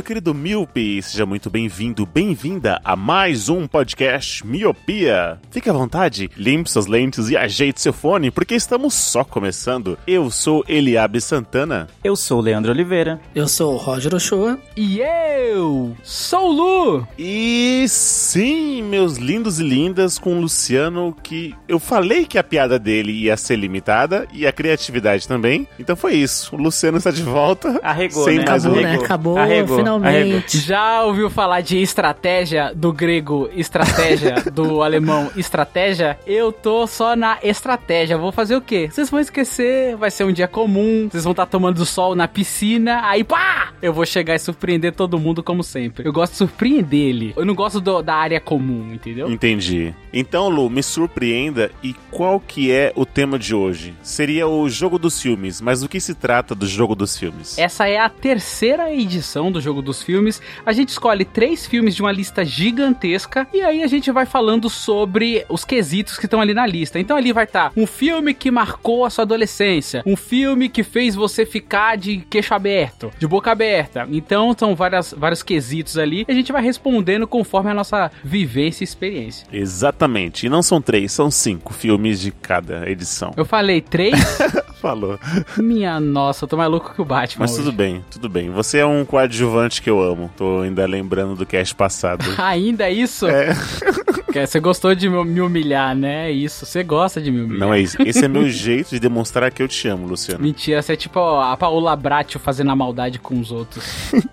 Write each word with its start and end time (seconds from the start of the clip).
Meu 0.00 0.04
querido 0.04 0.32
Miope, 0.32 1.02
seja 1.02 1.26
muito 1.26 1.50
bem-vindo, 1.50 2.06
bem-vinda 2.06 2.80
a 2.82 2.96
mais 2.96 3.50
um 3.50 3.66
podcast 3.66 4.46
Miopia. 4.46 5.38
Fique 5.50 5.68
à 5.68 5.74
vontade, 5.74 6.30
limpe 6.38 6.70
suas 6.70 6.86
lentes 6.86 7.28
e 7.28 7.36
ajeite 7.36 7.82
seu 7.82 7.92
fone, 7.92 8.30
porque 8.30 8.54
estamos 8.54 8.94
só 8.94 9.22
começando. 9.22 9.98
Eu 10.06 10.30
sou 10.30 10.64
Eliabe 10.66 11.20
Santana. 11.20 11.86
Eu 12.02 12.16
sou 12.16 12.38
o 12.38 12.40
Leandro 12.40 12.72
Oliveira. 12.72 13.20
Eu 13.34 13.46
sou 13.46 13.74
o 13.74 13.76
Roger 13.76 14.14
Ochoa. 14.14 14.58
E 14.74 15.00
eu 15.00 15.94
sou 16.02 16.48
o 16.48 16.52
Lu. 16.96 17.08
E 17.18 17.84
sim, 17.86 18.82
meus 18.82 19.18
lindos 19.18 19.60
e 19.60 19.62
lindas, 19.62 20.18
com 20.18 20.34
o 20.38 20.40
Luciano, 20.40 21.14
que 21.22 21.54
eu 21.68 21.78
falei 21.78 22.24
que 22.24 22.38
a 22.38 22.42
piada 22.42 22.78
dele 22.78 23.12
ia 23.12 23.36
ser 23.36 23.56
limitada 23.56 24.26
e 24.32 24.46
a 24.46 24.52
criatividade 24.52 25.28
também. 25.28 25.68
Então 25.78 25.94
foi 25.94 26.14
isso. 26.14 26.56
O 26.56 26.58
Luciano 26.58 26.96
está 26.96 27.10
de 27.10 27.22
volta. 27.22 27.78
Arregou, 27.82 28.24
sem 28.24 28.38
né? 28.38 28.44
mais 28.46 28.64
Acabou, 28.64 28.78
um- 28.80 28.82
né? 28.82 28.94
Acabou, 28.94 29.36
Arregou, 29.38 29.89
finalmente. 29.98 30.58
Já 30.58 31.02
ouviu 31.04 31.28
falar 31.30 31.60
de 31.62 31.78
estratégia 31.80 32.72
do 32.74 32.92
grego 32.92 33.48
estratégia, 33.54 34.34
do 34.52 34.82
alemão 34.82 35.30
estratégia? 35.36 36.18
Eu 36.26 36.52
tô 36.52 36.86
só 36.86 37.16
na 37.16 37.38
estratégia. 37.42 38.16
Vou 38.18 38.32
fazer 38.32 38.56
o 38.56 38.60
quê? 38.60 38.88
Vocês 38.90 39.10
vão 39.10 39.20
esquecer, 39.20 39.96
vai 39.96 40.10
ser 40.10 40.24
um 40.24 40.32
dia 40.32 40.46
comum, 40.48 41.08
vocês 41.10 41.24
vão 41.24 41.32
estar 41.32 41.46
tomando 41.46 41.84
sol 41.86 42.14
na 42.14 42.28
piscina, 42.28 43.00
aí 43.04 43.24
pá! 43.24 43.70
Eu 43.82 43.92
vou 43.92 44.04
chegar 44.06 44.34
e 44.34 44.38
surpreender 44.38 44.92
todo 44.94 45.18
mundo 45.18 45.42
como 45.42 45.62
sempre. 45.62 46.06
Eu 46.06 46.12
gosto 46.12 46.32
de 46.32 46.38
surpreender 46.38 47.00
ele. 47.00 47.32
Eu 47.36 47.44
não 47.44 47.54
gosto 47.54 47.80
do- 47.80 48.02
da 48.02 48.14
área 48.14 48.40
comum, 48.40 48.92
entendeu? 48.92 49.30
Entendi. 49.30 49.94
Então, 50.12 50.48
Lu, 50.48 50.68
me 50.68 50.82
surpreenda 50.82 51.70
e 51.82 51.94
qual 52.10 52.38
que 52.40 52.70
é 52.70 52.92
o 52.94 53.06
tema 53.06 53.38
de 53.38 53.54
hoje? 53.54 53.94
Seria 54.02 54.46
o 54.46 54.68
jogo 54.68 54.98
dos 54.98 55.20
filmes, 55.20 55.60
mas 55.60 55.80
do 55.80 55.88
que 55.88 56.00
se 56.00 56.14
trata 56.14 56.54
do 56.54 56.66
jogo 56.66 56.94
dos 56.94 57.16
filmes? 57.18 57.56
Essa 57.58 57.88
é 57.88 57.98
a 57.98 58.08
terceira 58.08 58.92
edição 58.92 59.50
do 59.50 59.60
Jogo 59.60 59.79
dos 59.82 60.02
Filmes. 60.02 60.40
A 60.64 60.72
gente 60.72 60.90
escolhe 60.90 61.24
três 61.24 61.66
filmes 61.66 61.94
de 61.94 62.02
uma 62.02 62.12
lista 62.12 62.44
gigantesca 62.44 63.46
e 63.52 63.60
aí 63.60 63.82
a 63.82 63.86
gente 63.86 64.10
vai 64.10 64.26
falando 64.26 64.68
sobre 64.68 65.44
os 65.48 65.64
quesitos 65.64 66.16
que 66.16 66.26
estão 66.26 66.40
ali 66.40 66.54
na 66.54 66.66
lista. 66.66 66.98
Então 66.98 67.16
ali 67.16 67.32
vai 67.32 67.44
estar 67.44 67.72
um 67.76 67.86
filme 67.86 68.34
que 68.34 68.50
marcou 68.50 69.04
a 69.04 69.10
sua 69.10 69.24
adolescência, 69.24 70.02
um 70.06 70.16
filme 70.16 70.68
que 70.68 70.82
fez 70.82 71.14
você 71.14 71.44
ficar 71.44 71.96
de 71.96 72.18
queixo 72.30 72.54
aberto, 72.54 73.10
de 73.18 73.26
boca 73.26 73.50
aberta. 73.50 74.06
Então 74.10 74.54
são 74.58 74.74
várias, 74.74 75.14
vários 75.16 75.42
quesitos 75.42 75.98
ali 75.98 76.24
e 76.28 76.32
a 76.32 76.34
gente 76.34 76.52
vai 76.52 76.62
respondendo 76.62 77.26
conforme 77.26 77.70
a 77.70 77.74
nossa 77.74 78.10
vivência 78.22 78.82
e 78.82 78.86
experiência. 78.86 79.46
Exatamente. 79.52 80.46
E 80.46 80.48
não 80.48 80.62
são 80.62 80.80
três, 80.80 81.12
são 81.12 81.30
cinco 81.30 81.72
filmes 81.72 82.20
de 82.20 82.30
cada 82.30 82.88
edição. 82.88 83.32
Eu 83.36 83.44
falei 83.44 83.80
três? 83.80 84.14
Falou. 84.80 85.18
Minha 85.58 86.00
nossa, 86.00 86.44
eu 86.44 86.48
tô 86.48 86.56
mais 86.56 86.70
louco 86.70 86.94
que 86.94 87.02
o 87.02 87.04
Batman. 87.04 87.44
Mas 87.44 87.52
hoje. 87.52 87.64
tudo 87.64 87.72
bem, 87.72 88.02
tudo 88.10 88.30
bem. 88.30 88.48
Você 88.50 88.78
é 88.78 88.86
um 88.86 89.04
coadjuvante 89.04 89.59
que 89.68 89.90
eu 89.90 90.00
amo. 90.00 90.30
Tô 90.36 90.60
ainda 90.60 90.86
lembrando 90.86 91.34
do 91.34 91.44
cast 91.44 91.74
passado. 91.74 92.24
Ainda 92.38 92.88
isso? 92.88 93.26
É. 93.26 93.50
Você 94.32 94.60
gostou 94.60 94.94
de 94.94 95.08
me 95.08 95.20
me 95.24 95.40
humilhar, 95.40 95.94
né? 95.94 96.30
Isso, 96.30 96.66
você 96.66 96.82
gosta 96.82 97.20
de 97.20 97.30
me 97.30 97.42
humilhar. 97.42 97.60
Não 97.60 97.74
é 97.74 97.80
isso. 97.80 97.96
Esse 98.02 98.24
é 98.24 98.28
meu 98.28 98.48
jeito 98.48 98.90
de 98.90 99.00
demonstrar 99.00 99.50
que 99.50 99.62
eu 99.62 99.68
te 99.68 99.88
amo, 99.88 100.06
Luciano. 100.06 100.42
Mentira, 100.42 100.82
você 100.82 100.92
é 100.94 100.96
tipo 100.96 101.18
a 101.18 101.56
Paola 101.56 101.94
Bratio 101.96 102.40
fazendo 102.40 102.70
a 102.70 102.76
maldade 102.76 103.18
com 103.18 103.38
os 103.38 103.50
outros. 103.52 103.84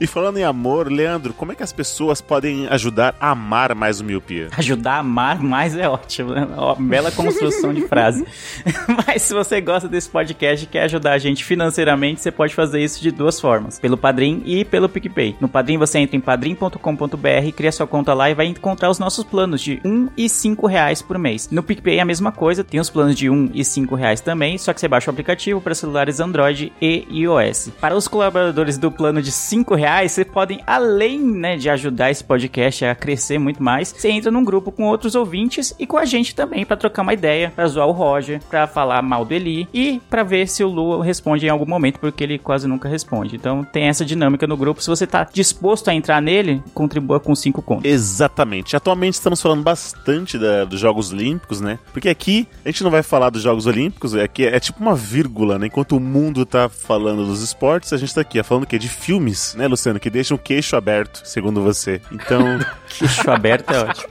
E 0.00 0.06
falando 0.06 0.38
em 0.38 0.44
amor, 0.44 0.90
Leandro, 0.92 1.32
como 1.32 1.50
é 1.50 1.54
que 1.56 1.62
as 1.62 1.72
pessoas 1.72 2.20
podem 2.20 2.68
ajudar 2.68 3.16
a 3.18 3.30
amar 3.30 3.74
mais 3.74 4.00
o 4.00 4.04
miopia? 4.04 4.48
Ajudar 4.56 4.92
a 4.92 4.98
amar 4.98 5.42
mais 5.42 5.76
é 5.76 5.88
ótimo. 5.88 6.34
Né? 6.34 6.46
Ó, 6.56 6.76
bela 6.76 7.10
construção 7.10 7.74
de 7.74 7.82
frase. 7.88 8.24
Mas 9.06 9.22
se 9.22 9.34
você 9.34 9.60
gosta 9.60 9.88
desse 9.88 10.08
podcast 10.08 10.64
e 10.64 10.68
quer 10.68 10.84
ajudar 10.84 11.14
a 11.14 11.18
gente 11.18 11.44
financeiramente, 11.44 12.20
você 12.20 12.30
pode 12.30 12.54
fazer 12.54 12.80
isso 12.80 13.02
de 13.02 13.10
duas 13.10 13.40
formas: 13.40 13.80
pelo 13.80 13.96
Padrim 13.96 14.42
e 14.46 14.64
pelo 14.64 14.88
PicPay. 14.88 15.36
No 15.40 15.48
Padrim 15.48 15.78
você 15.78 15.98
entra 15.98 16.16
em 16.16 16.20
padrim.com.br, 16.20 17.52
cria 17.56 17.72
sua 17.72 17.86
conta 17.86 18.14
lá 18.14 18.30
e 18.30 18.34
vai 18.34 18.46
encontrar 18.46 18.90
os 18.90 19.00
nossos 19.00 19.17
planos 19.24 19.60
de 19.60 19.80
1 19.84 20.08
e 20.16 20.28
5 20.28 20.66
reais 20.66 21.02
por 21.02 21.18
mês. 21.18 21.48
No 21.50 21.62
PicPay 21.62 21.98
é 21.98 22.00
a 22.00 22.04
mesma 22.04 22.32
coisa, 22.32 22.64
tem 22.64 22.80
os 22.80 22.90
planos 22.90 23.16
de 23.16 23.28
1 23.30 23.50
e 23.54 23.64
5 23.64 23.94
reais 23.94 24.20
também, 24.20 24.58
só 24.58 24.72
que 24.72 24.80
você 24.80 24.88
baixa 24.88 25.10
o 25.10 25.12
aplicativo 25.12 25.60
para 25.60 25.74
celulares 25.74 26.20
Android 26.20 26.72
e 26.80 27.06
iOS. 27.10 27.70
Para 27.80 27.96
os 27.96 28.08
colaboradores 28.08 28.78
do 28.78 28.90
plano 28.90 29.22
de 29.22 29.32
5 29.32 29.74
reais, 29.74 30.12
você 30.12 30.24
podem, 30.24 30.60
além 30.66 31.20
né, 31.20 31.56
de 31.56 31.70
ajudar 31.70 32.10
esse 32.10 32.24
podcast 32.24 32.84
a 32.84 32.94
crescer 32.94 33.38
muito 33.38 33.62
mais, 33.62 33.94
você 33.96 34.10
entra 34.10 34.30
num 34.30 34.44
grupo 34.44 34.70
com 34.70 34.84
outros 34.84 35.14
ouvintes 35.14 35.74
e 35.78 35.86
com 35.86 35.96
a 35.96 36.04
gente 36.04 36.34
também 36.34 36.64
para 36.64 36.76
trocar 36.76 37.02
uma 37.02 37.14
ideia, 37.14 37.52
para 37.54 37.66
zoar 37.66 37.88
o 37.88 37.92
Roger, 37.92 38.40
para 38.48 38.66
falar 38.66 39.02
mal 39.02 39.24
do 39.24 39.34
Eli 39.34 39.68
e 39.72 40.00
para 40.08 40.22
ver 40.22 40.48
se 40.48 40.62
o 40.62 40.68
Lu 40.68 41.00
responde 41.00 41.46
em 41.46 41.48
algum 41.48 41.66
momento, 41.66 41.98
porque 41.98 42.24
ele 42.24 42.38
quase 42.38 42.66
nunca 42.66 42.88
responde. 42.88 43.36
Então 43.36 43.64
tem 43.64 43.84
essa 43.84 44.04
dinâmica 44.04 44.46
no 44.46 44.56
grupo. 44.56 44.82
Se 44.82 44.88
você 44.88 45.06
tá 45.06 45.26
disposto 45.32 45.88
a 45.88 45.94
entrar 45.94 46.20
nele, 46.20 46.62
contribua 46.74 47.20
com 47.20 47.34
5 47.34 47.62
contos. 47.62 47.84
Exatamente. 47.84 48.76
Atualmente 48.76 49.07
estamos 49.16 49.40
falando 49.40 49.62
bastante 49.62 50.38
da- 50.38 50.64
dos 50.64 50.78
Jogos 50.80 51.12
Olímpicos, 51.12 51.60
né? 51.60 51.78
Porque 51.92 52.08
aqui 52.08 52.46
a 52.64 52.68
gente 52.70 52.82
não 52.84 52.90
vai 52.90 53.02
falar 53.02 53.30
dos 53.30 53.42
Jogos 53.42 53.66
Olímpicos, 53.66 54.14
é 54.14 54.26
que 54.28 54.44
é 54.46 54.58
tipo 54.60 54.80
uma 54.80 54.94
vírgula, 54.94 55.58
né? 55.58 55.66
Enquanto 55.66 55.96
o 55.96 56.00
mundo 56.00 56.44
tá 56.46 56.68
falando 56.68 57.24
dos 57.26 57.42
esportes, 57.42 57.92
a 57.92 57.96
gente 57.96 58.14
tá 58.14 58.20
aqui 58.20 58.38
ó, 58.40 58.44
falando 58.44 58.64
o 58.64 58.66
quê? 58.66 58.78
De 58.78 58.88
filmes, 58.88 59.54
né, 59.54 59.66
Luciano? 59.66 59.98
Que 60.00 60.10
deixam 60.10 60.36
o 60.36 60.38
queixo 60.40 60.76
aberto, 60.76 61.22
segundo 61.24 61.62
você. 61.62 62.00
Então, 62.12 62.58
Queixo 62.98 63.30
aberto 63.30 63.70
é 63.72 63.80
ótimo. 63.84 64.08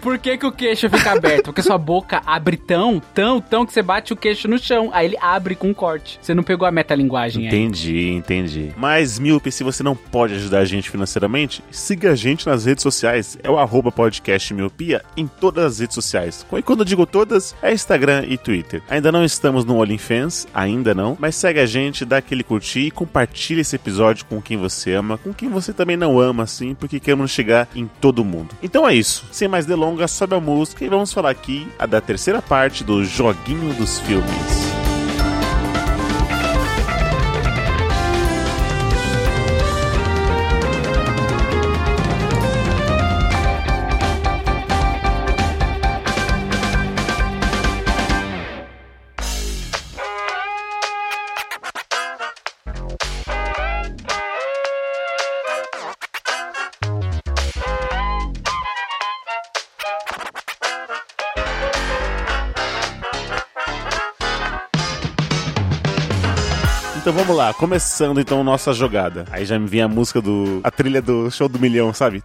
Por 0.00 0.18
que, 0.18 0.38
que 0.38 0.46
o 0.46 0.52
queixo 0.52 0.88
fica 0.88 1.12
aberto? 1.12 1.44
Porque 1.46 1.62
sua 1.62 1.76
boca 1.78 2.22
abre 2.24 2.56
tão, 2.56 3.00
tão, 3.14 3.40
tão 3.40 3.66
que 3.66 3.72
você 3.72 3.82
bate 3.82 4.12
o 4.12 4.16
queixo 4.16 4.46
no 4.48 4.58
chão. 4.58 4.90
Aí 4.92 5.06
ele 5.06 5.16
abre 5.20 5.54
com 5.54 5.68
um 5.68 5.74
corte. 5.74 6.18
Você 6.22 6.32
não 6.34 6.42
pegou 6.42 6.66
a 6.66 6.70
metalinguagem 6.70 7.42
aí. 7.42 7.48
entendi, 7.48 8.10
entendi. 8.10 8.72
Mas, 8.76 9.18
Miope, 9.18 9.50
se 9.50 9.64
você 9.64 9.82
não 9.82 9.96
pode 9.96 10.34
ajudar 10.34 10.60
a 10.60 10.64
gente 10.64 10.90
financeiramente, 10.90 11.62
siga 11.70 12.12
a 12.12 12.14
gente 12.14 12.46
nas 12.46 12.64
redes 12.64 12.82
sociais. 12.82 13.36
É 13.42 13.50
o 13.50 13.58
arroba 13.58 13.90
podcast 14.08 14.54
Miopia 14.54 15.02
em 15.16 15.26
todas 15.26 15.64
as 15.64 15.78
redes 15.78 15.94
sociais. 15.94 16.46
E 16.50 16.62
quando 16.62 16.80
eu 16.80 16.84
digo 16.84 17.04
todas, 17.04 17.54
é 17.62 17.72
Instagram 17.72 18.24
e 18.26 18.38
Twitter. 18.38 18.82
Ainda 18.88 19.12
não 19.12 19.24
estamos 19.24 19.64
no 19.64 19.76
OnlyFans, 19.76 20.46
ainda 20.54 20.94
não, 20.94 21.16
mas 21.20 21.36
segue 21.36 21.60
a 21.60 21.66
gente, 21.66 22.04
dá 22.04 22.16
aquele 22.16 22.42
curtir 22.42 22.86
e 22.86 22.90
compartilha 22.90 23.60
esse 23.60 23.76
episódio 23.76 24.24
com 24.24 24.40
quem 24.40 24.56
você 24.56 24.94
ama, 24.94 25.18
com 25.18 25.32
quem 25.32 25.48
você 25.50 25.72
também 25.72 25.96
não 25.96 26.18
ama, 26.18 26.44
assim, 26.44 26.74
porque 26.74 26.98
queremos 26.98 27.30
chegar 27.30 27.68
em 27.74 27.86
todo 28.00 28.24
mundo. 28.24 28.56
Então 28.62 28.88
é 28.88 28.94
isso. 28.94 29.26
Sem 29.30 29.46
mais 29.46 29.66
delongas, 29.66 30.10
sobe 30.10 30.34
a 30.34 30.40
música 30.40 30.84
e 30.84 30.88
vamos 30.88 31.12
falar 31.12 31.30
aqui 31.30 31.68
da 31.88 32.00
terceira 32.00 32.40
parte 32.40 32.82
do 32.82 33.04
Joguinho 33.04 33.74
dos 33.74 33.98
Filmes. 34.00 34.77
Vamos 67.28 67.36
lá, 67.44 67.52
começando 67.52 68.18
então 68.20 68.42
nossa 68.42 68.72
jogada. 68.72 69.26
Aí 69.30 69.44
já 69.44 69.58
me 69.58 69.66
vem 69.66 69.82
a 69.82 69.88
música 69.88 70.18
do. 70.18 70.60
a 70.64 70.70
trilha 70.70 71.02
do 71.02 71.30
show 71.30 71.46
do 71.46 71.58
milhão, 71.58 71.92
sabe? 71.92 72.22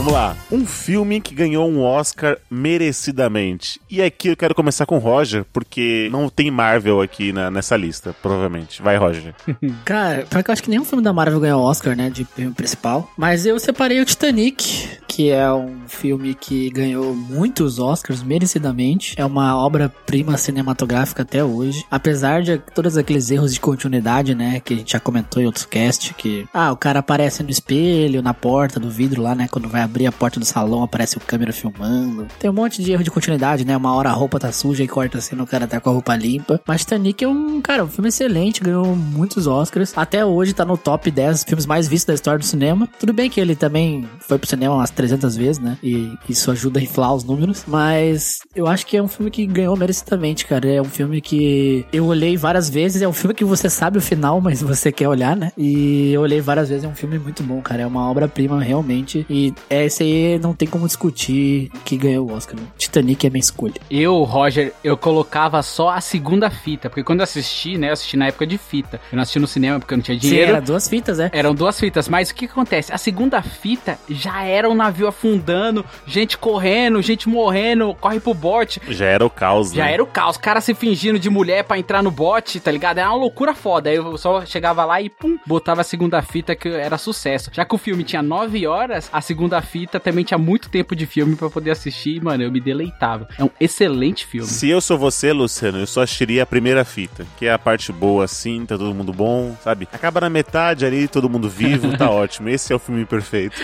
Vamos 0.00 0.14
lá. 0.14 0.34
Um 0.50 0.64
filme 0.64 1.20
que 1.20 1.34
ganhou 1.34 1.68
um 1.68 1.82
Oscar 1.82 2.38
merecidamente. 2.50 3.78
E 3.90 4.00
aqui 4.00 4.28
eu 4.28 4.36
quero 4.36 4.54
começar 4.54 4.86
com 4.86 4.96
Roger, 4.96 5.44
porque 5.52 6.08
não 6.10 6.30
tem 6.30 6.50
Marvel 6.50 7.02
aqui 7.02 7.34
na- 7.34 7.50
nessa 7.50 7.76
lista, 7.76 8.16
provavelmente. 8.22 8.80
Vai, 8.80 8.96
Roger. 8.96 9.34
Cara, 9.84 10.24
pior 10.24 10.42
que 10.42 10.50
eu 10.50 10.52
acho 10.54 10.62
que 10.62 10.70
nenhum 10.70 10.86
filme 10.86 11.04
da 11.04 11.12
Marvel 11.12 11.38
ganhou 11.38 11.62
Oscar, 11.62 11.94
né, 11.94 12.08
de 12.08 12.24
filme 12.24 12.54
principal. 12.54 13.10
Mas 13.14 13.44
eu 13.44 13.60
separei 13.60 14.00
o 14.00 14.04
Titanic, 14.06 14.88
que 15.06 15.28
é 15.28 15.52
um 15.52 15.80
filme 15.86 16.32
que 16.32 16.70
ganhou 16.70 17.14
muitos 17.14 17.78
Oscars 17.78 18.22
merecidamente. 18.22 19.14
É 19.18 19.24
uma 19.26 19.54
obra-prima 19.62 20.38
cinematográfica 20.38 21.24
até 21.24 21.44
hoje. 21.44 21.84
Apesar 21.90 22.40
de 22.40 22.56
todos 22.56 22.96
aqueles 22.96 23.30
erros 23.30 23.52
de 23.52 23.60
continuidade, 23.60 24.34
né, 24.34 24.60
que 24.64 24.72
a 24.72 24.76
gente 24.78 24.92
já 24.92 25.00
comentou 25.00 25.42
em 25.42 25.46
outros 25.46 25.66
cast, 25.66 26.14
que 26.14 26.46
ah, 26.54 26.72
o 26.72 26.76
cara 26.76 27.00
aparece 27.00 27.42
no 27.42 27.50
espelho, 27.50 28.22
na 28.22 28.32
porta 28.32 28.80
do 28.80 28.88
vidro 28.90 29.20
lá, 29.20 29.34
né, 29.34 29.46
quando 29.50 29.68
vai 29.68 29.90
abrir 29.90 29.99
a 30.06 30.12
porta 30.12 30.38
do 30.38 30.46
salão, 30.46 30.82
aparece 30.82 31.16
o 31.16 31.20
câmera 31.20 31.52
filmando. 31.52 32.26
Tem 32.38 32.50
um 32.50 32.54
monte 32.54 32.82
de 32.82 32.92
erro 32.92 33.04
de 33.04 33.10
continuidade, 33.10 33.64
né? 33.64 33.76
Uma 33.76 33.94
hora 33.94 34.10
a 34.10 34.12
roupa 34.12 34.38
tá 34.38 34.52
suja 34.52 34.82
e 34.82 34.88
corta 34.88 35.18
assim, 35.18 35.40
o 35.40 35.46
cara 35.46 35.66
tá 35.66 35.80
com 35.80 35.90
a 35.90 35.92
roupa 35.92 36.14
limpa. 36.16 36.60
Mas 36.66 36.80
Titanic 36.82 37.24
é 37.24 37.28
um, 37.28 37.60
cara, 37.60 37.84
um 37.84 37.88
filme 37.88 38.08
excelente, 38.08 38.60
ganhou 38.60 38.94
muitos 38.96 39.46
Oscars. 39.46 39.92
Até 39.96 40.24
hoje 40.24 40.52
tá 40.52 40.64
no 40.64 40.76
top 40.76 41.10
10 41.10 41.44
filmes 41.44 41.66
mais 41.66 41.88
vistos 41.88 42.06
da 42.06 42.14
história 42.14 42.38
do 42.38 42.44
cinema. 42.44 42.88
Tudo 42.98 43.12
bem 43.12 43.30
que 43.30 43.40
ele 43.40 43.54
também 43.54 44.08
foi 44.20 44.38
pro 44.38 44.48
cinema 44.48 44.74
umas 44.74 44.90
300 44.90 45.36
vezes, 45.36 45.58
né? 45.58 45.78
E 45.82 46.12
isso 46.28 46.50
ajuda 46.50 46.80
a 46.80 46.82
inflar 46.82 47.14
os 47.14 47.24
números. 47.24 47.64
Mas 47.66 48.40
eu 48.54 48.66
acho 48.66 48.86
que 48.86 48.96
é 48.96 49.02
um 49.02 49.08
filme 49.08 49.30
que 49.30 49.46
ganhou 49.46 49.76
merecidamente, 49.76 50.46
cara. 50.46 50.68
É 50.68 50.80
um 50.80 50.84
filme 50.84 51.20
que 51.20 51.86
eu 51.92 52.06
olhei 52.06 52.36
várias 52.36 52.68
vezes. 52.68 53.02
É 53.02 53.08
um 53.08 53.12
filme 53.12 53.34
que 53.34 53.44
você 53.44 53.68
sabe 53.68 53.98
o 53.98 54.00
final, 54.00 54.40
mas 54.42 54.62
você 54.62 54.90
quer 54.92 55.08
olhar, 55.08 55.36
né? 55.36 55.52
E 55.56 56.12
eu 56.12 56.22
olhei 56.22 56.40
várias 56.40 56.68
vezes. 56.68 56.84
É 56.84 56.88
um 56.88 56.94
filme 56.94 57.18
muito 57.18 57.42
bom, 57.42 57.60
cara. 57.60 57.82
É 57.82 57.86
uma 57.86 58.10
obra-prima, 58.10 58.62
realmente. 58.62 59.26
E 59.28 59.52
esse 59.84 60.02
aí 60.02 60.38
não 60.38 60.54
tem 60.54 60.68
como 60.68 60.86
discutir 60.86 61.70
que 61.84 61.96
ganhou 61.96 62.28
o 62.30 62.32
Oscar. 62.34 62.56
né? 62.58 62.66
Titanic 62.78 63.26
é 63.26 63.30
minha 63.30 63.40
escolha. 63.40 63.74
Eu, 63.90 64.22
Roger, 64.22 64.72
eu 64.82 64.96
colocava 64.96 65.62
só 65.62 65.90
a 65.90 66.00
segunda 66.00 66.50
fita, 66.50 66.88
porque 66.88 67.02
quando 67.04 67.20
eu 67.20 67.24
assisti, 67.24 67.76
né, 67.78 67.88
eu 67.88 67.92
assisti 67.92 68.16
na 68.16 68.26
época 68.28 68.46
de 68.46 68.58
fita. 68.58 69.00
Eu 69.10 69.16
não 69.16 69.22
assisti 69.22 69.38
no 69.38 69.46
cinema 69.46 69.78
porque 69.78 69.94
eu 69.94 69.98
não 69.98 70.02
tinha 70.02 70.18
Sim, 70.20 70.28
dinheiro. 70.28 70.50
era 70.50 70.60
duas 70.60 70.88
fitas, 70.88 71.18
é. 71.20 71.30
Eram 71.32 71.54
duas 71.54 71.78
fitas, 71.78 72.08
mas 72.08 72.30
o 72.30 72.34
que 72.34 72.44
acontece? 72.46 72.92
A 72.92 72.98
segunda 72.98 73.40
fita 73.42 73.98
já 74.08 74.42
era 74.44 74.68
um 74.68 74.74
navio 74.74 75.06
afundando, 75.08 75.84
gente 76.06 76.36
correndo, 76.38 77.00
gente 77.02 77.28
morrendo, 77.28 77.94
corre 78.00 78.20
pro 78.20 78.34
bote. 78.34 78.80
Já 78.88 79.06
era 79.06 79.24
o 79.24 79.30
caos, 79.30 79.72
Já 79.72 79.84
né? 79.84 79.92
era 79.94 80.02
o 80.02 80.06
caos, 80.06 80.36
cara 80.36 80.60
se 80.60 80.74
fingindo 80.74 81.18
de 81.18 81.30
mulher 81.30 81.64
pra 81.64 81.78
entrar 81.78 82.02
no 82.02 82.10
bote, 82.10 82.60
tá 82.60 82.70
ligado? 82.70 82.98
Era 82.98 83.08
uma 83.10 83.16
loucura 83.18 83.54
foda. 83.54 83.90
Aí 83.90 83.96
eu 83.96 84.16
só 84.18 84.44
chegava 84.44 84.84
lá 84.84 85.00
e 85.00 85.08
pum, 85.08 85.38
botava 85.46 85.80
a 85.80 85.84
segunda 85.84 86.20
fita 86.22 86.54
que 86.54 86.68
era 86.68 86.98
sucesso. 86.98 87.50
Já 87.52 87.64
que 87.64 87.74
o 87.74 87.78
filme 87.78 88.04
tinha 88.04 88.22
nove 88.22 88.66
horas, 88.66 89.08
a 89.12 89.20
segunda 89.20 89.60
fita 89.62 89.69
também 90.00 90.24
tinha 90.24 90.38
muito 90.38 90.68
tempo 90.68 90.94
de 90.94 91.06
filme 91.06 91.36
pra 91.36 91.50
poder 91.50 91.70
assistir, 91.70 92.16
e, 92.16 92.20
mano, 92.20 92.42
eu 92.42 92.50
me 92.50 92.60
deleitava. 92.60 93.28
É 93.38 93.44
um 93.44 93.50
excelente 93.60 94.26
filme. 94.26 94.46
Se 94.46 94.68
eu 94.68 94.80
sou 94.80 94.98
você, 94.98 95.32
Luciano, 95.32 95.78
eu 95.78 95.86
só 95.86 96.02
assistiria 96.02 96.42
a 96.42 96.46
primeira 96.46 96.84
fita, 96.84 97.26
que 97.38 97.46
é 97.46 97.52
a 97.52 97.58
parte 97.58 97.92
boa 97.92 98.24
assim, 98.24 98.64
tá 98.66 98.76
todo 98.76 98.94
mundo 98.94 99.12
bom, 99.12 99.56
sabe? 99.62 99.88
Acaba 99.92 100.20
na 100.20 100.30
metade 100.30 100.84
ali, 100.84 101.08
todo 101.08 101.28
mundo 101.28 101.48
vivo, 101.48 101.96
tá 101.96 102.08
ótimo. 102.10 102.48
Esse 102.48 102.72
é 102.72 102.76
o 102.76 102.78
filme 102.78 103.04
perfeito. 103.04 103.56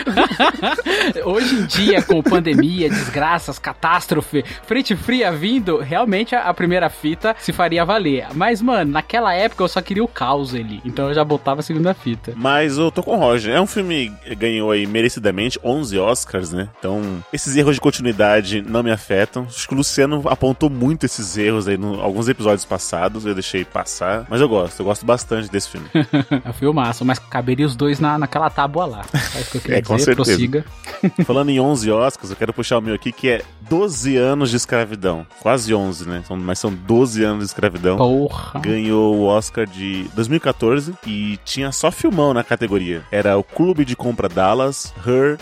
Hoje 1.25 1.55
em 1.55 1.65
dia, 1.65 2.01
com 2.01 2.21
pandemia, 2.21 2.89
desgraças, 2.89 3.59
catástrofe, 3.59 4.43
frente 4.65 4.95
fria 4.95 5.31
vindo, 5.31 5.77
realmente 5.77 6.35
a, 6.35 6.43
a 6.43 6.53
primeira 6.53 6.89
fita 6.89 7.35
se 7.39 7.51
faria 7.51 7.85
valer. 7.85 8.27
Mas, 8.33 8.61
mano, 8.61 8.91
naquela 8.91 9.33
época 9.33 9.63
eu 9.63 9.67
só 9.67 9.81
queria 9.81 10.03
o 10.03 10.07
caos 10.07 10.53
ali. 10.53 10.81
Então 10.85 11.07
eu 11.07 11.13
já 11.13 11.23
botava 11.23 11.59
a 11.59 11.63
segunda 11.63 11.93
fita. 11.93 12.33
Mas 12.35 12.77
eu 12.77 12.91
tô 12.91 13.03
com 13.03 13.15
o 13.15 13.19
Roger. 13.19 13.53
É 13.53 13.61
um 13.61 13.67
filme 13.67 14.11
que 14.23 14.35
ganhou 14.35 14.71
aí 14.71 14.85
merecidamente 14.85 15.59
11 15.63 15.96
Oscars, 15.97 16.51
né? 16.51 16.69
Então, 16.79 17.23
esses 17.31 17.55
erros 17.55 17.75
de 17.75 17.81
continuidade 17.81 18.61
não 18.61 18.83
me 18.83 18.91
afetam. 18.91 19.43
Acho 19.47 19.67
que 19.67 19.73
o 19.73 19.77
Luciano 19.77 20.23
apontou 20.27 20.69
muito 20.69 21.05
esses 21.05 21.37
erros 21.37 21.67
aí 21.67 21.75
em 21.75 21.99
alguns 22.01 22.27
episódios 22.27 22.65
passados. 22.65 23.25
Eu 23.25 23.33
deixei 23.33 23.63
passar. 23.65 24.25
Mas 24.29 24.41
eu 24.41 24.49
gosto, 24.49 24.79
eu 24.79 24.85
gosto 24.85 25.05
bastante 25.05 25.49
desse 25.51 25.69
filme. 25.69 25.87
É 26.45 26.49
um 26.49 26.53
filmaço, 26.53 27.03
mas 27.05 27.19
caberia 27.19 27.65
os 27.65 27.75
dois 27.75 27.99
na, 27.99 28.17
naquela 28.17 28.49
tábua 28.49 28.85
lá. 28.85 29.05
É 29.35 29.41
isso 29.41 29.51
que 29.51 29.57
eu 29.57 29.61
queria 29.61 29.77
É, 29.79 29.81
com 29.81 29.95
dizer, 29.95 30.15
certeza. 30.15 30.31
prossiga. 30.37 30.65
Falando 31.25 31.49
em 31.49 31.59
11 31.59 31.91
Oscars, 31.91 32.29
eu 32.31 32.35
quero 32.35 32.53
puxar 32.53 32.77
o 32.77 32.81
meu 32.81 32.95
aqui, 32.95 33.11
que 33.11 33.29
é 33.29 33.41
12 33.69 34.15
anos 34.17 34.49
de 34.49 34.57
escravidão. 34.57 35.25
Quase 35.41 35.73
11, 35.73 36.07
né? 36.07 36.23
São- 36.27 36.37
mas 36.37 36.59
são 36.59 36.73
12 36.73 37.23
anos 37.23 37.39
de 37.39 37.45
escravidão. 37.45 37.97
Porra. 37.97 38.59
Ganhou 38.59 39.15
o 39.15 39.23
Oscar 39.25 39.65
de 39.65 40.03
2014 40.15 40.93
e 41.05 41.39
tinha 41.45 41.71
só 41.71 41.91
filmão 41.91 42.33
na 42.33 42.43
categoria. 42.43 43.03
Era 43.11 43.37
o 43.37 43.43
Clube 43.43 43.83
de 43.85 43.95
Compra 43.95 44.27
Dallas, 44.29 44.93
Her, 45.05 45.37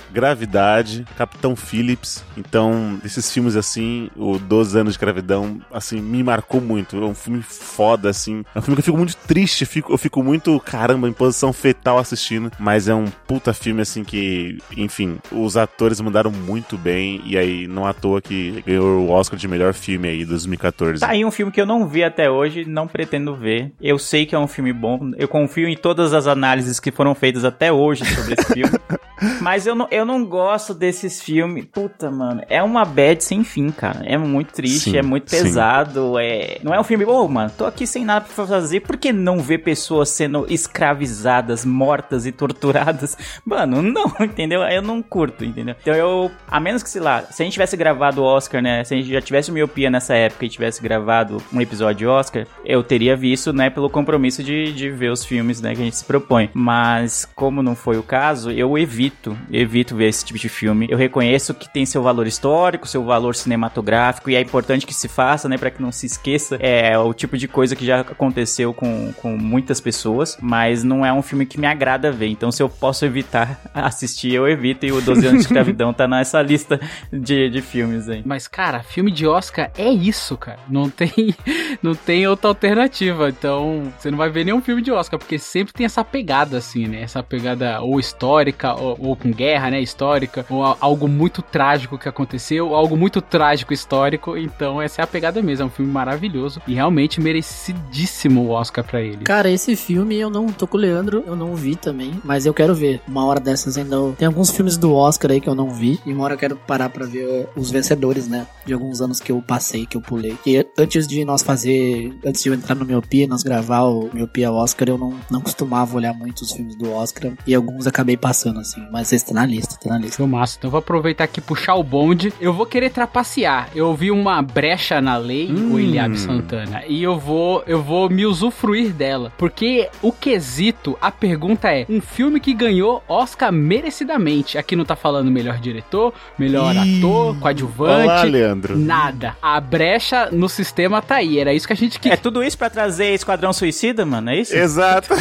Gravidade, 0.45 1.05
Capitão 1.17 1.55
Phillips. 1.55 2.23
Então, 2.37 2.99
esses 3.03 3.31
filmes 3.31 3.55
assim, 3.55 4.09
o 4.15 4.37
12 4.37 4.79
anos 4.79 4.93
de 4.93 4.97
escravidão, 4.97 5.59
assim, 5.73 5.99
me 5.99 6.23
marcou 6.23 6.61
muito. 6.61 6.97
É 6.97 7.05
um 7.05 7.15
filme 7.15 7.41
foda, 7.41 8.09
assim. 8.09 8.45
É 8.53 8.59
um 8.59 8.61
filme 8.61 8.75
que 8.75 8.81
eu 8.81 8.85
fico 8.85 8.97
muito 8.97 9.17
triste, 9.17 9.61
eu 9.61 9.67
fico, 9.67 9.93
eu 9.93 9.97
fico 9.97 10.23
muito, 10.23 10.59
caramba, 10.59 11.09
em 11.09 11.13
posição 11.13 11.51
fetal 11.51 11.97
assistindo. 11.97 12.51
Mas 12.59 12.87
é 12.87 12.93
um 12.93 13.05
puta 13.27 13.53
filme, 13.53 13.81
assim, 13.81 14.03
que, 14.03 14.57
enfim, 14.77 15.17
os 15.31 15.57
atores 15.57 15.99
mandaram 15.99 16.31
muito 16.31 16.77
bem. 16.77 17.21
E 17.25 17.37
aí, 17.37 17.67
não 17.67 17.85
à 17.85 17.93
toa 17.93 18.21
que 18.21 18.63
ganhou 18.65 18.99
o 18.99 19.09
Oscar 19.09 19.37
de 19.37 19.47
melhor 19.47 19.73
filme 19.73 20.07
aí, 20.07 20.25
2014. 20.25 20.99
Tá 20.99 21.09
aí 21.09 21.25
um 21.25 21.31
filme 21.31 21.51
que 21.51 21.59
eu 21.59 21.65
não 21.65 21.87
vi 21.87 22.03
até 22.03 22.29
hoje, 22.29 22.65
não 22.65 22.87
pretendo 22.87 23.35
ver. 23.35 23.73
Eu 23.81 23.97
sei 23.97 24.25
que 24.25 24.35
é 24.35 24.39
um 24.39 24.47
filme 24.47 24.71
bom, 24.71 25.11
eu 25.17 25.27
confio 25.27 25.67
em 25.67 25.75
todas 25.75 26.13
as 26.13 26.27
análises 26.27 26.79
que 26.79 26.91
foram 26.91 27.15
feitas 27.15 27.43
até 27.43 27.71
hoje 27.71 28.05
sobre 28.05 28.33
esse 28.33 28.53
filme. 28.53 28.79
Mas 29.41 29.65
eu 29.65 29.75
não, 29.75 29.87
eu 29.91 30.05
não 30.05 30.25
gosto 30.25 30.73
desses 30.73 31.21
filmes. 31.21 31.65
Puta, 31.65 32.09
mano, 32.09 32.41
é 32.49 32.61
uma 32.61 32.85
bad 32.85 33.23
sem 33.23 33.43
fim, 33.43 33.69
cara. 33.69 34.01
É 34.05 34.17
muito 34.17 34.53
triste, 34.53 34.91
Sim, 34.91 34.97
é 34.97 35.01
muito 35.01 35.29
sim. 35.29 35.41
pesado. 35.43 36.17
É... 36.19 36.59
Não 36.63 36.73
é 36.73 36.79
um 36.79 36.83
filme, 36.83 37.05
ô, 37.05 37.27
mano, 37.27 37.51
tô 37.57 37.65
aqui 37.65 37.85
sem 37.85 38.05
nada 38.05 38.25
pra 38.25 38.45
fazer, 38.45 38.81
por 38.81 38.97
que 38.97 39.11
não 39.11 39.39
ver 39.39 39.59
pessoas 39.59 40.09
sendo 40.09 40.45
escravizadas, 40.49 41.65
mortas 41.65 42.25
e 42.25 42.31
torturadas? 42.31 43.17
Mano, 43.45 43.81
não, 43.81 44.11
entendeu? 44.21 44.61
Eu 44.63 44.81
não 44.81 45.01
curto, 45.01 45.45
entendeu? 45.45 45.75
Então 45.81 45.93
eu, 45.93 46.31
a 46.47 46.59
menos 46.59 46.81
que, 46.81 46.89
sei 46.89 47.01
lá, 47.01 47.21
se 47.23 47.41
a 47.41 47.45
gente 47.45 47.53
tivesse 47.53 47.77
gravado 47.77 48.21
o 48.21 48.25
Oscar, 48.25 48.61
né? 48.61 48.83
Se 48.83 48.93
a 48.93 48.97
gente 48.97 49.11
já 49.11 49.21
tivesse 49.21 49.51
miopia 49.51 49.89
nessa 49.89 50.15
época 50.15 50.45
e 50.45 50.49
tivesse 50.49 50.81
gravado 50.81 51.37
um 51.53 51.61
episódio 51.61 51.95
de 51.95 52.07
Oscar, 52.07 52.47
eu 52.65 52.83
teria 52.83 53.15
visto, 53.15 53.53
né, 53.53 53.69
pelo 53.69 53.89
compromisso 53.89 54.43
de, 54.43 54.73
de 54.73 54.89
ver 54.89 55.11
os 55.11 55.23
filmes, 55.23 55.61
né, 55.61 55.73
que 55.73 55.81
a 55.81 55.83
gente 55.85 55.97
se 55.97 56.05
propõe. 56.05 56.49
Mas, 56.53 57.25
como 57.35 57.61
não 57.61 57.75
foi 57.75 57.97
o 57.97 58.03
caso, 58.03 58.51
eu 58.51 58.77
evito, 58.77 59.14
evito 59.51 59.95
ver 59.95 60.07
esse 60.07 60.25
tipo 60.25 60.39
de 60.39 60.49
filme. 60.49 60.87
Eu 60.89 60.97
reconheço 60.97 61.53
que 61.53 61.71
tem 61.71 61.85
seu 61.85 62.01
valor 62.01 62.27
histórico, 62.27 62.87
seu 62.87 63.03
valor 63.03 63.35
cinematográfico, 63.35 64.29
e 64.29 64.35
é 64.35 64.41
importante 64.41 64.85
que 64.85 64.93
se 64.93 65.07
faça, 65.07 65.47
né, 65.47 65.57
para 65.57 65.71
que 65.71 65.81
não 65.81 65.91
se 65.91 66.05
esqueça. 66.05 66.57
É 66.59 66.97
o 66.97 67.13
tipo 67.13 67.37
de 67.37 67.47
coisa 67.47 67.75
que 67.75 67.85
já 67.85 68.01
aconteceu 68.01 68.73
com, 68.73 69.13
com 69.13 69.37
muitas 69.37 69.79
pessoas, 69.79 70.37
mas 70.41 70.83
não 70.83 71.05
é 71.05 71.13
um 71.13 71.21
filme 71.21 71.45
que 71.45 71.59
me 71.59 71.67
agrada 71.67 72.11
ver. 72.11 72.27
Então, 72.27 72.51
se 72.51 72.61
eu 72.61 72.69
posso 72.69 73.05
evitar 73.05 73.59
assistir, 73.73 74.33
eu 74.33 74.47
evito, 74.47 74.85
e 74.85 74.91
o 74.91 75.01
12 75.01 75.27
anos 75.27 75.39
de 75.39 75.45
escravidão 75.45 75.93
tá 75.93 76.07
nessa 76.07 76.41
lista 76.41 76.79
de, 77.11 77.49
de 77.49 77.61
filmes 77.61 78.09
aí. 78.09 78.21
Mas, 78.25 78.47
cara, 78.47 78.81
filme 78.83 79.11
de 79.11 79.27
Oscar 79.27 79.71
é 79.77 79.89
isso, 79.89 80.37
cara. 80.37 80.59
Não 80.67 80.89
tem, 80.89 81.35
não 81.81 81.95
tem 81.95 82.27
outra 82.27 82.49
alternativa. 82.49 83.29
Então, 83.29 83.91
você 83.97 84.09
não 84.11 84.17
vai 84.17 84.29
ver 84.29 84.45
nenhum 84.45 84.61
filme 84.61 84.81
de 84.81 84.91
Oscar, 84.91 85.19
porque 85.19 85.37
sempre 85.37 85.73
tem 85.73 85.85
essa 85.85 86.03
pegada, 86.03 86.57
assim, 86.57 86.87
né? 86.87 87.01
Essa 87.01 87.21
pegada 87.21 87.81
ou 87.81 87.99
histórica, 87.99 88.73
ou, 88.73 88.94
ou 88.99 89.15
com 89.15 89.31
guerra, 89.31 89.71
né? 89.71 89.81
Histórica, 89.81 90.45
ou 90.49 90.63
algo 90.79 91.07
muito 91.07 91.41
trágico 91.41 91.97
que 91.97 92.09
aconteceu, 92.09 92.69
ou 92.69 92.75
algo 92.75 92.95
muito 92.97 93.21
trágico 93.21 93.73
histórico. 93.73 94.37
Então, 94.37 94.81
essa 94.81 95.01
é 95.01 95.03
a 95.03 95.07
pegada 95.07 95.41
mesmo. 95.41 95.63
É 95.63 95.65
um 95.67 95.69
filme 95.69 95.91
maravilhoso 95.91 96.61
e 96.67 96.73
realmente 96.73 97.21
merecidíssimo 97.21 98.41
o 98.41 98.49
Oscar 98.49 98.83
pra 98.83 99.01
ele. 99.01 99.23
Cara, 99.23 99.49
esse 99.49 99.75
filme 99.75 100.15
eu 100.15 100.29
não 100.29 100.47
tô 100.47 100.67
com 100.67 100.77
o 100.77 100.79
Leandro, 100.79 101.23
eu 101.25 101.35
não 101.35 101.55
vi 101.55 101.75
também, 101.75 102.13
mas 102.23 102.45
eu 102.45 102.53
quero 102.53 102.75
ver. 102.75 103.01
Uma 103.07 103.25
hora 103.25 103.39
dessas 103.39 103.77
ainda. 103.77 103.95
Tem 104.17 104.27
alguns 104.27 104.51
filmes 104.51 104.77
do 104.77 104.93
Oscar 104.93 105.31
aí 105.31 105.39
que 105.39 105.49
eu 105.49 105.55
não 105.55 105.69
vi, 105.69 105.99
e 106.05 106.13
uma 106.13 106.23
hora 106.23 106.33
eu 106.33 106.37
quero 106.37 106.55
parar 106.55 106.89
pra 106.89 107.05
ver 107.05 107.47
os 107.55 107.71
vencedores, 107.71 108.27
né? 108.27 108.45
De 108.65 108.73
alguns 108.73 109.01
anos 109.01 109.19
que 109.19 109.31
eu 109.31 109.41
passei, 109.41 109.85
que 109.85 109.95
eu 109.95 110.01
pulei. 110.01 110.37
E 110.45 110.65
antes 110.77 111.07
de 111.07 111.23
nós 111.23 111.41
fazer, 111.41 112.13
antes 112.25 112.43
de 112.43 112.49
eu 112.49 112.53
entrar 112.53 112.75
no 112.75 112.85
Miopia, 112.85 113.27
nós 113.27 113.43
gravar 113.43 113.83
o 113.83 114.09
Miopia 114.13 114.51
Oscar, 114.51 114.89
eu 114.89 114.97
não, 114.97 115.13
não 115.29 115.41
costumava 115.41 115.95
olhar 115.95 116.13
muito 116.13 116.41
os 116.41 116.51
filmes 116.51 116.75
do 116.75 116.91
Oscar, 116.91 117.33
e 117.45 117.55
alguns 117.55 117.87
acabei 117.87 118.17
passando 118.17 118.59
assim, 118.59 118.84
mas 118.91 119.11
esse 119.11 119.25
tá 119.25 119.33
na 119.33 119.45
lista, 119.45 119.77
tá 119.81 119.89
na 119.89 119.97
lista. 119.97 120.17
Filmaço. 120.17 120.55
Então 120.57 120.67
eu 120.67 120.71
vou 120.71 120.79
aproveitar 120.79 121.23
aqui 121.25 121.39
e 121.39 121.43
puxar 121.43 121.75
o 121.75 121.83
bonde. 121.83 122.33
Eu 122.39 122.53
vou 122.53 122.65
querer 122.65 122.89
trapacear. 122.89 123.69
Eu 123.75 123.93
vi 123.95 124.11
uma 124.11 124.41
brecha 124.41 125.01
na 125.01 125.17
lei, 125.17 125.49
o 125.51 125.79
Eliabe 125.79 126.17
Santana, 126.17 126.83
e 126.87 127.01
eu 127.03 127.17
vou 127.19 127.63
eu 127.67 127.81
vou 127.81 128.09
me 128.09 128.25
usufruir 128.25 128.93
dela. 128.93 129.31
Porque 129.37 129.89
o 130.01 130.11
quesito, 130.11 130.97
a 131.01 131.11
pergunta 131.11 131.69
é: 131.71 131.85
um 131.89 132.01
filme 132.01 132.39
que 132.39 132.53
ganhou 132.53 133.03
Oscar 133.07 133.51
merecidamente. 133.51 134.57
Aqui 134.57 134.75
não 134.75 134.85
tá 134.85 134.95
falando 134.95 135.29
melhor 135.31 135.57
diretor, 135.59 136.13
melhor 136.37 136.75
Ih, 136.75 136.97
ator, 136.99 137.37
coadjuvante. 137.39 138.03
Olá, 138.05 138.23
Leandro. 138.23 138.77
Nada. 138.77 139.35
A 139.41 139.59
brecha 139.59 140.29
no 140.31 140.47
sistema 140.49 141.01
tá 141.01 141.15
aí. 141.15 141.39
Era 141.39 141.53
isso 141.53 141.67
que 141.67 141.73
a 141.73 141.75
gente 141.75 141.97
É 141.97 141.99
queria. 141.99 142.17
tudo 142.17 142.43
isso 142.43 142.57
pra 142.57 142.69
trazer 142.69 143.13
Esquadrão 143.13 143.51
Suicida, 143.53 144.05
mano? 144.05 144.29
É 144.29 144.37
isso? 144.39 144.55
Exato. 144.55 145.09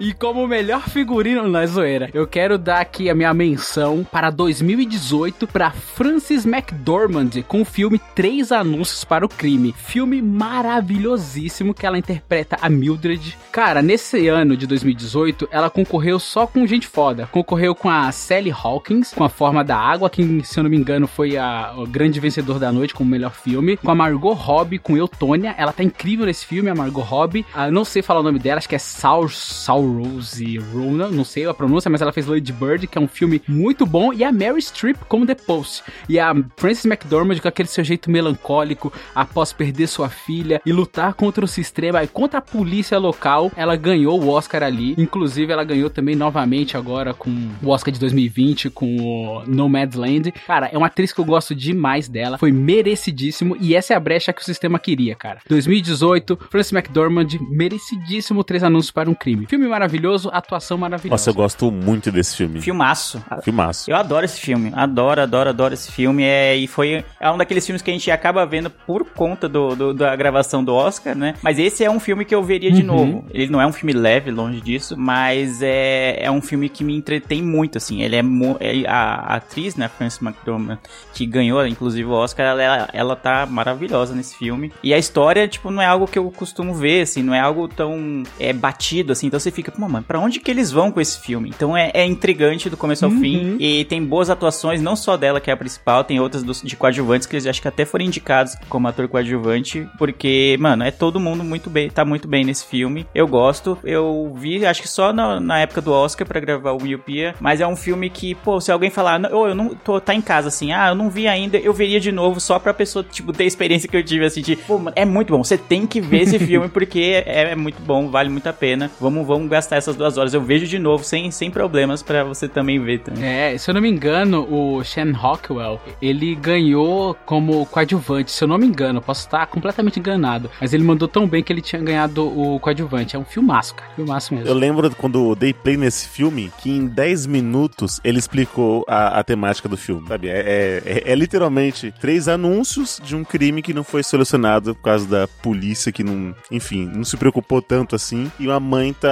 E 0.00 0.12
como 0.12 0.46
melhor 0.46 0.88
figurino, 0.88 1.48
não 1.48 1.60
é 1.60 1.66
Eu 2.12 2.26
quero 2.26 2.58
dar 2.58 2.80
aqui 2.80 3.08
a 3.08 3.14
minha 3.14 3.32
menção 3.32 4.04
para 4.10 4.30
2018 4.30 5.46
para 5.46 5.70
Frances 5.70 6.44
McDormand 6.44 7.30
com 7.46 7.62
o 7.62 7.64
filme 7.64 8.00
Três 8.14 8.50
Anúncios 8.50 9.04
para 9.04 9.24
o 9.24 9.28
Crime. 9.28 9.74
Filme 9.76 10.20
maravilhosíssimo 10.20 11.72
que 11.72 11.86
ela 11.86 11.98
interpreta 11.98 12.56
a 12.60 12.68
Mildred. 12.68 13.36
Cara, 13.52 13.80
nesse 13.80 14.26
ano 14.28 14.56
de 14.56 14.66
2018, 14.66 15.48
ela 15.50 15.70
concorreu 15.70 16.18
só 16.18 16.46
com 16.46 16.66
gente 16.66 16.86
foda. 16.86 17.28
Concorreu 17.30 17.74
com 17.74 17.88
a 17.88 18.10
Sally 18.10 18.50
Hawkins, 18.50 19.12
com 19.12 19.22
A 19.22 19.28
Forma 19.28 19.62
da 19.62 19.76
Água, 19.76 20.10
que, 20.10 20.42
se 20.42 20.58
eu 20.58 20.64
não 20.64 20.70
me 20.70 20.76
engano, 20.76 21.06
foi 21.06 21.36
a, 21.36 21.74
o 21.76 21.86
grande 21.86 22.18
vencedor 22.18 22.58
da 22.58 22.72
noite 22.72 22.94
como 22.94 23.10
melhor 23.10 23.32
filme. 23.32 23.76
Com 23.76 23.90
a 23.90 23.94
Margot 23.94 24.32
Robbie, 24.32 24.78
com 24.78 24.96
Eutônia. 24.96 25.54
Ela 25.56 25.72
tá 25.72 25.84
incrível 25.84 26.26
nesse 26.26 26.44
filme, 26.46 26.70
a 26.70 26.74
Margot 26.74 27.02
Robbie. 27.02 27.46
Ah, 27.54 27.70
não 27.70 27.84
sei 27.84 28.02
falar 28.02 28.20
o 28.20 28.24
nome 28.24 28.38
dela, 28.38 28.58
acho 28.58 28.68
que 28.68 28.74
é 28.74 28.78
Saur, 28.78 29.30
Saurose 29.30 30.58
Rona, 30.58 31.08
não 31.08 31.24
sei 31.24 31.46
a 31.46 31.54
pronúncia, 31.54 31.83
mas 31.90 32.02
ela 32.02 32.12
fez 32.12 32.26
Lady 32.26 32.52
Bird, 32.52 32.86
que 32.86 32.98
é 32.98 33.00
um 33.00 33.08
filme 33.08 33.42
muito 33.46 33.86
bom. 33.86 34.12
E 34.12 34.24
a 34.24 34.32
Mary 34.32 34.60
Streep 34.60 34.96
como 35.08 35.26
The 35.26 35.34
Post. 35.34 35.84
E 36.08 36.18
a 36.18 36.34
Frances 36.56 36.84
McDormand 36.84 37.40
com 37.40 37.48
aquele 37.48 37.68
seu 37.68 37.84
jeito 37.84 38.10
melancólico 38.10 38.92
após 39.14 39.52
perder 39.52 39.86
sua 39.86 40.08
filha 40.08 40.60
e 40.64 40.72
lutar 40.72 41.14
contra 41.14 41.44
o 41.44 41.48
sistema 41.48 42.02
e 42.02 42.06
contra 42.06 42.38
a 42.38 42.42
polícia 42.42 42.98
local. 42.98 43.50
Ela 43.56 43.76
ganhou 43.76 44.22
o 44.22 44.28
Oscar 44.28 44.62
ali. 44.62 44.94
Inclusive, 44.98 45.52
ela 45.52 45.64
ganhou 45.64 45.90
também 45.90 46.14
novamente 46.14 46.76
agora 46.76 47.14
com 47.14 47.30
o 47.62 47.68
Oscar 47.68 47.92
de 47.92 48.00
2020 48.00 48.70
com 48.70 48.96
o 48.96 49.42
Nomadland. 49.46 50.32
Cara, 50.46 50.68
é 50.72 50.78
uma 50.78 50.86
atriz 50.86 51.12
que 51.12 51.20
eu 51.20 51.24
gosto 51.24 51.54
demais 51.54 52.08
dela. 52.08 52.38
Foi 52.38 52.52
merecidíssimo 52.52 53.56
e 53.60 53.74
essa 53.74 53.94
é 53.94 53.96
a 53.96 54.00
brecha 54.00 54.32
que 54.32 54.42
o 54.42 54.44
sistema 54.44 54.78
queria, 54.78 55.14
cara. 55.14 55.40
2018, 55.48 56.38
Frances 56.50 56.72
McDormand, 56.72 57.28
merecidíssimo 57.48 58.44
três 58.44 58.62
anúncios 58.62 58.90
para 58.90 59.08
um 59.08 59.14
crime. 59.14 59.46
Filme 59.46 59.66
maravilhoso, 59.66 60.30
atuação 60.32 60.78
maravilhosa. 60.78 61.14
Nossa, 61.14 61.30
eu 61.30 61.34
gosto 61.34 61.70
muito 61.74 62.10
desse 62.12 62.36
filme. 62.36 62.60
Filmaço. 62.60 63.22
Filmaço. 63.42 63.90
Eu 63.90 63.96
adoro 63.96 64.24
esse 64.24 64.40
filme. 64.40 64.70
Adoro, 64.74 65.20
adoro, 65.20 65.50
adoro 65.50 65.74
esse 65.74 65.90
filme. 65.90 66.22
É, 66.22 66.56
e 66.56 66.66
foi 66.66 67.04
é 67.20 67.30
um 67.30 67.36
daqueles 67.36 67.64
filmes 67.66 67.82
que 67.82 67.90
a 67.90 67.94
gente 67.94 68.10
acaba 68.10 68.44
vendo 68.46 68.70
por 68.70 69.04
conta 69.04 69.48
do, 69.48 69.74
do- 69.74 69.94
da 69.94 70.14
gravação 70.16 70.62
do 70.64 70.74
Oscar, 70.74 71.14
né? 71.16 71.34
Mas 71.42 71.58
esse 71.58 71.84
é 71.84 71.90
um 71.90 72.00
filme 72.00 72.24
que 72.24 72.34
eu 72.34 72.42
veria 72.42 72.70
de 72.70 72.82
novo. 72.82 73.24
Ele 73.30 73.50
não 73.50 73.60
é 73.60 73.66
um 73.66 73.72
filme 73.72 73.92
leve, 73.92 74.30
longe 74.30 74.60
disso, 74.60 74.96
mas 74.96 75.60
é, 75.62 76.24
é 76.24 76.30
um 76.30 76.40
filme 76.40 76.68
que 76.68 76.84
me 76.84 76.94
entretém 76.96 77.42
muito, 77.42 77.78
assim. 77.78 78.02
Ele 78.02 78.16
é, 78.16 78.22
é- 78.60 78.86
a, 78.88 79.14
a 79.14 79.34
atriz, 79.36 79.76
né, 79.76 79.88
Frances 79.88 80.20
McDormand, 80.22 80.78
que 81.12 81.26
ganhou, 81.26 81.66
inclusive, 81.66 82.04
o 82.08 82.12
Oscar, 82.12 82.46
ela, 82.46 82.62
ela, 82.62 82.88
ela 82.92 83.16
tá 83.16 83.46
maravilhosa 83.46 84.14
nesse 84.14 84.36
filme. 84.36 84.72
E 84.82 84.92
a 84.92 84.98
história, 84.98 85.46
tipo, 85.48 85.70
não 85.70 85.82
é 85.82 85.86
algo 85.86 86.06
que 86.06 86.18
eu 86.18 86.30
costumo 86.30 86.74
ver, 86.74 87.02
assim, 87.02 87.22
não 87.22 87.34
é 87.34 87.40
algo 87.40 87.66
tão 87.68 88.22
é, 88.38 88.52
batido, 88.52 89.12
assim. 89.12 89.26
Então 89.26 89.38
você 89.40 89.50
fica, 89.50 89.70
pô, 89.72 89.88
mano, 89.88 90.04
pra 90.06 90.18
onde 90.18 90.40
que 90.40 90.50
eles 90.50 90.70
vão 90.70 90.90
com 90.90 91.00
esse 91.00 91.18
filme? 91.20 91.48
Então 91.48 91.63
é, 91.76 91.90
é 91.94 92.04
intrigante 92.04 92.68
do 92.68 92.76
começo 92.76 93.04
ao 93.04 93.10
fim. 93.10 93.56
E 93.60 93.84
tem 93.84 94.04
boas 94.04 94.28
atuações, 94.28 94.82
não 94.82 94.96
só 94.96 95.16
dela, 95.16 95.40
que 95.40 95.50
é 95.50 95.54
a 95.54 95.56
principal, 95.56 96.02
tem 96.04 96.18
outras 96.20 96.42
dos, 96.42 96.60
de 96.62 96.76
coadjuvantes 96.76 97.26
que 97.26 97.36
eles 97.36 97.46
acho 97.46 97.62
que 97.62 97.68
até 97.68 97.84
foram 97.84 98.04
indicados 98.04 98.56
como 98.68 98.88
ator 98.88 99.08
coadjuvante, 99.08 99.86
porque, 99.98 100.56
mano, 100.58 100.84
é 100.84 100.90
todo 100.90 101.20
mundo 101.20 101.44
muito 101.44 101.70
bem, 101.70 101.88
tá 101.88 102.04
muito 102.04 102.26
bem 102.26 102.44
nesse 102.44 102.64
filme. 102.66 103.06
Eu 103.14 103.26
gosto, 103.26 103.78
eu 103.84 104.32
vi, 104.36 104.66
acho 104.66 104.82
que 104.82 104.88
só 104.88 105.12
na, 105.12 105.38
na 105.40 105.60
época 105.60 105.80
do 105.80 105.92
Oscar 105.92 106.26
pra 106.26 106.40
gravar 106.40 106.72
o 106.72 106.82
Miopia, 106.82 107.34
mas 107.40 107.60
é 107.60 107.66
um 107.66 107.76
filme 107.76 108.10
que, 108.10 108.34
pô, 108.34 108.60
se 108.60 108.72
alguém 108.72 108.90
falar, 108.90 109.18
"Não, 109.18 109.32
ô, 109.32 109.48
eu 109.48 109.54
não 109.54 109.68
tô, 109.74 110.00
tá 110.00 110.14
em 110.14 110.20
casa 110.20 110.48
assim, 110.48 110.72
ah, 110.72 110.88
eu 110.88 110.94
não 110.94 111.08
vi 111.08 111.28
ainda, 111.28 111.56
eu 111.56 111.72
veria 111.72 112.00
de 112.00 112.10
novo 112.10 112.40
só 112.40 112.58
pra 112.58 112.74
pessoa, 112.74 113.04
tipo, 113.04 113.32
ter 113.32 113.44
a 113.44 113.46
experiência 113.46 113.88
que 113.88 113.96
eu 113.96 114.02
tive, 114.02 114.24
assim, 114.24 114.42
de, 114.42 114.56
pô, 114.56 114.78
mano, 114.78 114.92
é 114.96 115.04
muito 115.04 115.32
bom, 115.32 115.42
você 115.42 115.56
tem 115.56 115.86
que 115.86 116.00
ver 116.00 116.22
esse 116.22 116.38
filme 116.38 116.68
porque 116.74 117.22
é, 117.26 117.52
é 117.52 117.54
muito 117.54 117.80
bom, 117.82 118.08
vale 118.08 118.28
muito 118.28 118.46
a 118.48 118.52
pena. 118.52 118.90
Vamos, 119.00 119.26
vamos 119.26 119.48
gastar 119.48 119.76
essas 119.76 119.96
duas 119.96 120.18
horas. 120.18 120.34
Eu 120.34 120.40
vejo 120.40 120.66
de 120.66 120.78
novo, 120.78 121.04
sem, 121.04 121.30
sem 121.30 121.50
problemas, 121.54 122.02
pra 122.02 122.24
você 122.24 122.48
também 122.48 122.78
ver 122.78 122.98
também. 123.00 123.24
É, 123.24 123.56
se 123.56 123.70
eu 123.70 123.74
não 123.74 123.80
me 123.80 123.88
engano, 123.88 124.46
o 124.50 124.82
Shan 124.84 125.12
Rockwell, 125.12 125.80
ele 126.02 126.34
ganhou 126.34 127.14
como 127.24 127.64
coadjuvante, 127.66 128.30
se 128.32 128.42
eu 128.44 128.48
não 128.48 128.58
me 128.58 128.66
engano, 128.66 129.00
posso 129.00 129.20
estar 129.22 129.46
completamente 129.46 129.98
enganado, 129.98 130.50
mas 130.60 130.74
ele 130.74 130.82
mandou 130.82 131.06
tão 131.08 131.26
bem 131.26 131.42
que 131.42 131.52
ele 131.52 131.60
tinha 131.62 131.80
ganhado 131.80 132.26
o 132.26 132.58
coadjuvante. 132.58 133.14
É 133.16 133.18
um 133.18 133.24
filmaço, 133.24 133.74
cara, 133.74 133.90
filmaço 133.94 134.34
mesmo. 134.34 134.48
Eu 134.48 134.54
lembro 134.54 134.90
quando 134.96 135.30
eu 135.30 135.34
dei 135.34 135.52
play 135.52 135.76
nesse 135.76 136.08
filme, 136.08 136.50
que 136.58 136.70
em 136.70 136.86
10 136.86 137.26
minutos 137.26 138.00
ele 138.02 138.18
explicou 138.18 138.84
a, 138.88 139.20
a 139.20 139.24
temática 139.24 139.68
do 139.68 139.76
filme, 139.76 140.06
sabe? 140.08 140.28
É, 140.28 140.40
é- 140.40 140.82
é- 140.84 141.12
é 141.12 141.14
literalmente 141.14 141.94
três 142.00 142.26
anúncios 142.26 143.00
de 143.02 143.14
um 143.14 143.22
crime 143.22 143.62
que 143.62 143.72
não 143.72 143.84
foi 143.84 144.02
solucionado 144.02 144.74
por 144.74 144.82
causa 144.82 145.06
da 145.06 145.28
polícia 145.28 145.92
que 145.92 146.02
não, 146.02 146.34
enfim, 146.50 146.90
não 146.92 147.04
se 147.04 147.16
preocupou 147.16 147.62
tanto 147.62 147.94
assim. 147.94 148.30
E 148.40 148.46
uma 148.48 148.58
mãe 148.58 148.92
tá 148.92 149.08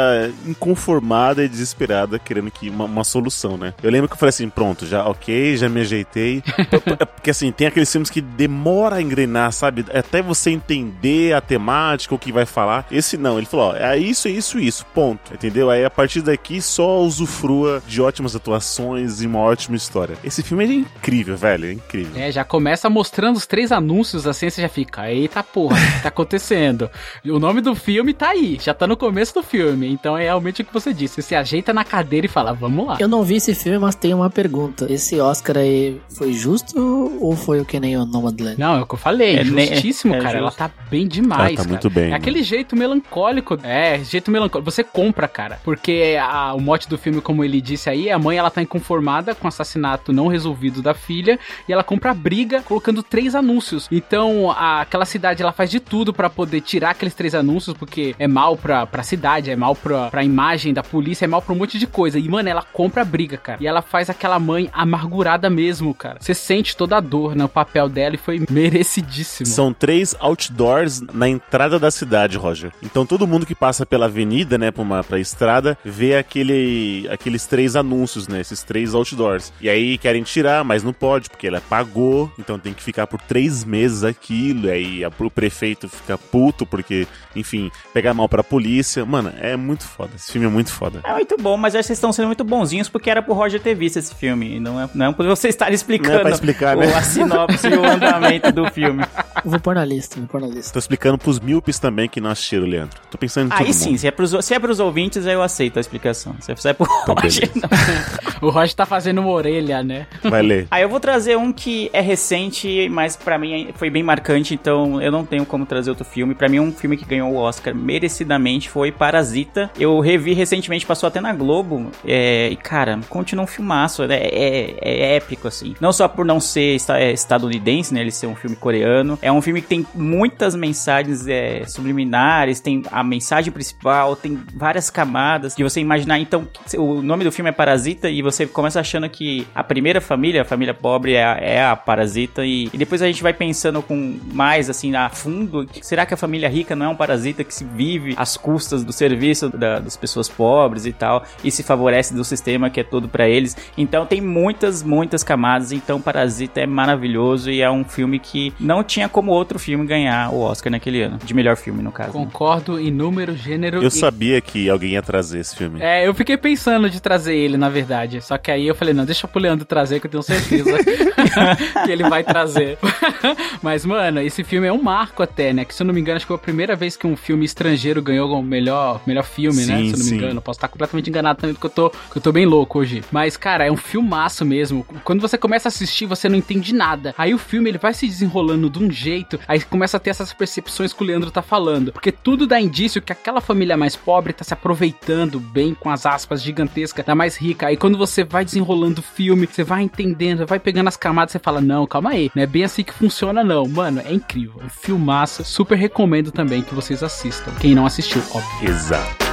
inconformada 0.46 1.44
e 1.44 1.48
desesperada 1.48 2.18
querendo 2.32 2.50
que 2.50 2.70
uma, 2.70 2.84
uma 2.84 3.04
solução, 3.04 3.56
né? 3.56 3.74
Eu 3.82 3.90
lembro 3.90 4.08
que 4.08 4.14
eu 4.14 4.18
falei 4.18 4.30
assim, 4.30 4.48
pronto, 4.48 4.86
já 4.86 5.06
ok, 5.06 5.56
já 5.56 5.68
me 5.68 5.80
ajeitei. 5.80 6.42
É 6.82 7.04
Porque 7.04 7.30
assim, 7.30 7.52
tem 7.52 7.66
aqueles 7.66 7.90
filmes 7.90 8.10
que 8.10 8.20
demora 8.20 8.96
a 8.96 9.02
engrenar, 9.02 9.52
sabe? 9.52 9.84
Até 9.94 10.20
você 10.20 10.50
entender 10.50 11.32
a 11.32 11.40
temática, 11.40 12.14
o 12.14 12.18
que 12.18 12.32
vai 12.32 12.44
falar. 12.44 12.86
Esse 12.90 13.16
não, 13.16 13.38
ele 13.38 13.46
falou, 13.46 13.70
ó, 13.70 13.76
é 13.76 13.96
isso, 13.96 14.26
é 14.28 14.30
isso, 14.30 14.58
isso, 14.58 14.84
ponto. 14.86 15.32
Entendeu? 15.32 15.70
Aí 15.70 15.84
a 15.84 15.90
partir 15.90 16.22
daqui 16.22 16.60
só 16.60 17.00
usufrua 17.00 17.82
de 17.86 18.00
ótimas 18.00 18.34
atuações 18.34 19.22
e 19.22 19.26
uma 19.26 19.38
ótima 19.38 19.76
história. 19.76 20.16
Esse 20.24 20.42
filme 20.42 20.64
é 20.64 20.72
incrível, 20.72 21.36
velho, 21.36 21.66
é 21.66 21.72
incrível. 21.72 22.20
É, 22.20 22.32
já 22.32 22.44
começa 22.44 22.88
mostrando 22.90 23.36
os 23.36 23.46
três 23.46 23.70
anúncios 23.72 24.26
assim, 24.26 24.50
você 24.50 24.62
já 24.62 24.68
fica, 24.68 25.10
eita 25.10 25.42
porra, 25.42 25.76
o 25.76 25.92
que 25.96 26.02
tá 26.02 26.08
acontecendo? 26.08 26.90
o 27.24 27.38
nome 27.38 27.60
do 27.60 27.74
filme 27.74 28.12
tá 28.14 28.30
aí, 28.30 28.58
já 28.60 28.74
tá 28.74 28.86
no 28.86 28.96
começo 28.96 29.34
do 29.34 29.42
filme, 29.42 29.88
então 29.88 30.16
é 30.16 30.24
realmente 30.24 30.62
o 30.62 30.64
que 30.64 30.72
você 30.72 30.92
disse, 30.92 31.16
você 31.16 31.22
se 31.22 31.34
ajeita 31.34 31.72
na 31.72 31.84
cadeira 31.84 32.21
e 32.26 32.28
fala, 32.28 32.52
vamos 32.52 32.86
lá. 32.86 32.96
Eu 33.00 33.08
não 33.08 33.22
vi 33.22 33.36
esse 33.36 33.54
filme, 33.54 33.78
mas 33.78 33.94
tenho 33.94 34.16
uma 34.18 34.30
pergunta. 34.30 34.86
Esse 34.90 35.20
Oscar 35.20 35.58
aí 35.58 36.00
foi 36.16 36.32
justo 36.32 37.16
ou 37.20 37.34
foi 37.36 37.60
o 37.60 37.64
que 37.64 37.78
nem 37.80 37.96
o 37.96 38.04
Nomadland? 38.04 38.58
Não, 38.58 38.76
é 38.76 38.80
o 38.82 38.86
que 38.86 38.94
eu 38.94 38.98
falei, 38.98 39.36
É, 39.38 39.44
né, 39.44 39.66
justíssimo, 39.66 40.14
é 40.14 40.20
cara, 40.20 40.38
ela 40.38 40.46
justo. 40.48 40.58
tá 40.58 40.70
bem 40.90 41.06
demais, 41.06 41.40
Ela 41.40 41.50
tá 41.50 41.56
cara. 41.56 41.68
muito 41.68 41.90
bem. 41.90 42.10
É 42.12 42.14
aquele 42.14 42.42
jeito 42.42 42.76
melancólico, 42.76 43.58
é, 43.62 43.98
jeito 44.04 44.30
melancólico, 44.30 44.70
você 44.70 44.82
compra, 44.84 45.26
cara, 45.28 45.58
porque 45.64 46.16
a- 46.20 46.54
o 46.54 46.60
mote 46.60 46.88
do 46.88 46.98
filme, 46.98 47.20
como 47.20 47.42
ele 47.44 47.60
disse 47.60 47.88
aí, 47.90 48.10
a 48.10 48.18
mãe, 48.18 48.36
ela 48.36 48.50
tá 48.50 48.62
inconformada 48.62 49.34
com 49.34 49.46
o 49.46 49.48
assassinato 49.48 50.12
não 50.12 50.26
resolvido 50.28 50.82
da 50.82 50.94
filha, 50.94 51.38
e 51.68 51.72
ela 51.72 51.82
compra 51.84 52.10
a 52.10 52.14
briga 52.14 52.62
colocando 52.62 53.02
três 53.02 53.34
anúncios. 53.34 53.88
Então, 53.90 54.50
a- 54.50 54.80
aquela 54.82 55.04
cidade, 55.04 55.42
ela 55.42 55.52
faz 55.52 55.70
de 55.70 55.80
tudo 55.80 56.12
pra 56.12 56.28
poder 56.30 56.60
tirar 56.60 56.90
aqueles 56.90 57.14
três 57.14 57.34
anúncios, 57.34 57.76
porque 57.76 58.14
é 58.18 58.26
mal 58.28 58.56
pra, 58.56 58.86
pra 58.86 59.02
cidade, 59.02 59.50
é 59.50 59.56
mal 59.56 59.74
pra, 59.74 60.08
pra 60.10 60.22
imagem 60.24 60.72
da 60.72 60.82
polícia, 60.82 61.24
é 61.24 61.28
mal 61.28 61.40
pra 61.42 61.52
um 61.52 61.56
monte 61.56 61.78
de 61.78 61.86
coisa. 61.86 62.01
E, 62.08 62.28
mano, 62.28 62.48
ela 62.48 62.62
compra 62.62 63.02
a 63.02 63.04
briga, 63.04 63.36
cara. 63.36 63.58
E 63.60 63.66
ela 63.66 63.82
faz 63.82 64.08
aquela 64.10 64.38
mãe 64.38 64.68
amargurada 64.72 65.48
mesmo, 65.50 65.94
cara. 65.94 66.18
Você 66.20 66.34
sente 66.34 66.76
toda 66.76 66.96
a 66.96 67.00
dor 67.00 67.34
no 67.34 67.48
papel 67.48 67.88
dela 67.88 68.14
e 68.14 68.18
foi 68.18 68.40
merecidíssimo. 68.50 69.46
São 69.46 69.72
três 69.72 70.14
outdoors 70.18 71.00
na 71.12 71.28
entrada 71.28 71.78
da 71.78 71.90
cidade, 71.90 72.36
Roger. 72.36 72.72
Então 72.82 73.04
todo 73.06 73.26
mundo 73.26 73.46
que 73.46 73.54
passa 73.54 73.84
pela 73.86 74.06
avenida, 74.06 74.56
né, 74.58 74.70
pra, 74.70 74.82
uma, 74.82 75.04
pra 75.04 75.18
estrada, 75.18 75.76
vê 75.84 76.16
aquele, 76.16 77.06
aqueles 77.10 77.46
três 77.46 77.76
anúncios, 77.76 78.26
né, 78.28 78.40
esses 78.40 78.62
três 78.62 78.94
outdoors. 78.94 79.52
E 79.60 79.68
aí 79.68 79.98
querem 79.98 80.22
tirar, 80.22 80.64
mas 80.64 80.82
não 80.82 80.92
pode, 80.92 81.28
porque 81.30 81.46
ela 81.46 81.60
pagou, 81.60 82.30
então 82.38 82.58
tem 82.58 82.72
que 82.72 82.82
ficar 82.82 83.06
por 83.06 83.20
três 83.20 83.64
meses 83.64 84.02
aquilo. 84.04 84.66
E 84.66 84.70
aí 84.70 85.04
a- 85.04 85.10
o 85.22 85.30
prefeito 85.30 85.88
fica 85.88 86.18
puto, 86.18 86.66
porque, 86.66 87.06
enfim, 87.36 87.70
pegar 87.94 88.12
mal 88.14 88.28
pra 88.28 88.42
polícia. 88.42 89.04
Mano, 89.04 89.32
é 89.40 89.56
muito 89.56 89.84
foda. 89.84 90.10
Esse 90.16 90.32
filme 90.32 90.46
é 90.46 90.50
muito 90.50 90.70
foda. 90.72 91.00
É 91.04 91.12
muito 91.12 91.36
bom, 91.40 91.56
mas 91.56 91.74
que 91.76 91.91
vocês 91.92 91.98
estão 91.98 92.12
sendo 92.12 92.26
muito 92.26 92.42
bonzinhos 92.44 92.88
porque 92.88 93.10
era 93.10 93.22
pro 93.22 93.34
Roger 93.34 93.60
ter 93.60 93.74
visto 93.74 93.98
esse 93.98 94.14
filme. 94.14 94.56
e 94.56 94.60
Não 94.60 94.80
é, 94.80 94.88
não 94.94 95.06
é 95.06 95.12
por 95.12 95.26
você 95.26 95.48
estar 95.48 95.70
explicando 95.72 96.12
Não 96.14 96.20
é 96.20 96.22
pra 96.22 96.30
explicar, 96.30 96.76
né? 96.76 96.86
o, 96.86 96.96
a 96.96 97.02
sinopse 97.02 97.66
e 97.68 97.74
o 97.74 97.84
andamento 97.84 98.50
do 98.50 98.70
filme. 98.70 99.04
Vou 99.44 99.60
pôr 99.60 99.74
na 99.74 99.84
lista, 99.84 100.18
vou 100.18 100.28
pôr 100.28 100.40
na 100.40 100.46
lista. 100.46 100.72
Tô 100.72 100.78
explicando 100.78 101.18
pros 101.18 101.38
míopes 101.38 101.78
também 101.78 102.08
que 102.08 102.20
não 102.20 102.30
assistiram, 102.30 102.66
Leandro. 102.66 102.98
Tô 103.10 103.18
pensando 103.18 103.46
em 103.46 103.48
todo 103.50 103.58
Aí 103.58 103.66
mundo. 103.66 103.74
sim, 103.74 103.96
se 103.96 104.06
é, 104.06 104.10
pros, 104.10 104.34
se 104.44 104.54
é 104.54 104.58
pros 104.58 104.80
ouvintes, 104.80 105.26
aí 105.26 105.34
eu 105.34 105.42
aceito 105.42 105.76
a 105.76 105.80
explicação. 105.80 106.34
Se 106.40 106.52
é 106.68 106.72
pro 106.72 106.86
Roger, 107.06 107.50
beleza. 107.52 107.68
não. 107.70 108.22
O 108.42 108.50
Roger 108.50 108.74
tá 108.74 108.84
fazendo 108.84 109.20
uma 109.20 109.30
orelha, 109.30 109.84
né? 109.84 110.06
Vai 110.24 110.42
ler. 110.42 110.66
Aí 110.68 110.82
eu 110.82 110.88
vou 110.88 110.98
trazer 110.98 111.36
um 111.38 111.52
que 111.52 111.88
é 111.92 112.00
recente, 112.00 112.88
mas 112.88 113.14
pra 113.14 113.38
mim 113.38 113.68
foi 113.74 113.88
bem 113.88 114.02
marcante, 114.02 114.52
então 114.52 115.00
eu 115.00 115.12
não 115.12 115.24
tenho 115.24 115.46
como 115.46 115.64
trazer 115.64 115.90
outro 115.90 116.04
filme. 116.04 116.34
Pra 116.34 116.48
mim, 116.48 116.58
um 116.58 116.72
filme 116.72 116.96
que 116.96 117.04
ganhou 117.04 117.30
o 117.32 117.36
Oscar 117.36 117.72
merecidamente 117.72 118.68
foi 118.68 118.90
Parasita. 118.90 119.70
Eu 119.78 120.00
revi 120.00 120.32
recentemente, 120.32 120.84
passou 120.84 121.06
até 121.06 121.20
na 121.20 121.32
Globo. 121.32 121.81
É, 122.06 122.48
e, 122.50 122.56
cara, 122.56 122.98
continua 123.08 123.44
um 123.44 123.46
filmaço. 123.46 124.02
É, 124.04 124.14
é- 124.16 124.74
é 124.80 125.16
épico, 125.16 125.48
assim. 125.48 125.74
Não 125.80 125.92
só 125.92 126.06
por 126.08 126.24
não 126.24 126.40
ser 126.40 126.76
é, 126.90 127.12
estadunidense, 127.12 127.92
né? 127.94 128.00
Ele 128.00 128.10
ser 128.10 128.26
um 128.26 128.34
filme 128.36 128.56
coreano. 128.56 129.18
É 129.22 129.30
um 129.32 129.40
filme 129.42 129.60
que 129.62 129.68
tem 129.68 129.86
muitas 129.94 130.54
mensagens 130.54 131.26
é, 131.26 131.64
subliminares, 131.66 132.60
tem 132.60 132.82
a 132.90 133.02
mensagem 133.02 133.52
principal, 133.52 134.16
tem 134.16 134.38
várias 134.54 134.90
camadas 134.90 135.54
de 135.54 135.62
você 135.62 135.80
imaginar. 135.80 136.18
Então, 136.18 136.46
o 136.76 137.02
nome 137.02 137.24
do 137.24 137.32
filme 137.32 137.48
é 137.50 137.52
Parasita 137.52 138.08
e 138.10 138.22
você 138.22 138.46
começa 138.46 138.80
achando 138.80 139.08
que 139.08 139.46
a 139.54 139.62
primeira 139.64 140.00
família, 140.00 140.42
a 140.42 140.44
família 140.44 140.74
pobre, 140.74 141.14
é 141.14 141.24
a, 141.24 141.36
é 141.38 141.64
a 141.64 141.76
parasita. 141.76 142.44
E, 142.44 142.68
e 142.72 142.78
depois 142.78 143.02
a 143.02 143.06
gente 143.06 143.22
vai 143.22 143.32
pensando 143.32 143.82
com 143.82 144.18
mais, 144.32 144.68
assim, 144.70 144.94
a 144.94 145.08
fundo. 145.08 145.66
Será 145.80 146.04
que 146.06 146.14
a 146.14 146.16
família 146.16 146.48
rica 146.48 146.74
não 146.76 146.86
é 146.86 146.88
um 146.88 146.96
parasita 146.96 147.44
que 147.44 147.54
se 147.54 147.64
vive 147.64 148.14
às 148.16 148.36
custas 148.36 148.84
do 148.84 148.92
serviço 148.92 149.48
da- 149.48 149.78
das 149.78 149.96
pessoas 149.96 150.28
pobres 150.28 150.86
e 150.86 150.92
tal? 150.92 151.24
E 151.44 151.50
se 151.50 151.62
desfavorece 151.72 152.14
do 152.14 152.24
sistema 152.24 152.68
que 152.70 152.80
é 152.80 152.84
todo 152.84 153.08
pra 153.08 153.28
eles. 153.28 153.56
Então 153.76 154.04
tem 154.04 154.20
muitas, 154.20 154.82
muitas 154.82 155.22
camadas. 155.22 155.72
Então 155.72 156.00
Parasita 156.00 156.60
é 156.60 156.66
maravilhoso 156.66 157.50
e 157.50 157.60
é 157.60 157.70
um 157.70 157.84
filme 157.84 158.18
que 158.18 158.52
não 158.60 158.84
tinha 158.84 159.08
como 159.08 159.32
outro 159.32 159.58
filme 159.58 159.86
ganhar 159.86 160.30
o 160.32 160.40
Oscar 160.40 160.70
naquele 160.70 161.02
ano. 161.02 161.18
De 161.24 161.34
melhor 161.34 161.56
filme, 161.56 161.82
no 161.82 161.90
caso. 161.90 162.08
né? 162.10 162.24
Concordo 162.24 162.78
em 162.78 162.90
número, 162.90 163.34
gênero 163.36 163.82
Eu 163.82 163.88
e 163.88 163.90
sabia 163.90 164.40
que 164.40 164.68
alguém 164.68 164.92
ia 164.92 165.02
trazer 165.02 165.40
esse 165.40 165.56
filme. 165.56 165.80
É, 165.80 166.06
eu 166.06 166.14
fiquei 166.14 166.36
pensando 166.36 166.90
de 166.90 167.00
trazer 167.00 167.34
ele, 167.34 167.56
na 167.56 167.68
verdade. 167.68 168.20
Só 168.20 168.36
que 168.36 168.50
aí 168.50 168.66
eu 168.66 168.74
falei, 168.74 168.92
não, 168.94 169.04
deixa 169.04 169.26
pro 169.26 169.40
Leandro 169.40 169.64
trazer, 169.64 170.00
que 170.00 170.06
eu 170.06 170.10
tenho 170.10 170.22
certeza 170.22 170.70
que 171.84 171.90
ele 171.90 172.08
vai 172.08 172.22
trazer. 172.22 172.78
Mas, 173.62 173.84
mano, 173.84 174.20
esse 174.20 174.44
filme 174.44 174.66
é 174.66 174.72
um 174.72 174.82
marco 174.82 175.22
até, 175.22 175.52
né? 175.52 175.64
Que 175.64 175.74
se 175.74 175.82
eu 175.82 175.86
não 175.86 175.94
me 175.94 176.00
engano, 176.00 176.16
acho 176.16 176.26
que 176.26 176.28
foi 176.28 176.36
a 176.36 176.40
primeira 176.40 176.76
vez 176.76 176.96
que 176.96 177.06
um 177.06 177.16
filme 177.16 177.44
estrangeiro 177.44 178.02
ganhou 178.02 178.32
o 178.32 178.42
melhor, 178.42 179.00
melhor 179.06 179.24
filme, 179.24 179.64
né? 179.64 179.78
Sim, 179.78 179.84
Se 179.88 179.92
eu 179.94 179.98
não 179.98 180.04
me 180.04 180.10
sim. 180.10 180.14
engano. 180.16 180.38
Eu 180.38 180.42
posso 180.42 180.58
estar 180.58 180.68
completamente 180.68 181.08
enganado 181.08 181.40
também, 181.40 181.54
porque 181.62 181.66
eu 181.66 181.70
tô, 181.70 181.90
que 181.90 182.18
eu 182.18 182.22
tô 182.22 182.32
bem 182.32 182.46
louco 182.46 182.80
hoje. 182.80 183.04
Mas, 183.12 183.36
cara, 183.36 183.64
é 183.64 183.70
um 183.70 183.76
filmaço 183.76 184.44
mesmo. 184.44 184.84
Quando 185.04 185.20
você 185.20 185.38
começa 185.38 185.68
a 185.68 185.70
assistir, 185.70 186.06
você 186.06 186.28
não 186.28 186.36
entende 186.36 186.74
nada. 186.74 187.14
Aí 187.16 187.32
o 187.32 187.38
filme, 187.38 187.70
ele 187.70 187.78
vai 187.78 187.94
se 187.94 188.06
desenrolando 188.06 188.68
de 188.68 188.82
um 188.82 188.90
jeito, 188.90 189.38
aí 189.46 189.60
começa 189.60 189.96
a 189.96 190.00
ter 190.00 190.10
essas 190.10 190.32
percepções 190.32 190.92
que 190.92 191.02
o 191.02 191.06
Leandro 191.06 191.30
tá 191.30 191.42
falando. 191.42 191.92
Porque 191.92 192.10
tudo 192.10 192.46
dá 192.46 192.60
indício 192.60 193.02
que 193.02 193.12
aquela 193.12 193.40
família 193.40 193.76
mais 193.76 193.94
pobre 193.94 194.32
tá 194.32 194.44
se 194.44 194.52
aproveitando 194.52 195.38
bem 195.38 195.74
com 195.74 195.90
as 195.90 196.06
aspas 196.06 196.42
gigantescas 196.42 197.04
da 197.04 197.14
mais 197.14 197.36
rica. 197.36 197.66
Aí 197.66 197.76
quando 197.76 197.98
você 197.98 198.24
vai 198.24 198.44
desenrolando 198.44 199.00
o 199.00 199.02
filme, 199.04 199.46
você 199.46 199.62
vai 199.62 199.82
entendendo, 199.82 200.46
vai 200.46 200.58
pegando 200.58 200.88
as 200.88 200.96
camadas, 200.96 201.32
você 201.32 201.38
fala, 201.38 201.60
não, 201.60 201.86
calma 201.86 202.10
aí, 202.10 202.30
não 202.34 202.42
é 202.42 202.46
bem 202.46 202.64
assim 202.64 202.82
que 202.82 202.92
funciona 202.92 203.44
não. 203.44 203.66
Mano, 203.66 204.02
é 204.04 204.12
incrível. 204.12 204.60
É 204.60 204.64
um 204.64 204.70
filmaço. 204.70 205.44
Super 205.44 205.76
recomendo 205.76 206.32
também 206.32 206.62
que 206.62 206.74
vocês 206.74 207.02
assistam. 207.02 207.52
Quem 207.60 207.74
não 207.74 207.86
assistiu, 207.86 208.22
óbvio. 208.32 208.68
Exato. 208.68 209.31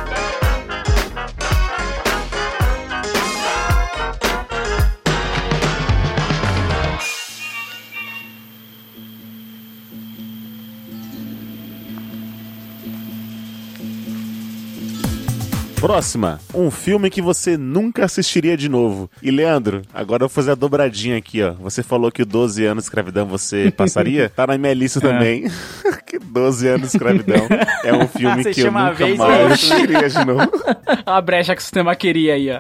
Próxima, 15.80 16.42
um 16.54 16.70
filme 16.70 17.10
que 17.10 17.22
você 17.22 17.58
nunca 17.58 18.04
assistiria 18.04 18.58
de 18.58 18.68
novo. 18.68 19.10
E 19.24 19.32
Leandro, 19.32 19.82
agora 19.94 20.24
eu 20.24 20.28
vou 20.28 20.34
fazer 20.34 20.52
a 20.52 20.56
dobradinha 20.56 21.18
aqui, 21.18 21.42
ó. 21.42 21.54
Você 21.54 21.82
falou 21.82 22.12
que 22.12 22.22
o 22.22 22.26
12 22.26 22.66
anos 22.66 22.84
de 22.84 22.88
escravidão 22.88 23.26
você 23.26 23.72
passaria? 23.76 24.30
tá 24.30 24.46
na 24.46 24.58
minha 24.58 24.74
lista 24.74 25.00
também. 25.00 25.50
que 26.06 26.18
12 26.18 26.68
anos 26.68 26.82
de 26.82 26.98
escravidão 26.98 27.48
é 27.84 27.94
um 27.94 28.08
filme 28.08 28.44
que 28.46 28.62
eu 28.62 28.72
nunca 28.72 28.94
vez, 28.94 29.18
mais 29.18 29.40
é 29.40 29.46
assistiria 29.54 30.10
de 30.10 30.26
novo. 30.26 30.52
A 31.06 31.22
brecha 31.22 31.56
que 31.56 31.62
o 31.62 31.64
sistema 31.64 31.96
queria 31.96 32.34
aí, 32.34 32.50
ó. 32.52 32.60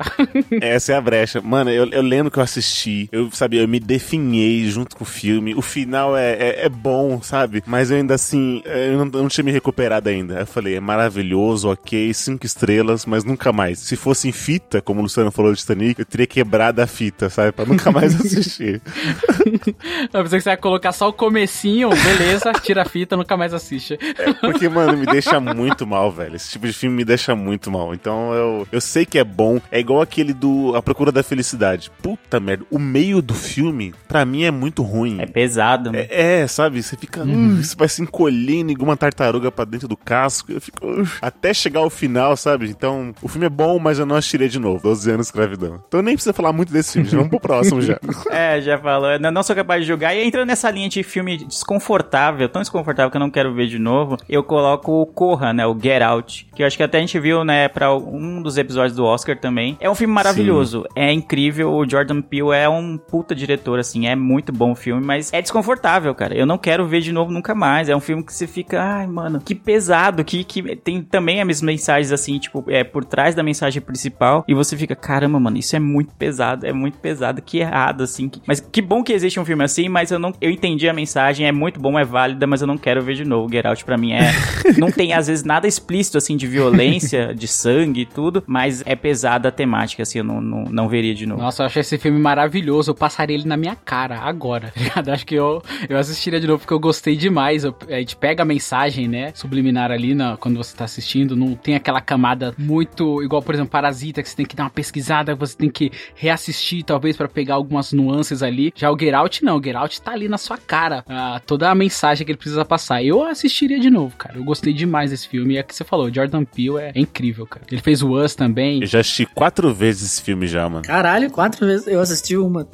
Essa 0.61 0.93
é 0.93 0.95
a 0.95 1.01
brecha. 1.01 1.41
Mano, 1.41 1.69
eu, 1.69 1.87
eu 1.89 2.01
lembro 2.01 2.31
que 2.31 2.37
eu 2.37 2.43
assisti, 2.43 3.09
eu 3.11 3.29
sabia, 3.31 3.61
eu 3.61 3.67
me 3.67 3.79
definhei 3.79 4.65
junto 4.69 4.95
com 4.95 5.03
o 5.03 5.07
filme. 5.07 5.55
O 5.55 5.61
final 5.61 6.15
é, 6.15 6.33
é, 6.33 6.65
é 6.65 6.69
bom, 6.69 7.21
sabe? 7.21 7.63
Mas 7.65 7.91
eu 7.91 7.97
ainda 7.97 8.15
assim, 8.15 8.61
eu 8.65 8.97
não, 8.97 9.05
eu 9.05 9.21
não 9.23 9.27
tinha 9.27 9.43
me 9.43 9.51
recuperado 9.51 10.09
ainda. 10.09 10.39
Eu 10.39 10.47
falei, 10.47 10.75
é 10.75 10.79
maravilhoso, 10.79 11.69
ok, 11.69 12.13
cinco 12.13 12.45
estrelas, 12.45 13.05
mas 13.09 13.23
nunca 13.23 13.51
mais. 13.51 13.79
Se 13.79 13.95
fosse 13.95 14.27
em 14.27 14.31
fita, 14.31 14.81
como 14.81 14.99
o 14.99 15.03
Luciano 15.03 15.31
falou 15.31 15.51
de 15.51 15.59
Titanic, 15.59 15.99
eu 15.99 16.05
teria 16.05 16.27
quebrado 16.27 16.81
a 16.81 16.87
fita, 16.87 17.29
sabe? 17.29 17.51
Pra 17.51 17.65
nunca 17.65 17.91
mais 17.91 18.15
assistir. 18.19 18.81
Eu 20.13 20.23
pensei 20.23 20.39
que 20.39 20.43
você 20.43 20.49
ia 20.49 20.57
colocar 20.57 20.91
só 20.91 21.09
o 21.09 21.13
comecinho, 21.13 21.89
beleza, 21.89 22.51
tira 22.53 22.81
a 22.83 22.85
fita, 22.85 23.15
nunca 23.17 23.35
mais 23.35 23.53
assiste. 23.53 23.97
Porque, 24.41 24.67
mano, 24.69 24.97
me 24.97 25.05
deixa 25.05 25.39
muito 25.39 25.85
mal, 25.85 26.11
velho. 26.11 26.35
Esse 26.35 26.51
tipo 26.51 26.67
de 26.67 26.73
filme 26.73 26.95
me 26.95 27.05
deixa 27.05 27.35
muito 27.35 27.71
mal. 27.71 27.93
Então 27.93 28.33
eu, 28.33 28.67
eu 28.71 28.81
sei 28.81 29.05
que 29.05 29.17
é 29.17 29.23
bom. 29.23 29.59
É 29.71 29.79
igual 29.79 30.01
aquele 30.01 30.33
do 30.33 30.75
A 30.75 30.81
Procura 30.81 31.11
da 31.11 31.23
Felicidade. 31.23 31.91
Puta 32.01 32.39
merda. 32.39 32.65
O 32.69 32.79
meio 32.79 33.21
do 33.21 33.33
filme, 33.33 33.93
pra 34.07 34.25
mim, 34.25 34.43
é 34.43 34.51
muito 34.51 34.83
ruim. 34.83 35.19
É 35.19 35.25
pesado, 35.25 35.91
né? 35.91 36.07
É, 36.09 36.41
é, 36.41 36.47
sabe? 36.47 36.81
Você 36.81 36.95
fica. 36.95 37.23
hum, 37.23 37.61
você 37.61 37.75
vai 37.75 37.87
se 37.87 38.01
encolhendo 38.01 38.71
igual 38.71 38.89
uma 38.89 38.97
tartaruga 38.97 39.51
pra 39.51 39.65
dentro 39.65 39.87
do 39.87 39.97
casco. 39.97 40.51
Eu 40.51 40.61
fico. 40.61 40.85
uh, 40.85 41.07
até 41.21 41.53
chegar 41.53 41.79
ao 41.81 41.89
final, 41.89 42.35
sabe? 42.35 42.69
Então, 42.69 42.98
o 43.21 43.27
filme 43.27 43.47
é 43.47 43.49
bom, 43.49 43.79
mas 43.79 43.99
eu 43.99 44.05
não 44.05 44.15
assistiria 44.15 44.49
de 44.49 44.59
novo. 44.59 44.81
12 44.81 45.09
anos 45.09 45.27
de 45.27 45.29
escravidão. 45.29 45.83
Então 45.87 46.01
nem 46.01 46.15
precisa 46.15 46.33
falar 46.33 46.53
muito 46.53 46.71
desse 46.71 46.93
filme. 46.93 47.07
Já 47.07 47.17
vamos 47.17 47.29
pro 47.29 47.39
próximo 47.39 47.81
já. 47.81 47.99
É, 48.29 48.61
já 48.61 48.77
falou. 48.77 49.11
Eu 49.11 49.31
não 49.31 49.43
sou 49.43 49.55
capaz 49.55 49.81
de 49.81 49.87
julgar. 49.87 50.15
E 50.15 50.23
entra 50.23 50.45
nessa 50.45 50.69
linha 50.69 50.87
de 50.87 51.01
filme 51.03 51.37
desconfortável, 51.37 52.47
tão 52.47 52.61
desconfortável 52.61 53.09
que 53.09 53.17
eu 53.17 53.19
não 53.19 53.29
quero 53.29 53.53
ver 53.53 53.67
de 53.67 53.79
novo. 53.79 54.17
Eu 54.27 54.43
coloco 54.43 55.01
o 55.01 55.05
Corra, 55.05 55.53
né? 55.53 55.65
O 55.65 55.77
Get 55.79 56.01
Out. 56.01 56.47
Que 56.55 56.63
eu 56.63 56.67
acho 56.67 56.77
que 56.77 56.83
até 56.83 56.97
a 56.97 57.01
gente 57.01 57.19
viu, 57.19 57.43
né? 57.43 57.67
Pra 57.67 57.95
um 57.95 58.41
dos 58.41 58.57
episódios 58.57 58.95
do 58.95 59.05
Oscar 59.05 59.37
também. 59.37 59.77
É 59.79 59.89
um 59.89 59.95
filme 59.95 60.13
maravilhoso. 60.13 60.85
É 60.95 61.11
incrível. 61.11 61.73
O 61.73 61.89
Jordan 61.89 62.21
Peele 62.21 62.51
é 62.53 62.69
um 62.69 62.97
puta 62.97 63.33
diretor, 63.35 63.79
assim. 63.79 64.07
É 64.07 64.15
muito 64.15 64.51
bom 64.51 64.71
o 64.71 64.75
filme, 64.75 65.03
mas 65.05 65.31
é 65.33 65.41
desconfortável, 65.41 66.13
cara. 66.13 66.35
Eu 66.35 66.45
não 66.45 66.57
quero 66.57 66.85
ver 66.87 67.01
de 67.01 67.11
novo 67.11 67.31
nunca 67.31 67.55
mais. 67.55 67.89
É 67.89 67.95
um 67.95 67.99
filme 67.99 68.23
que 68.23 68.33
você 68.33 68.47
fica, 68.47 68.81
ai, 68.81 69.07
mano, 69.07 69.39
que 69.39 69.55
pesado. 69.55 70.23
Que, 70.23 70.43
que 70.43 70.75
tem 70.75 71.01
também 71.01 71.41
as 71.41 71.61
mensagens, 71.61 72.11
assim, 72.11 72.37
tipo, 72.39 72.63
é 72.67 72.83
por 72.89 73.05
trás 73.05 73.33
da 73.35 73.43
mensagem 73.43 73.81
principal. 73.81 74.43
E 74.47 74.53
você 74.53 74.75
fica, 74.75 74.95
caramba, 74.95 75.39
mano, 75.39 75.57
isso 75.57 75.75
é 75.75 75.79
muito 75.79 76.13
pesado. 76.15 76.65
É 76.65 76.73
muito 76.73 76.97
pesado. 76.97 77.41
Que 77.41 77.59
errado, 77.59 78.03
assim. 78.03 78.27
que- 78.29 78.41
Mas 78.45 78.59
que 78.59 78.81
bom 78.81 79.03
que 79.03 79.13
existe 79.13 79.39
um 79.39 79.45
filme 79.45 79.63
assim, 79.63 79.87
mas 79.89 80.11
eu 80.11 80.19
não. 80.19 80.33
Eu 80.41 80.49
entendi 80.49 80.87
a 80.89 80.93
mensagem. 80.93 81.45
É 81.47 81.51
muito 81.51 81.79
bom, 81.79 81.97
é 81.97 82.03
válida, 82.03 82.45
mas 82.47 82.61
eu 82.61 82.67
não 82.67 82.77
quero 82.77 83.01
ver 83.01 83.15
de 83.15 83.25
novo. 83.25 83.51
Get 83.51 83.65
Out 83.65 83.83
pra 83.85 83.97
mim 83.97 84.13
é. 84.13 84.31
não 84.77 84.91
tem, 84.91 85.13
às 85.13 85.27
vezes, 85.27 85.43
nada 85.43 85.67
explícito, 85.67 86.17
assim, 86.17 86.35
de 86.37 86.47
violência, 86.47 87.33
de 87.33 87.47
sangue 87.47 88.01
e 88.01 88.05
tudo. 88.05 88.43
Mas 88.47 88.83
é 88.85 88.95
pesada 88.95 89.49
a 89.49 89.51
temática, 89.51 90.03
assim. 90.03 90.19
Eu 90.19 90.23
não, 90.23 90.41
não, 90.41 90.63
não 90.65 90.89
veria 90.89 91.13
de 91.13 91.25
novo. 91.25 91.41
Nossa, 91.41 91.63
eu 91.63 91.67
achei 91.67 91.81
esse 91.81 91.97
filme 91.97 92.19
maravilhoso. 92.19 92.91
Eu 92.91 92.95
passaria 92.95 93.35
ele 93.35 93.47
na 93.47 93.57
minha 93.57 93.75
cara 93.75 94.19
agora, 94.19 94.71
tá 94.73 94.81
ligado? 94.81 95.09
Acho 95.09 95.25
que 95.25 95.35
eu, 95.35 95.61
eu 95.87 95.97
assistiria 95.97 96.39
de 96.39 96.47
novo 96.47 96.59
porque 96.59 96.73
eu 96.73 96.79
gostei 96.79 97.15
demais. 97.15 97.63
Eu- 97.63 97.75
a 97.89 97.93
gente 97.99 98.15
pega 98.15 98.43
a 98.43 98.45
mensagem, 98.45 99.07
né? 99.07 99.31
Subliminar 99.33 99.91
ali 99.91 100.13
na, 100.15 100.37
quando 100.37 100.57
você 100.57 100.75
tá 100.75 100.85
assistindo. 100.85 101.35
Não 101.35 101.53
tem 101.55 101.75
aquela 101.75 102.01
camada 102.01 102.53
muito. 102.57 102.78
Igual, 102.81 103.41
por 103.41 103.53
exemplo, 103.53 103.71
Parasita, 103.71 104.21
que 104.21 104.29
você 104.29 104.35
tem 104.35 104.45
que 104.45 104.55
dar 104.55 104.63
uma 104.63 104.69
pesquisada, 104.69 105.35
você 105.35 105.55
tem 105.55 105.69
que 105.69 105.91
reassistir, 106.15 106.83
talvez, 106.83 107.15
pra 107.17 107.27
pegar 107.27 107.55
algumas 107.55 107.91
nuances 107.93 108.43
ali. 108.43 108.71
Já 108.75 108.91
o 108.91 108.97
Get 108.97 109.13
Out, 109.13 109.43
não. 109.43 109.57
O 109.57 109.63
Get 109.63 109.75
Out 109.75 110.01
tá 110.01 110.11
ali 110.11 110.27
na 110.27 110.37
sua 110.37 110.57
cara. 110.57 111.03
ah, 111.07 111.41
toda 111.45 111.69
a 111.69 111.75
mensagem 111.75 112.25
que 112.25 112.31
ele 112.31 112.37
precisa 112.37 112.65
passar. 112.65 113.03
Eu 113.03 113.23
assistiria 113.23 113.79
de 113.79 113.89
novo, 113.89 114.15
cara. 114.17 114.37
Eu 114.37 114.43
gostei 114.43 114.73
demais 114.73 115.11
desse 115.11 115.27
filme. 115.27 115.53
E 115.53 115.57
é 115.57 115.61
o 115.61 115.63
que 115.63 115.75
você 115.75 115.83
falou, 115.83 116.13
Jordan 116.13 116.43
Peele 116.45 116.77
é, 116.77 116.91
é 116.95 116.99
incrível, 116.99 117.45
cara. 117.45 117.65
Ele 117.71 117.81
fez 117.81 118.01
o 118.01 118.11
Us 118.13 118.35
também. 118.35 118.81
Eu 118.81 118.87
já 118.87 118.99
assisti 118.99 119.25
quatro 119.25 119.73
vezes 119.73 120.13
esse 120.13 120.21
filme 120.21 120.47
já, 120.47 120.67
mano. 120.69 120.83
Caralho, 120.85 121.29
quatro 121.31 121.65
vezes 121.65 121.87
eu 121.87 121.99
assisti 121.99 122.37
uma. 122.37 122.65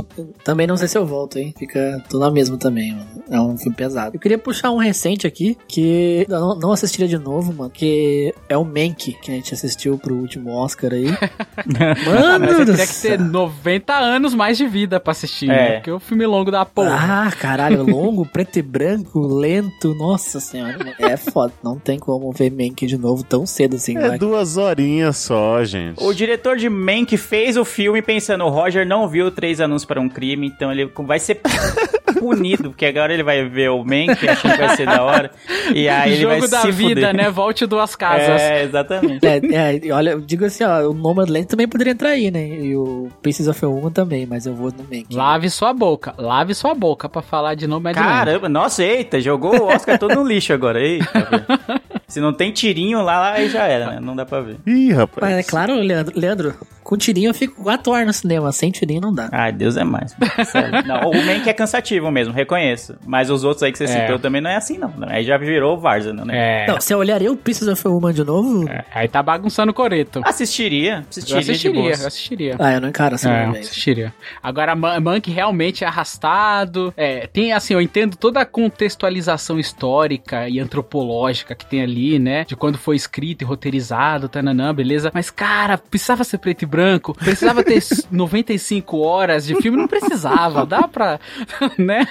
Também 0.44 0.68
não 0.68 0.78
sei 0.78 0.88
se 0.88 0.98
eu 0.98 1.06
volto, 1.06 1.38
hein? 1.38 1.54
Fica. 1.58 2.04
Tô 2.10 2.20
na 2.20 2.32
mesma 2.32 2.58
também, 2.58 2.94
mano. 2.94 3.24
É 3.30 3.40
um 3.40 3.58
filme 3.58 3.76
pesado. 3.76 4.16
Eu 4.16 4.20
queria 4.20 4.38
puxar 4.38 4.72
um 4.72 4.78
recente 4.78 5.26
aqui, 5.26 5.58
que 5.68 6.26
eu 6.30 6.40
não, 6.40 6.60
não 6.60 6.72
assistiria 6.72 7.08
de 7.08 7.18
novo, 7.18 7.54
mano. 7.54 7.70
Que 7.70 8.34
é 8.48 8.58
o 8.58 8.64
Mank, 8.64 9.14
que 9.22 9.32
a 9.32 9.34
gente 9.34 9.54
assistiu 9.54 9.95
pro 9.98 10.16
último 10.16 10.52
Oscar 10.52 10.94
aí. 10.94 11.08
Ah, 11.58 12.38
mas 12.40 12.52
Mano 12.52 12.66
você 12.66 12.66
teria 12.66 12.88
que 12.88 12.94
ter 13.02 13.18
céu. 13.18 13.20
90 13.20 13.94
anos 13.94 14.34
mais 14.36 14.58
de 14.58 14.68
vida 14.68 15.00
pra 15.00 15.12
assistir, 15.12 15.50
É. 15.50 15.54
né? 15.54 15.72
Porque 15.76 15.92
o 15.92 16.00
filme 16.00 16.26
longo 16.26 16.52
da 16.52 16.66
porra. 16.66 17.28
Ah, 17.28 17.32
caralho, 17.32 17.84
longo, 17.90 18.26
preto 18.26 18.58
e 18.60 18.62
branco, 18.62 19.20
lento, 19.26 19.94
nossa 19.96 20.40
senhora. 20.40 20.78
É 21.00 21.18
foda, 21.18 21.54
não 21.64 21.78
tem 21.80 21.98
como 21.98 22.32
ver 22.32 22.52
Mank 22.52 22.86
de 22.86 22.98
novo 22.98 23.24
tão 23.24 23.46
cedo 23.46 23.76
assim, 23.78 23.98
É 23.98 24.10
vai. 24.10 24.18
duas 24.20 24.58
horinhas 24.58 25.18
só, 25.18 25.64
gente. 25.64 26.04
O 26.04 26.14
diretor 26.14 26.58
de 26.58 26.70
Mank 26.70 27.16
fez 27.18 27.58
o 27.58 27.66
filme 27.66 28.02
pensando, 28.02 28.44
o 28.46 28.50
Roger 28.50 28.86
não 28.88 29.08
viu 29.08 29.32
Três 29.32 29.60
Anúncios 29.62 29.86
para 29.86 30.00
um 30.02 30.10
Crime, 30.10 30.48
então 30.48 30.72
ele 30.72 30.90
vai 31.00 31.20
ser 31.20 31.42
punido, 32.14 32.70
porque 32.70 32.86
agora 32.86 33.14
ele 33.14 33.24
vai 33.24 33.44
ver 33.48 33.70
o 33.70 33.84
Mank, 33.84 34.28
achando 34.28 34.52
que 34.54 34.58
vai 34.62 34.76
ser 34.76 34.86
da 34.86 35.04
hora, 35.04 35.32
e 35.74 35.88
aí 35.90 36.14
ele 36.14 36.26
vai 36.26 36.40
Jogo 36.40 36.52
da 36.52 36.62
se 36.62 36.72
vida, 36.72 36.90
fuder. 37.08 37.14
né? 37.16 37.30
Volte 37.30 37.66
duas 37.66 37.96
casas. 37.96 38.42
É, 38.42 38.64
exatamente. 38.64 39.26
É, 39.26 39.40
é, 39.88 39.92
olha, 39.94 40.12
eu 40.12 40.22
digo 40.22 40.46
assim, 40.46 40.64
ó, 40.64 40.90
o 40.90 40.94
Nomadland 40.94 41.48
também 41.48 41.68
poderia 41.68 41.92
entrar 41.92 42.10
aí, 42.10 42.30
né? 42.32 42.48
E 42.48 42.76
o 42.76 43.10
Pieces 43.22 43.48
of 43.48 43.66
Woman 43.66 43.92
também, 43.92 44.26
mas 44.26 44.46
eu 44.46 44.54
vou 44.54 44.72
no 44.72 44.84
Mank. 44.84 45.08
Lave 45.14 45.50
sua 45.50 45.74
boca, 45.74 46.14
lave 46.18 46.54
sua 46.54 46.74
boca 46.74 47.08
pra 47.10 47.22
falar 47.22 47.56
de 47.56 47.68
Nomadland. 47.68 48.08
Caramba, 48.08 48.48
nossa, 48.50 48.84
eita, 48.84 49.20
jogou 49.20 49.56
o 49.60 49.66
Oscar 49.68 49.98
todo 50.00 50.16
no 50.16 50.24
lixo 50.28 50.54
agora, 50.54 50.80
eita. 50.82 51.06
velho. 51.30 51.82
Se 52.08 52.20
não 52.22 52.32
tem 52.32 52.52
tirinho 52.52 53.02
lá, 53.02 53.34
aí 53.34 53.50
já 53.50 53.66
era, 53.66 53.88
né? 53.94 54.00
Não 54.00 54.16
dá 54.16 54.26
pra 54.26 54.40
ver. 54.42 54.58
Ih, 54.66 54.92
rapaz. 54.92 55.20
Mas 55.22 55.46
é 55.46 55.50
claro, 55.50 55.74
Leandro, 55.76 56.14
Leandro, 56.20 56.54
com 56.86 56.96
tirinho 56.96 57.30
eu 57.32 57.34
fico 57.34 57.62
4 57.64 57.92
horas 57.92 58.08
no 58.08 58.14
cinema, 58.14 58.52
sem 58.52 58.72
tirinho 58.72 59.02
não 59.02 59.14
dá. 59.14 59.28
Ai, 59.32 59.52
Deus 59.52 59.76
é 59.76 59.84
mais. 59.84 60.16
Não, 60.86 61.10
o 61.10 61.26
Mank 61.26 61.50
é 61.50 61.54
cansativo 61.54 62.10
mesmo, 62.12 62.34
reconheço. 62.34 62.96
Mas 63.06 63.30
os 63.30 63.44
outros 63.44 63.64
aí 63.64 63.72
que 63.72 63.78
você 63.78 63.86
É. 63.86 63.88
citou 63.88 64.20
também 64.20 64.40
não 64.40 64.50
é 64.50 64.56
assim, 64.56 64.78
não. 64.78 64.94
Aí 65.08 65.24
já 65.24 65.38
virou 65.38 65.78
Várzea, 65.80 66.14
né? 66.14 66.24
É. 66.30 66.68
Não, 66.68 66.80
se 66.80 66.94
eu 66.94 67.00
olharia 67.00 67.32
o 67.32 67.36
Pieces 67.36 67.68
of 67.68 67.82
a 67.86 67.90
Woman 67.90 68.14
de 68.14 68.24
novo, 68.24 68.70
é, 68.70 68.86
Aí 68.94 69.08
tá 69.08 69.22
bagunçando 69.24 69.72
o 69.72 69.74
coreto. 69.74 70.22
Assistiria, 70.24 70.98
Eu 70.98 71.00
assistiria, 71.10 71.42
de 71.44 71.52
assistiria, 71.52 71.82
eu 71.82 72.08
assistiria. 72.08 72.56
ah, 72.60 72.74
eu 72.74 72.80
não 72.82 72.90
encaro 72.90 73.16
assim, 73.16 73.30
É, 73.30 73.46
assistiria. 73.46 74.14
Agora, 74.42 74.76
Man- 74.76 75.00
Mank 75.00 75.30
realmente 75.32 75.84
é 75.84 75.88
arrastado. 75.88 76.94
É, 76.96 77.28
tem 77.28 77.52
assim, 77.52 77.74
eu 77.74 77.82
entendo 77.82 78.16
toda 78.16 78.40
a 78.42 78.46
contextualização 78.46 79.60
histórica 79.60 80.48
e 80.48 80.60
antropológica 80.60 81.56
que 81.56 81.66
tem 81.66 81.82
ali, 81.82 82.20
né? 82.20 82.46
De 82.46 82.56
quando 82.56 82.78
foi 82.78 82.96
escrito 82.96 83.42
e 83.42 83.46
roteirizado, 83.46 84.30
tananã, 84.30 84.74
beleza? 84.74 85.12
Mas, 85.14 85.30
cara, 85.30 85.78
precisava 85.78 86.24
ser 86.24 86.38
preto 86.38 86.62
e 86.62 86.66
branco. 86.66 86.75
Precisava 87.14 87.64
ter 87.64 87.82
95 88.12 88.98
horas 88.98 89.46
de 89.46 89.56
filme? 89.62 89.78
Não 89.78 89.88
precisava, 89.88 90.66
dá 90.66 90.88
pra. 90.88 91.20
né? 91.78 92.08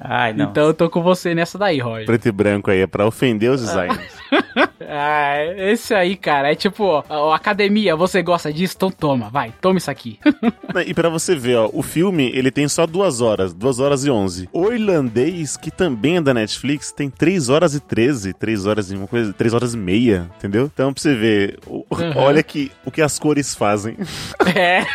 Ai, 0.00 0.32
não. 0.32 0.46
Então 0.46 0.66
eu 0.66 0.74
tô 0.74 0.88
com 0.88 1.02
você 1.02 1.34
nessa 1.34 1.58
daí, 1.58 1.78
Roger. 1.80 2.06
Preto 2.06 2.26
e 2.28 2.32
branco 2.32 2.70
aí 2.70 2.80
é 2.80 2.86
pra 2.86 3.06
ofender 3.06 3.50
os 3.50 3.60
designers. 3.60 4.18
Ah, 4.90 5.36
esse 5.58 5.92
aí, 5.92 6.16
cara, 6.16 6.50
é 6.50 6.54
tipo, 6.54 6.82
ó, 6.84 7.04
ó, 7.10 7.32
academia, 7.34 7.94
você 7.94 8.22
gosta 8.22 8.50
disso? 8.50 8.72
Então 8.76 8.90
toma, 8.90 9.28
vai, 9.28 9.52
toma 9.60 9.76
isso 9.76 9.90
aqui. 9.90 10.18
e 10.86 10.94
pra 10.94 11.10
você 11.10 11.36
ver, 11.36 11.56
ó, 11.56 11.70
o 11.74 11.82
filme 11.82 12.30
ele 12.34 12.50
tem 12.50 12.66
só 12.68 12.86
duas 12.86 13.20
horas, 13.20 13.52
duas 13.52 13.78
horas 13.80 14.06
e 14.06 14.10
onze. 14.10 14.48
O 14.50 14.72
irlandês, 14.72 15.58
que 15.58 15.70
também 15.70 16.16
é 16.16 16.20
da 16.22 16.32
Netflix, 16.32 16.90
tem 16.90 17.10
três 17.10 17.50
horas 17.50 17.74
e 17.74 17.80
treze, 17.80 18.32
três 18.32 18.64
horas 18.64 18.90
e 18.90 18.96
uma 18.96 19.06
coisa, 19.06 19.30
três 19.34 19.52
horas 19.52 19.74
e 19.74 19.76
meia, 19.76 20.30
entendeu? 20.38 20.70
Então 20.72 20.92
pra 20.92 21.02
você 21.02 21.14
ver, 21.14 21.58
o- 21.66 21.84
olha 22.16 22.42
que, 22.42 22.72
o 22.84 22.90
que 22.90 23.02
as 23.02 23.18
cores 23.18 23.54
fazem. 23.54 23.94
é, 24.56 24.86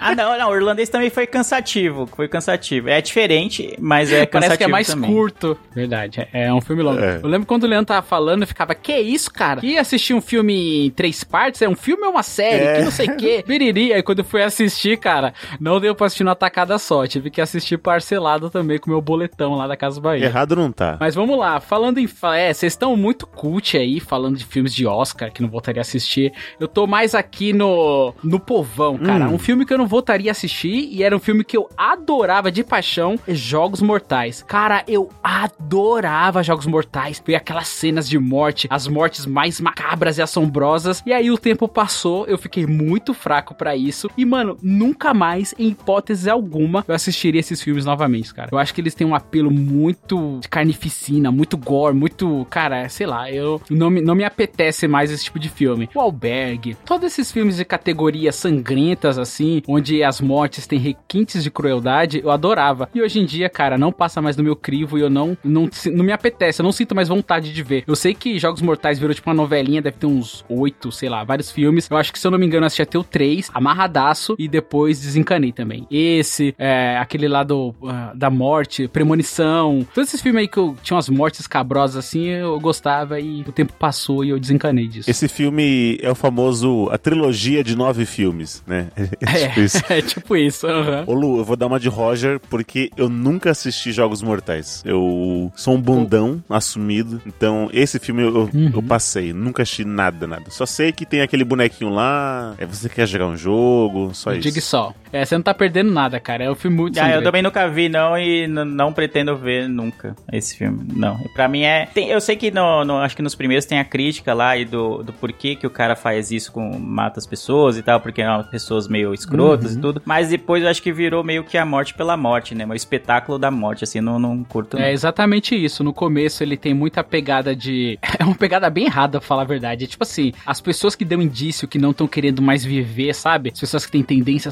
Ah, 0.00 0.14
não, 0.14 0.38
não. 0.38 0.50
O 0.50 0.56
irlandês 0.56 0.88
também 0.88 1.10
foi 1.10 1.26
cansativo. 1.26 2.06
Foi 2.06 2.26
cansativo. 2.26 2.88
É 2.88 3.02
diferente, 3.02 3.76
mas 3.78 4.10
é 4.10 4.24
cansativo 4.24 4.30
parece 4.30 4.58
que 4.58 4.64
é 4.64 4.68
mais 4.68 4.86
também. 4.86 5.12
curto. 5.12 5.58
Verdade, 5.74 6.26
é, 6.32 6.46
é 6.46 6.54
um 6.54 6.60
filme 6.60 6.82
longo. 6.82 6.98
É. 6.98 7.20
Eu 7.22 7.28
lembro 7.28 7.46
quando 7.46 7.64
o 7.64 7.66
Leandro 7.66 7.86
tava 7.86 8.02
falando, 8.02 8.42
eu 8.42 8.46
ficava, 8.46 8.74
que 8.74 8.98
isso, 8.98 9.30
cara? 9.30 9.60
Que 9.60 9.76
assistir 9.76 10.14
um 10.14 10.20
filme 10.20 10.86
em 10.86 10.90
três 10.90 11.22
partes? 11.22 11.60
É 11.60 11.68
um 11.68 11.76
filme 11.76 12.04
ou 12.04 12.12
uma 12.12 12.22
série? 12.22 12.64
É. 12.64 12.76
Que 12.78 12.84
não 12.84 12.90
sei 12.90 13.06
o 13.08 13.16
quê. 13.16 13.44
Biriri. 13.46 13.92
Aí 13.92 14.02
quando 14.02 14.20
eu 14.20 14.24
fui 14.24 14.42
assistir, 14.42 14.96
cara, 14.96 15.34
não 15.60 15.78
deu 15.78 15.94
pra 15.94 16.06
assistir 16.06 16.24
numa 16.24 16.34
tacada 16.34 16.78
só. 16.78 17.06
Tive 17.06 17.30
que 17.30 17.40
assistir 17.40 17.76
parcelado 17.76 18.48
também 18.48 18.78
com 18.78 18.86
o 18.86 18.92
meu 18.92 19.02
boletão 19.02 19.54
lá 19.54 19.66
da 19.66 19.76
Casa 19.76 20.00
Bahia. 20.00 20.24
Errado 20.24 20.56
não 20.56 20.72
tá. 20.72 20.96
Mas 20.98 21.14
vamos 21.14 21.38
lá, 21.38 21.60
falando 21.60 21.98
em. 21.98 22.08
É, 22.34 22.52
vocês 22.52 22.72
estão 22.72 22.96
muito 22.96 23.26
cult 23.26 23.76
aí, 23.76 24.00
falando 24.00 24.36
de 24.36 24.44
filmes 24.44 24.74
de 24.74 24.86
Oscar 24.86 25.32
que 25.32 25.42
não 25.42 25.48
voltaria 25.48 25.80
a 25.80 25.82
assistir. 25.82 26.32
Eu 26.58 26.66
tô 26.66 26.86
mais 26.86 27.14
aqui 27.14 27.52
no. 27.52 28.14
no 28.22 28.40
povão, 28.40 28.96
cara. 28.96 29.26
Hum. 29.28 29.34
Um 29.34 29.38
filme 29.38 29.66
que 29.66 29.72
eu 29.72 29.78
não 29.78 29.86
voltaria 29.90 30.30
a 30.30 30.32
assistir 30.32 30.88
e 30.90 31.02
era 31.02 31.16
um 31.16 31.18
filme 31.18 31.42
que 31.42 31.56
eu 31.56 31.68
adorava 31.76 32.50
de 32.52 32.62
paixão: 32.62 33.18
é 33.26 33.34
Jogos 33.34 33.82
Mortais. 33.82 34.44
Cara, 34.46 34.84
eu 34.86 35.10
adorava 35.22 36.42
Jogos 36.42 36.66
Mortais. 36.66 37.20
Ver 37.26 37.34
aquelas 37.34 37.66
cenas 37.66 38.08
de 38.08 38.18
morte, 38.18 38.68
as 38.70 38.86
mortes 38.86 39.26
mais 39.26 39.60
macabras 39.60 40.18
e 40.18 40.22
assombrosas. 40.22 41.02
E 41.04 41.12
aí 41.12 41.30
o 41.30 41.36
tempo 41.36 41.66
passou, 41.66 42.26
eu 42.26 42.38
fiquei 42.38 42.66
muito 42.66 43.12
fraco 43.12 43.54
pra 43.54 43.74
isso. 43.74 44.08
E, 44.16 44.24
mano, 44.24 44.56
nunca 44.62 45.12
mais, 45.12 45.54
em 45.58 45.68
hipótese 45.68 46.30
alguma, 46.30 46.84
eu 46.86 46.94
assistiria 46.94 47.40
esses 47.40 47.60
filmes 47.60 47.84
novamente, 47.84 48.32
cara. 48.32 48.50
Eu 48.52 48.58
acho 48.58 48.72
que 48.72 48.80
eles 48.80 48.94
têm 48.94 49.06
um 49.06 49.14
apelo 49.14 49.50
muito 49.50 50.38
de 50.40 50.48
carnificina, 50.48 51.32
muito 51.32 51.56
gore, 51.56 51.94
muito. 51.94 52.46
Cara, 52.48 52.88
sei 52.88 53.06
lá, 53.06 53.30
eu 53.30 53.60
não 53.68 53.90
me, 53.90 54.00
não 54.00 54.14
me 54.14 54.24
apetece 54.24 54.86
mais 54.86 55.10
esse 55.10 55.24
tipo 55.24 55.38
de 55.38 55.48
filme. 55.48 55.88
O 55.94 56.00
Albergue, 56.00 56.76
todos 56.84 57.06
esses 57.06 57.32
filmes 57.32 57.56
de 57.56 57.64
categorias 57.64 58.36
sangrentas, 58.36 59.18
assim, 59.18 59.62
onde 59.66 59.79
as 60.04 60.20
mortes 60.20 60.66
têm 60.66 60.78
requintes 60.78 61.42
de 61.42 61.50
crueldade, 61.50 62.20
eu 62.22 62.30
adorava. 62.30 62.88
E 62.94 63.00
hoje 63.00 63.20
em 63.20 63.24
dia, 63.24 63.48
cara, 63.48 63.76
não 63.76 63.92
passa 63.92 64.20
mais 64.20 64.36
no 64.36 64.44
meu 64.44 64.56
crivo 64.56 64.98
e 64.98 65.02
eu 65.02 65.10
não, 65.10 65.36
não, 65.42 65.68
não 65.92 66.04
me 66.04 66.12
apetece, 66.12 66.60
eu 66.60 66.64
não 66.64 66.72
sinto 66.72 66.94
mais 66.94 67.08
vontade 67.08 67.52
de 67.52 67.62
ver. 67.62 67.84
Eu 67.86 67.96
sei 67.96 68.14
que 68.14 68.38
Jogos 68.38 68.62
Mortais 68.62 68.98
virou 68.98 69.14
tipo 69.14 69.28
uma 69.28 69.34
novelinha, 69.34 69.82
deve 69.82 69.96
ter 69.96 70.06
uns 70.06 70.44
oito, 70.48 70.92
sei 70.92 71.08
lá, 71.08 71.24
vários 71.24 71.50
filmes. 71.50 71.88
Eu 71.90 71.96
acho 71.96 72.12
que, 72.12 72.18
se 72.18 72.26
eu 72.26 72.30
não 72.30 72.38
me 72.38 72.46
engano, 72.46 72.64
eu 72.64 72.66
assisti 72.66 72.82
até 72.82 72.98
o 72.98 73.04
três, 73.04 73.50
amarradaço, 73.52 74.34
e 74.38 74.48
depois 74.48 75.00
desencanei 75.00 75.52
também. 75.52 75.86
Esse, 75.90 76.54
é, 76.58 76.96
aquele 76.98 77.28
lá 77.28 77.42
do, 77.42 77.74
ah, 77.86 78.12
da 78.14 78.30
morte, 78.30 78.88
Premonição, 78.88 79.86
todos 79.94 80.08
esses 80.10 80.20
filmes 80.20 80.42
aí 80.42 80.48
que 80.48 80.58
eu 80.58 80.76
tinha 80.82 80.96
umas 80.96 81.08
mortes 81.08 81.46
cabrosas 81.46 82.04
assim, 82.04 82.26
eu 82.26 82.58
gostava 82.60 83.20
e 83.20 83.42
o 83.42 83.52
tempo 83.52 83.72
passou 83.72 84.24
e 84.24 84.30
eu 84.30 84.38
desencanei 84.38 84.86
disso. 84.86 85.10
Esse 85.10 85.28
filme 85.28 85.98
é 86.02 86.10
o 86.10 86.14
famoso, 86.14 86.88
a 86.90 86.98
trilogia 86.98 87.62
de 87.62 87.76
nove 87.76 88.04
filmes, 88.04 88.62
né? 88.66 88.88
É, 88.96 89.48
tipo 89.48 89.60
É, 89.90 90.00
tipo 90.02 90.36
isso, 90.36 90.66
aham. 90.66 91.04
Ô 91.06 91.14
Lu, 91.14 91.38
eu 91.38 91.44
vou 91.44 91.56
dar 91.56 91.66
uma 91.66 91.80
de 91.80 91.88
Roger 91.88 92.38
porque 92.48 92.90
eu 92.96 93.08
nunca 93.08 93.50
assisti 93.50 93.92
Jogos 93.92 94.22
Mortais. 94.22 94.82
Eu 94.84 95.52
sou 95.56 95.74
um 95.74 95.80
bundão 95.80 96.42
assumido, 96.48 97.20
então 97.26 97.68
esse 97.72 97.98
filme 97.98 98.22
eu, 98.22 98.30
Uhum. 98.52 98.70
eu 98.74 98.82
passei, 98.82 99.32
nunca 99.32 99.62
assisti 99.62 99.84
nada, 99.84 100.26
nada. 100.26 100.44
Só 100.50 100.64
sei 100.66 100.92
que 100.92 101.04
tem 101.06 101.20
aquele 101.20 101.44
bonequinho 101.44 101.90
lá, 101.90 102.54
é 102.58 102.66
você 102.66 102.88
quer 102.88 103.06
jogar 103.06 103.26
um 103.26 103.36
jogo, 103.36 104.10
só 104.14 104.32
isso. 104.32 104.40
Diga 104.42 104.60
só. 104.60 104.94
É, 105.12 105.24
você 105.24 105.34
não 105.34 105.42
tá 105.42 105.52
perdendo 105.54 105.90
nada, 105.90 106.18
cara. 106.20 106.44
É 106.44 106.50
um 106.50 106.54
filme 106.54 106.76
muito 106.76 106.98
Ah, 106.98 107.10
eu 107.10 107.22
também 107.22 107.42
nunca 107.42 107.66
vi, 107.68 107.88
não, 107.88 108.16
e 108.18 108.46
não 108.46 108.92
pretendo 108.92 109.36
ver 109.36 109.68
nunca 109.68 110.14
esse 110.32 110.56
filme. 110.56 110.80
Não. 110.94 111.18
Pra 111.34 111.48
mim 111.48 111.62
é. 111.62 111.86
tem- 111.86 112.08
eu 112.10 112.20
sei 112.20 112.36
que 112.36 112.50
no, 112.50 112.84
no- 112.84 112.98
acho 112.98 113.16
que 113.16 113.22
nos 113.22 113.34
primeiros 113.34 113.64
tem 113.66 113.78
a 113.78 113.84
crítica 113.84 114.32
lá 114.34 114.56
e 114.56 114.64
do, 114.64 115.02
do 115.02 115.12
porquê 115.12 115.56
que 115.56 115.66
o 115.66 115.70
cara 115.70 115.96
faz 115.96 116.30
isso 116.30 116.52
com 116.52 116.78
mata 116.78 117.18
as 117.18 117.26
pessoas 117.26 117.76
e 117.76 117.82
tal, 117.82 118.00
porque 118.00 118.22
são 118.22 118.42
pessoas 118.44 118.88
meio 118.88 119.12
escrotas 119.14 119.72
Uhum. 119.72 119.78
e 119.78 119.80
tudo. 119.82 120.02
Mas 120.04 120.28
depois 120.28 120.62
eu 120.62 120.68
acho 120.68 120.82
que 120.82 120.92
virou 120.92 121.24
meio 121.24 121.42
que 121.44 121.58
a 121.58 121.64
morte 121.66 121.94
pela 121.94 122.16
morte, 122.16 122.54
né? 122.54 122.64
O 122.66 122.74
espetáculo 122.74 123.38
da 123.38 123.50
morte, 123.50 123.84
assim, 123.84 124.00
não, 124.00 124.18
não 124.18 124.44
curto. 124.44 124.76
não. 124.76 124.84
É 124.84 124.92
exatamente 124.92 125.54
isso. 125.54 125.82
No 125.82 125.92
começo 125.92 126.42
ele 126.42 126.56
tem 126.56 126.72
muita 126.74 127.02
pegada 127.02 127.54
de. 127.54 127.98
É 128.20 128.24
uma 128.24 128.34
pegada 128.34 128.68
bem 128.68 128.84
errada, 128.84 129.18
pra 129.18 129.26
falar 129.26 129.42
a 129.42 129.46
verdade. 129.46 129.84
É 129.84 129.86
tipo 129.86 130.02
assim: 130.04 130.32
as 130.44 130.60
pessoas 130.60 130.94
que 130.94 131.04
dão 131.06 131.22
indício 131.22 131.66
que 131.66 131.78
não 131.78 131.90
estão 131.92 132.06
querendo 132.06 132.42
mais 132.42 132.62
viver, 132.62 133.14
sabe? 133.14 133.50
As 133.52 133.58
pessoas 133.60 133.86
que 133.86 133.92
têm 133.92 134.02
tendência 134.02 134.50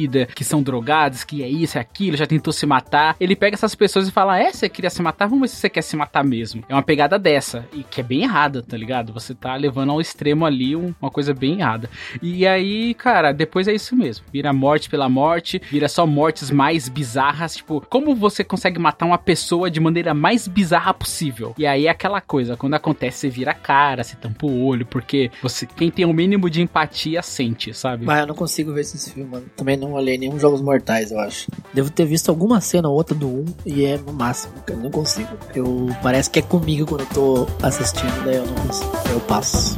suicida, 0.00 0.26
que 0.26 0.44
são 0.44 0.62
drogadas, 0.62 1.24
que 1.24 1.42
é 1.42 1.48
isso, 1.48 1.78
é 1.78 1.80
aquilo, 1.80 2.16
já 2.16 2.26
tentou 2.26 2.52
se 2.52 2.66
matar. 2.66 3.16
Ele 3.20 3.36
pega 3.36 3.54
essas 3.54 3.74
pessoas 3.74 4.08
e 4.08 4.10
fala: 4.10 4.38
É, 4.38 4.52
você 4.52 4.68
queria 4.68 4.90
se 4.90 5.02
matar? 5.02 5.26
Vamos 5.26 5.42
ver 5.42 5.48
se 5.48 5.56
você 5.56 5.68
quer 5.68 5.82
se 5.82 5.96
matar 5.96 6.24
mesmo. 6.24 6.62
É 6.68 6.74
uma 6.74 6.82
pegada 6.82 7.18
dessa. 7.18 7.66
E 7.72 7.82
que 7.82 8.00
é 8.00 8.04
bem 8.04 8.22
errada, 8.22 8.62
tá 8.62 8.76
ligado? 8.76 9.12
Você 9.12 9.34
tá 9.34 9.54
levando 9.56 9.90
ao 9.92 10.00
extremo 10.00 10.44
ali 10.46 10.74
um- 10.76 10.94
uma 11.00 11.10
coisa 11.10 11.34
bem 11.34 11.60
errada. 11.60 11.88
E 12.22 12.46
aí, 12.46 12.94
cara, 12.94 13.32
depois 13.32 13.68
é 13.68 13.74
isso 13.74 13.94
mesmo. 13.96 14.24
Vira 14.32 14.52
morte 14.52 14.88
pela 14.88 15.08
morte, 15.08 15.60
vira 15.70 15.88
só 15.88 16.06
mortes 16.06 16.50
mais 16.50 16.88
bizarras. 16.88 17.56
Tipo, 17.56 17.84
como 17.88 18.14
você 18.14 18.42
consegue 18.44 18.78
matar 18.78 19.06
uma 19.06 19.18
pessoa 19.18 19.70
de 19.70 19.80
maneira 19.80 20.14
mais 20.14 20.46
bizarra 20.48 20.92
possível? 20.94 21.54
E 21.58 21.66
aí 21.66 21.86
é 21.86 21.90
aquela 21.90 22.20
coisa, 22.20 22.56
quando 22.56 22.74
acontece, 22.74 23.18
você 23.18 23.28
vira 23.28 23.50
a 23.52 23.54
cara, 23.54 24.02
você 24.04 24.16
tampa 24.16 24.46
o 24.46 24.64
olho, 24.64 24.86
porque 24.86 25.30
você, 25.42 25.66
quem 25.66 25.90
tem 25.90 26.04
o 26.04 26.12
mínimo 26.12 26.48
de 26.48 26.62
empatia 26.62 27.22
sente, 27.22 27.72
sabe? 27.74 28.04
Mas 28.04 28.20
eu 28.20 28.26
não 28.26 28.34
consigo 28.34 28.72
ver 28.72 28.80
esses 28.82 29.10
filmes, 29.12 29.30
mano. 29.30 29.46
Também 29.56 29.76
não 29.76 29.89
olhei 29.92 30.18
nenhum 30.18 30.38
Jogos 30.38 30.60
Mortais, 30.60 31.10
eu 31.10 31.18
acho. 31.18 31.50
Devo 31.72 31.90
ter 31.90 32.04
visto 32.04 32.28
alguma 32.28 32.60
cena 32.60 32.88
ou 32.88 32.94
outra 32.94 33.14
do 33.14 33.28
1 33.28 33.44
e 33.66 33.84
é 33.84 33.98
no 33.98 34.12
máximo. 34.12 34.54
Eu 34.66 34.76
não 34.76 34.90
consigo. 34.90 35.30
Eu 35.54 35.88
parece 36.02 36.30
que 36.30 36.38
é 36.38 36.42
comigo 36.42 36.86
quando 36.86 37.02
eu 37.02 37.06
tô 37.06 37.46
assistindo, 37.62 38.24
daí 38.24 38.36
eu 38.36 38.46
não 38.46 38.54
consigo. 38.54 38.90
Eu 39.12 39.20
passo. 39.20 39.76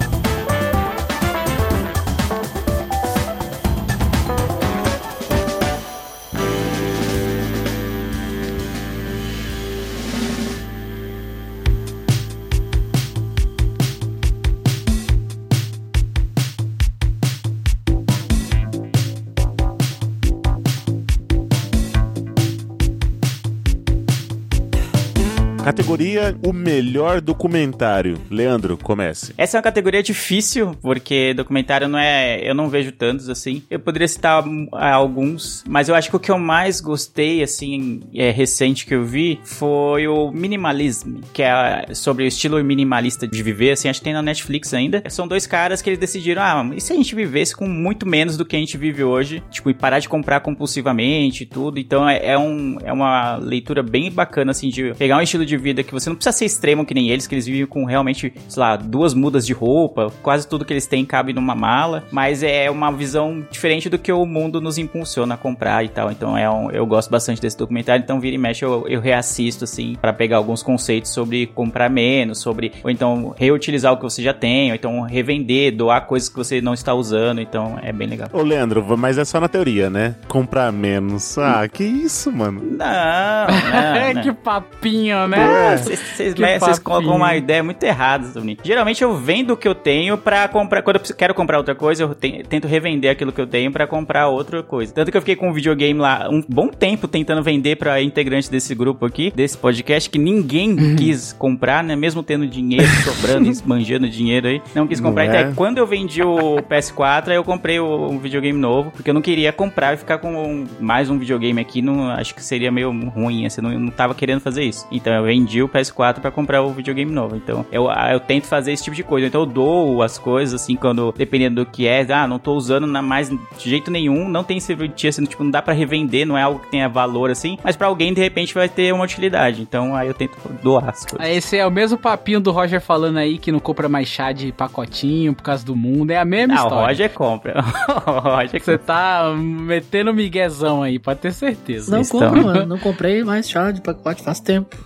Categoria 25.62 26.36
O 26.44 26.52
Melhor 26.52 27.20
Documentário. 27.20 28.18
Leandro, 28.28 28.76
comece. 28.76 29.32
Essa 29.38 29.56
é 29.56 29.58
uma 29.58 29.62
categoria 29.62 30.02
difícil, 30.02 30.76
porque 30.82 31.32
documentário 31.34 31.86
não 31.86 31.98
é. 31.98 32.40
Eu 32.42 32.52
não 32.52 32.68
vejo 32.68 32.90
tantos 32.90 33.28
assim. 33.28 33.62
Eu 33.70 33.78
poderia 33.78 34.08
citar 34.08 34.44
hum, 34.44 34.66
alguns, 34.72 35.62
mas 35.68 35.88
eu 35.88 35.94
acho 35.94 36.10
que 36.10 36.16
o 36.16 36.20
que 36.20 36.32
eu 36.32 36.38
mais 36.38 36.80
gostei, 36.80 37.44
assim, 37.44 38.00
é, 38.12 38.30
recente 38.30 38.84
que 38.84 38.94
eu 38.94 39.04
vi, 39.04 39.38
foi 39.44 40.08
o 40.08 40.32
Minimalism, 40.32 41.20
que 41.32 41.42
é 41.42 41.86
sobre 41.94 42.24
o 42.24 42.26
estilo 42.26 42.62
minimalista 42.64 43.28
de 43.28 43.40
viver, 43.40 43.70
assim, 43.70 43.88
acho 43.88 44.00
que 44.00 44.04
tem 44.04 44.14
na 44.14 44.22
Netflix 44.22 44.74
ainda. 44.74 45.02
São 45.08 45.28
dois 45.28 45.46
caras 45.46 45.80
que 45.80 45.88
eles 45.88 45.98
decidiram, 45.98 46.42
ah, 46.42 46.70
e 46.74 46.80
se 46.80 46.92
a 46.92 46.96
gente 46.96 47.14
vivesse 47.14 47.54
com 47.54 47.68
muito 47.68 48.04
menos 48.04 48.36
do 48.36 48.44
que 48.44 48.56
a 48.56 48.58
gente 48.58 48.76
vive 48.76 49.04
hoje? 49.04 49.42
Tipo, 49.48 49.70
e 49.70 49.74
parar 49.74 50.00
de 50.00 50.08
comprar 50.08 50.40
compulsivamente 50.40 51.44
e 51.44 51.46
tudo. 51.46 51.78
Então 51.78 52.08
é, 52.08 52.32
é 52.32 52.38
um, 52.38 52.78
é 52.82 52.92
uma 52.92 53.36
leitura 53.36 53.82
bem 53.82 54.10
bacana, 54.10 54.50
assim, 54.50 54.68
de 54.68 54.92
pegar 54.94 55.18
um 55.18 55.22
estilo 55.22 55.46
de 55.46 55.51
vida 55.56 55.82
que 55.82 55.92
você 55.92 56.08
não 56.08 56.16
precisa 56.16 56.36
ser 56.36 56.44
extremo 56.44 56.84
que 56.84 56.94
nem 56.94 57.08
eles, 57.10 57.26
que 57.26 57.34
eles 57.34 57.46
vivem 57.46 57.66
com 57.66 57.84
realmente, 57.84 58.32
sei 58.48 58.60
lá, 58.60 58.76
duas 58.76 59.14
mudas 59.14 59.46
de 59.46 59.52
roupa, 59.52 60.12
quase 60.22 60.46
tudo 60.48 60.64
que 60.64 60.72
eles 60.72 60.86
têm 60.86 61.04
cabe 61.04 61.32
numa 61.32 61.54
mala, 61.54 62.04
mas 62.10 62.42
é 62.42 62.70
uma 62.70 62.90
visão 62.92 63.44
diferente 63.50 63.88
do 63.88 63.98
que 63.98 64.12
o 64.12 64.24
mundo 64.26 64.60
nos 64.60 64.78
impulsiona 64.78 65.34
a 65.34 65.36
comprar 65.36 65.84
e 65.84 65.88
tal. 65.88 66.10
Então 66.10 66.36
é 66.36 66.48
um, 66.50 66.70
eu 66.70 66.86
gosto 66.86 67.10
bastante 67.10 67.40
desse 67.40 67.56
documentário, 67.56 68.02
então 68.02 68.20
vira 68.20 68.34
e 68.34 68.38
mexe 68.38 68.64
eu, 68.64 68.86
eu 68.88 69.00
reassisto 69.00 69.64
assim 69.64 69.96
para 70.00 70.12
pegar 70.12 70.36
alguns 70.36 70.62
conceitos 70.62 71.10
sobre 71.10 71.46
comprar 71.46 71.88
menos, 71.90 72.38
sobre 72.40 72.72
ou 72.82 72.90
então 72.90 73.34
reutilizar 73.36 73.92
o 73.92 73.96
que 73.96 74.02
você 74.02 74.22
já 74.22 74.34
tem, 74.34 74.70
ou 74.70 74.74
então 74.74 75.00
revender, 75.02 75.74
doar 75.76 76.06
coisas 76.06 76.28
que 76.28 76.36
você 76.36 76.60
não 76.60 76.74
está 76.74 76.94
usando, 76.94 77.40
então 77.40 77.78
é 77.82 77.92
bem 77.92 78.08
legal. 78.08 78.28
Ô, 78.32 78.42
Leandro, 78.42 78.96
mas 78.96 79.18
é 79.18 79.24
só 79.24 79.40
na 79.40 79.48
teoria, 79.48 79.88
né? 79.90 80.14
Comprar 80.28 80.72
menos. 80.72 81.36
Ah, 81.38 81.66
que 81.68 81.84
isso, 81.84 82.30
mano? 82.32 82.60
Não, 82.62 82.86
não, 82.86 83.82
É 84.02 84.14
não. 84.14 84.22
que 84.22 84.32
papinho, 84.32 85.26
né? 85.28 85.36
É, 85.42 86.58
vocês- 86.58 86.78
colocam 86.78 87.16
uma 87.16 87.34
ideia 87.36 87.62
muito 87.62 87.82
errada, 87.84 88.28
Tony. 88.28 88.58
Geralmente 88.62 89.02
eu 89.02 89.14
vendo 89.16 89.52
o 89.52 89.56
que 89.56 89.66
eu 89.68 89.74
tenho 89.74 90.16
pra 90.18 90.48
comprar. 90.48 90.82
Quando 90.82 90.96
eu 90.96 91.16
quero 91.16 91.34
comprar 91.34 91.58
outra 91.58 91.74
coisa, 91.74 92.02
eu 92.04 92.14
te- 92.14 92.42
tento 92.48 92.66
revender 92.66 93.10
aquilo 93.10 93.32
que 93.32 93.40
eu 93.40 93.46
tenho 93.46 93.70
pra 93.70 93.86
comprar 93.86 94.28
outra 94.28 94.62
coisa. 94.62 94.92
Tanto 94.92 95.10
que 95.10 95.16
eu 95.16 95.20
fiquei 95.22 95.36
com 95.36 95.48
um 95.50 95.52
videogame 95.52 95.98
lá 95.98 96.28
um 96.30 96.42
bom 96.48 96.68
tempo 96.68 97.06
tentando 97.08 97.42
vender 97.42 97.76
pra 97.76 98.00
integrantes 98.02 98.48
desse 98.48 98.74
grupo 98.74 99.06
aqui, 99.06 99.32
desse 99.34 99.56
podcast, 99.56 100.08
que 100.10 100.18
ninguém 100.18 100.70
Uhum. 100.72 100.96
quis 100.96 101.32
comprar, 101.32 101.82
né? 101.84 101.94
Mesmo 101.96 102.22
tendo 102.22 102.46
dinheiro 102.46 102.86
sobrando, 103.04 103.48
esbanjando 103.50 104.08
dinheiro 104.08 104.48
aí, 104.48 104.62
não 104.74 104.86
quis 104.86 105.00
comprar. 105.00 105.24
Não 105.24 105.30
Então, 105.32 105.40
é? 105.40 105.48
aí, 105.48 105.54
quando 105.54 105.78
eu 105.78 105.86
vendi 105.86 106.22
o 106.22 106.56
PS4, 106.68 107.30
aí 107.30 107.36
eu 107.36 107.44
comprei 107.44 107.78
o, 107.78 108.08
um 108.10 108.18
videogame 108.18 108.58
novo, 108.58 108.90
porque 108.90 109.10
eu 109.10 109.14
não 109.14 109.22
queria 109.22 109.52
comprar 109.52 109.94
e 109.94 109.96
ficar 109.96 110.18
com 110.18 110.64
mais 110.80 111.10
um 111.10 111.18
videogame 111.18 111.60
aqui. 111.60 111.80
Não, 111.82 112.10
acho 112.10 112.34
que 112.34 112.42
seria 112.42 112.70
meio 112.70 112.90
ruim, 113.10 113.46
assim, 113.46 113.60
não, 113.60 113.72
eu 113.72 113.78
não 113.80 113.90
tava 113.90 114.14
querendo 114.14 114.40
fazer 114.40 114.64
isso. 114.64 114.86
Então 114.90 115.12
eu 115.12 115.26
vendi 115.32 115.62
o 115.62 115.68
PS4 115.68 116.20
pra 116.20 116.30
comprar 116.30 116.62
o 116.62 116.70
videogame 116.70 117.10
novo. 117.10 117.34
Então 117.36 117.64
eu, 117.72 117.88
eu 118.10 118.20
tento 118.20 118.46
fazer 118.46 118.72
esse 118.72 118.84
tipo 118.84 118.94
de 118.94 119.02
coisa. 119.02 119.26
Então 119.26 119.40
eu 119.40 119.46
dou 119.46 120.02
as 120.02 120.18
coisas, 120.18 120.60
assim, 120.60 120.76
quando, 120.76 121.12
dependendo 121.16 121.64
do 121.64 121.70
que 121.70 121.86
é, 121.86 122.06
ah, 122.12 122.26
não 122.26 122.38
tô 122.38 122.52
usando 122.54 122.86
na 122.86 123.00
mais 123.00 123.30
de 123.30 123.36
jeito 123.58 123.90
nenhum, 123.90 124.28
não 124.28 124.44
tem 124.44 124.60
serventia, 124.60 125.08
assim, 125.08 125.24
tipo, 125.24 125.42
não 125.42 125.50
dá 125.50 125.62
pra 125.62 125.72
revender, 125.72 126.26
não 126.26 126.36
é 126.36 126.42
algo 126.42 126.60
que 126.60 126.70
tenha 126.70 126.88
valor, 126.88 127.30
assim, 127.30 127.56
mas 127.64 127.76
pra 127.76 127.86
alguém, 127.86 128.12
de 128.12 128.20
repente, 128.20 128.52
vai 128.52 128.68
ter 128.68 128.92
uma 128.92 129.04
utilidade. 129.04 129.62
Então 129.62 129.96
aí 129.96 130.08
eu 130.08 130.14
tento 130.14 130.36
doar 130.62 130.90
as 130.90 131.06
coisas. 131.06 131.28
Esse 131.36 131.56
é 131.56 131.66
o 131.66 131.70
mesmo 131.70 131.96
papinho 131.96 132.40
do 132.40 132.50
Roger 132.50 132.80
falando 132.80 133.16
aí 133.18 133.38
que 133.38 133.50
não 133.50 133.58
compra 133.60 133.88
mais 133.88 134.08
chá 134.08 134.32
de 134.32 134.52
pacotinho 134.52 135.34
por 135.34 135.42
causa 135.42 135.64
do 135.64 135.74
mundo. 135.74 136.10
É 136.10 136.18
a 136.18 136.24
mesma 136.24 136.54
Ah, 136.54 136.62
o 136.62 136.66
história. 136.66 136.86
Roger 136.88 137.10
compra. 137.12 137.54
o 138.06 138.10
Roger 138.36 138.62
Você 138.62 138.76
tá 138.78 139.32
metendo 139.36 140.12
miguezão 140.12 140.82
aí, 140.82 140.98
pode 140.98 141.20
ter 141.20 141.32
certeza. 141.32 141.90
Não 141.90 142.00
Estão. 142.02 142.20
compro, 142.20 142.44
mano. 142.44 142.66
Não 142.66 142.78
comprei 142.78 143.24
mais 143.24 143.48
chá 143.48 143.70
de 143.70 143.80
pacote 143.80 144.22
faz 144.22 144.40
tempo. 144.40 144.76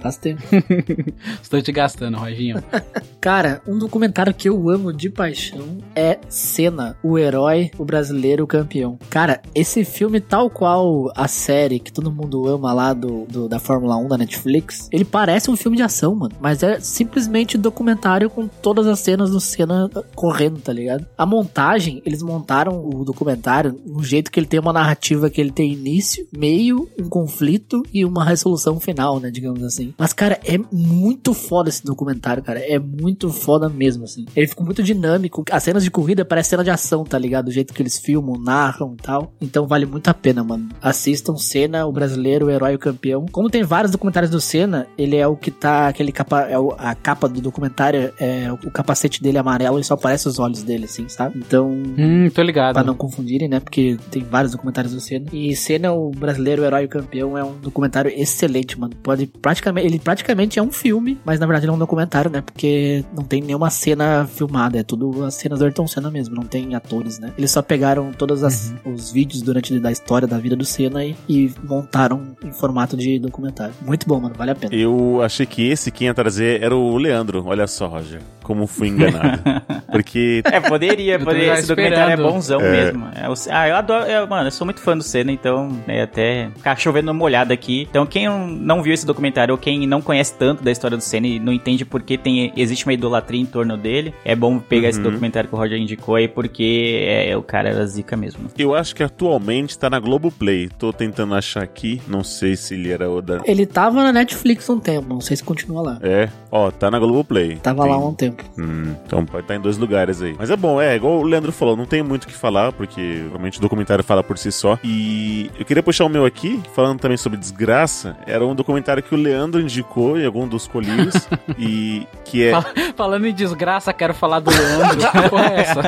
Faz 0.00 0.16
tempo. 0.16 0.42
Estou 1.42 1.60
te 1.62 1.72
gastando, 1.72 2.16
Roginho. 2.18 2.62
Cara, 3.20 3.60
um 3.66 3.78
documentário 3.78 4.32
que 4.34 4.48
eu 4.48 4.68
amo 4.70 4.92
de 4.92 5.10
paixão 5.10 5.78
é 5.94 6.18
Senna, 6.28 6.96
o 7.02 7.18
herói, 7.18 7.70
o 7.78 7.84
brasileiro, 7.84 8.44
o 8.44 8.46
campeão. 8.46 8.98
Cara, 9.10 9.40
esse 9.54 9.84
filme, 9.84 10.20
tal 10.20 10.48
qual 10.48 11.10
a 11.16 11.26
série 11.28 11.78
que 11.80 11.92
todo 11.92 12.10
mundo 12.12 12.46
ama 12.46 12.72
lá 12.72 12.92
do, 12.92 13.24
do- 13.26 13.48
da 13.48 13.58
Fórmula 13.58 13.96
1 13.96 14.08
da 14.08 14.18
Netflix, 14.18 14.88
ele 14.92 15.04
parece 15.04 15.50
um 15.50 15.56
filme 15.56 15.76
de 15.76 15.82
ação, 15.82 16.14
mano. 16.14 16.34
Mas 16.40 16.62
é 16.62 16.78
simplesmente 16.80 17.58
documentário 17.58 18.30
com 18.30 18.46
todas 18.46 18.86
as 18.86 19.00
cenas 19.00 19.30
do 19.30 19.40
Senna 19.40 19.90
correndo, 20.14 20.60
tá 20.60 20.72
ligado? 20.72 21.06
A 21.18 21.26
montagem, 21.26 22.00
eles 22.06 22.22
montaram 22.22 22.84
o 22.86 23.04
documentário 23.04 23.80
um 23.86 24.02
jeito 24.02 24.30
que 24.30 24.38
ele 24.38 24.46
tem 24.46 24.60
uma 24.60 24.72
narrativa 24.72 25.28
que 25.30 25.40
ele 25.40 25.50
tem 25.50 25.72
início, 25.72 26.26
meio, 26.36 26.88
um 27.00 27.08
conflito 27.08 27.82
e 27.92 28.04
uma 28.04 28.24
resolução 28.24 28.78
final, 28.78 29.18
né? 29.20 29.30
Digamos 29.30 29.62
assim. 29.62 29.75
Mas, 29.98 30.12
cara, 30.12 30.38
é 30.44 30.58
muito 30.72 31.34
foda 31.34 31.68
esse 31.68 31.84
documentário, 31.84 32.42
cara. 32.42 32.58
É 32.60 32.78
muito 32.78 33.28
foda 33.30 33.68
mesmo, 33.68 34.04
assim. 34.04 34.24
Ele 34.34 34.46
ficou 34.46 34.64
muito 34.64 34.82
dinâmico. 34.82 35.44
As 35.50 35.62
cenas 35.62 35.84
de 35.84 35.90
corrida 35.90 36.24
parecem 36.24 36.46
cena 36.46 36.62
de 36.64 36.70
ação, 36.70 37.02
tá 37.02 37.18
ligado? 37.18 37.46
Do 37.46 37.50
jeito 37.50 37.74
que 37.74 37.82
eles 37.82 37.98
filmam, 37.98 38.38
narram 38.40 38.94
e 38.94 39.02
tal. 39.02 39.32
Então 39.40 39.66
vale 39.66 39.84
muito 39.84 40.06
a 40.08 40.14
pena, 40.14 40.44
mano. 40.44 40.68
Assistam 40.80 41.36
Senna, 41.36 41.84
o 41.86 41.92
brasileiro, 41.92 42.46
o 42.46 42.50
herói 42.50 42.76
o 42.76 42.78
campeão. 42.78 43.26
Como 43.32 43.50
tem 43.50 43.64
vários 43.64 43.90
documentários 43.90 44.30
do 44.30 44.40
Senna, 44.40 44.86
ele 44.96 45.16
é 45.16 45.26
o 45.26 45.36
que 45.36 45.50
tá. 45.50 45.88
Aquele 45.88 46.12
capa. 46.12 46.42
É 46.42 46.56
o- 46.58 46.72
a 46.78 46.94
capa 46.94 47.28
do 47.28 47.40
documentário 47.40 48.12
é 48.18 48.50
o 48.52 48.70
capacete 48.70 49.20
dele 49.22 49.38
amarelo 49.38 49.80
e 49.80 49.84
só 49.84 49.94
aparece 49.94 50.28
os 50.28 50.38
olhos 50.38 50.62
dele, 50.62 50.84
assim, 50.84 51.08
sabe? 51.08 51.38
Então. 51.38 51.68
Hum, 51.98 52.28
tô 52.32 52.42
ligado. 52.42 52.74
Pra 52.74 52.84
não 52.84 52.94
confundirem, 52.94 53.48
né? 53.48 53.58
Porque 53.58 53.98
tem 54.10 54.22
vários 54.22 54.52
documentários 54.52 54.92
do 54.94 55.00
Senna. 55.00 55.26
E 55.32 55.56
Senna, 55.56 55.92
o 55.92 56.10
brasileiro, 56.10 56.62
o 56.62 56.64
herói 56.64 56.84
o 56.84 56.88
campeão, 56.88 57.36
é 57.36 57.42
um 57.42 57.56
documentário 57.58 58.10
excelente, 58.14 58.78
mano. 58.78 58.94
Pode 59.02 59.26
praticamente. 59.26 59.65
Ele 59.76 59.98
praticamente 59.98 60.58
é 60.58 60.62
um 60.62 60.70
filme, 60.70 61.18
mas 61.24 61.38
na 61.40 61.46
verdade 61.46 61.64
ele 61.66 61.72
é 61.72 61.74
um 61.74 61.78
documentário, 61.78 62.30
né? 62.30 62.40
Porque 62.40 63.04
não 63.14 63.22
tem 63.24 63.40
nenhuma 63.42 63.70
cena 63.70 64.26
filmada. 64.26 64.78
É 64.78 64.82
tudo 64.82 65.24
as 65.24 65.34
cenas 65.34 65.58
do 65.58 65.64
Ayrton 65.64 65.86
Senna 65.86 66.10
mesmo. 66.10 66.34
Não 66.34 66.44
tem 66.44 66.74
atores, 66.74 67.18
né? 67.18 67.32
Eles 67.36 67.50
só 67.50 67.62
pegaram 67.62 68.12
todos 68.12 68.42
as- 68.44 68.74
os 68.84 69.10
vídeos 69.12 69.42
durante 69.42 69.78
da 69.78 69.90
história 69.92 70.26
da 70.28 70.38
vida 70.38 70.56
do 70.56 70.64
Senna 70.64 71.04
e, 71.04 71.16
e 71.28 71.52
montaram 71.64 72.36
em 72.44 72.52
formato 72.52 72.96
de 72.96 73.18
documentário. 73.18 73.74
Muito 73.84 74.06
bom, 74.06 74.20
mano. 74.20 74.34
Vale 74.36 74.50
a 74.50 74.54
pena. 74.54 74.74
Eu 74.74 75.20
achei 75.22 75.46
que 75.46 75.66
esse 75.68 75.90
quem 75.90 76.06
ia 76.06 76.14
trazer 76.14 76.62
era 76.62 76.74
o 76.76 76.96
Leandro. 76.96 77.44
Olha 77.46 77.66
só, 77.66 77.86
Roger, 77.86 78.20
como 78.42 78.66
fui 78.66 78.88
enganado. 78.88 79.42
Porque 79.90 80.42
É, 80.44 80.60
poderia, 80.60 81.18
poderia. 81.18 81.54
Esse 81.54 81.68
documentário 81.68 82.12
é 82.12 82.16
bonzão 82.16 82.60
mesmo. 82.60 83.06
É, 83.14 83.26
ah, 83.50 83.68
eu 83.68 83.76
adoro. 83.76 84.04
eu- 84.06 84.26
mano, 84.26 84.46
eu 84.48 84.50
sou 84.50 84.64
muito 84.66 84.80
fã 84.80 84.96
do 84.96 85.02
Senna, 85.02 85.32
então, 85.32 85.68
né, 85.86 86.02
até 86.02 86.50
ficar 86.56 86.76
chovendo 86.78 87.10
uma 87.10 87.24
olhada 87.24 87.54
aqui. 87.54 87.86
Então, 87.88 88.04
quem 88.04 88.28
não 88.28 88.82
viu 88.82 88.92
esse 88.92 89.06
documentário 89.06 89.54
ou 89.56 89.58
quem 89.58 89.86
não 89.86 90.02
conhece 90.02 90.34
tanto 90.34 90.62
da 90.62 90.70
história 90.70 90.96
do 90.96 91.02
Senna 91.02 91.26
e 91.26 91.38
não 91.40 91.52
entende 91.52 91.84
por 91.84 92.02
que 92.02 92.18
tem, 92.18 92.52
existe 92.56 92.84
uma 92.86 92.92
idolatria 92.92 93.40
em 93.40 93.46
torno 93.46 93.76
dele, 93.76 94.14
é 94.24 94.36
bom 94.36 94.58
pegar 94.58 94.88
esse 94.88 95.00
documentário 95.00 95.48
que 95.48 95.54
o 95.54 95.58
Roger 95.58 95.78
indicou 95.78 96.14
aí, 96.14 96.28
porque 96.28 97.00
é, 97.08 97.36
o 97.36 97.42
cara 97.42 97.70
era 97.70 97.86
zica 97.86 98.16
mesmo. 98.16 98.48
eu 98.58 98.74
acho 98.74 98.94
que 98.94 99.02
atualmente 99.02 99.78
tá 99.78 99.88
na 99.88 99.98
Globoplay. 99.98 100.68
Tô 100.78 100.92
tentando 100.92 101.34
achar 101.34 101.62
aqui. 101.62 102.00
Não 102.06 102.22
sei 102.22 102.56
se 102.56 102.74
ele 102.74 102.90
era 102.90 103.10
o 103.10 103.22
da. 103.22 103.40
Ele 103.44 103.64
tava 103.64 104.02
na 104.02 104.12
Netflix 104.12 104.68
um 104.68 104.78
tempo. 104.78 105.08
Não 105.08 105.20
sei 105.20 105.36
se 105.36 105.44
continua 105.44 105.82
lá. 105.82 105.98
É, 106.02 106.28
ó, 106.50 106.70
tá 106.70 106.90
na 106.90 106.98
Globoplay. 106.98 107.56
Tava 107.56 107.82
Tem- 107.82 107.90
lá 107.92 107.98
um 107.98 108.14
tempo. 108.14 108.44
Hum, 108.58 108.94
então 109.06 109.24
pode 109.24 109.44
estar 109.44 109.56
em 109.56 109.60
dois 109.60 109.78
lugares 109.78 110.20
aí. 110.20 110.34
Mas 110.38 110.50
é 110.50 110.56
bom, 110.56 110.80
é, 110.80 110.94
igual 110.96 111.18
o 111.18 111.22
Leandro 111.22 111.52
falou, 111.52 111.76
não 111.76 111.86
tem 111.86 112.02
muito 112.02 112.24
o 112.24 112.26
que 112.26 112.34
falar, 112.34 112.72
porque 112.72 113.24
realmente 113.28 113.58
o 113.58 113.62
documentário 113.62 114.04
fala 114.04 114.22
por 114.22 114.36
si 114.36 114.52
só. 114.52 114.78
E 114.84 115.50
eu 115.58 115.64
queria 115.64 115.82
puxar 115.82 116.04
o 116.04 116.08
meu 116.08 116.24
aqui, 116.24 116.60
falando 116.74 116.98
também 117.00 117.16
sobre 117.16 117.38
desgraça. 117.38 118.16
Era 118.26 118.44
um 118.44 118.54
documentário 118.54 119.02
que 119.02 119.14
o 119.14 119.18
Leandro 119.18 119.45
indicou 119.54 120.18
em 120.18 120.26
algum 120.26 120.46
dos 120.48 120.66
colírios. 120.66 121.28
e 121.58 122.06
que 122.24 122.44
é. 122.44 122.52
Falando 122.94 123.26
em 123.26 123.34
desgraça, 123.34 123.92
quero 123.92 124.14
falar 124.14 124.40
do 124.40 124.50
Leandro. 124.50 124.96
Que 125.16 125.28
porra 125.28 125.46
é 125.46 125.60
essa? 125.60 125.80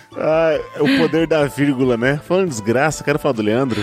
Ah, 0.18 0.58
é 0.74 0.82
o 0.82 0.98
poder 0.98 1.26
da 1.26 1.44
vírgula, 1.46 1.96
né? 1.96 2.20
Falando 2.24 2.48
desgraça, 2.48 3.04
quero 3.04 3.18
falar 3.18 3.32
do 3.34 3.42
Leandro. 3.42 3.80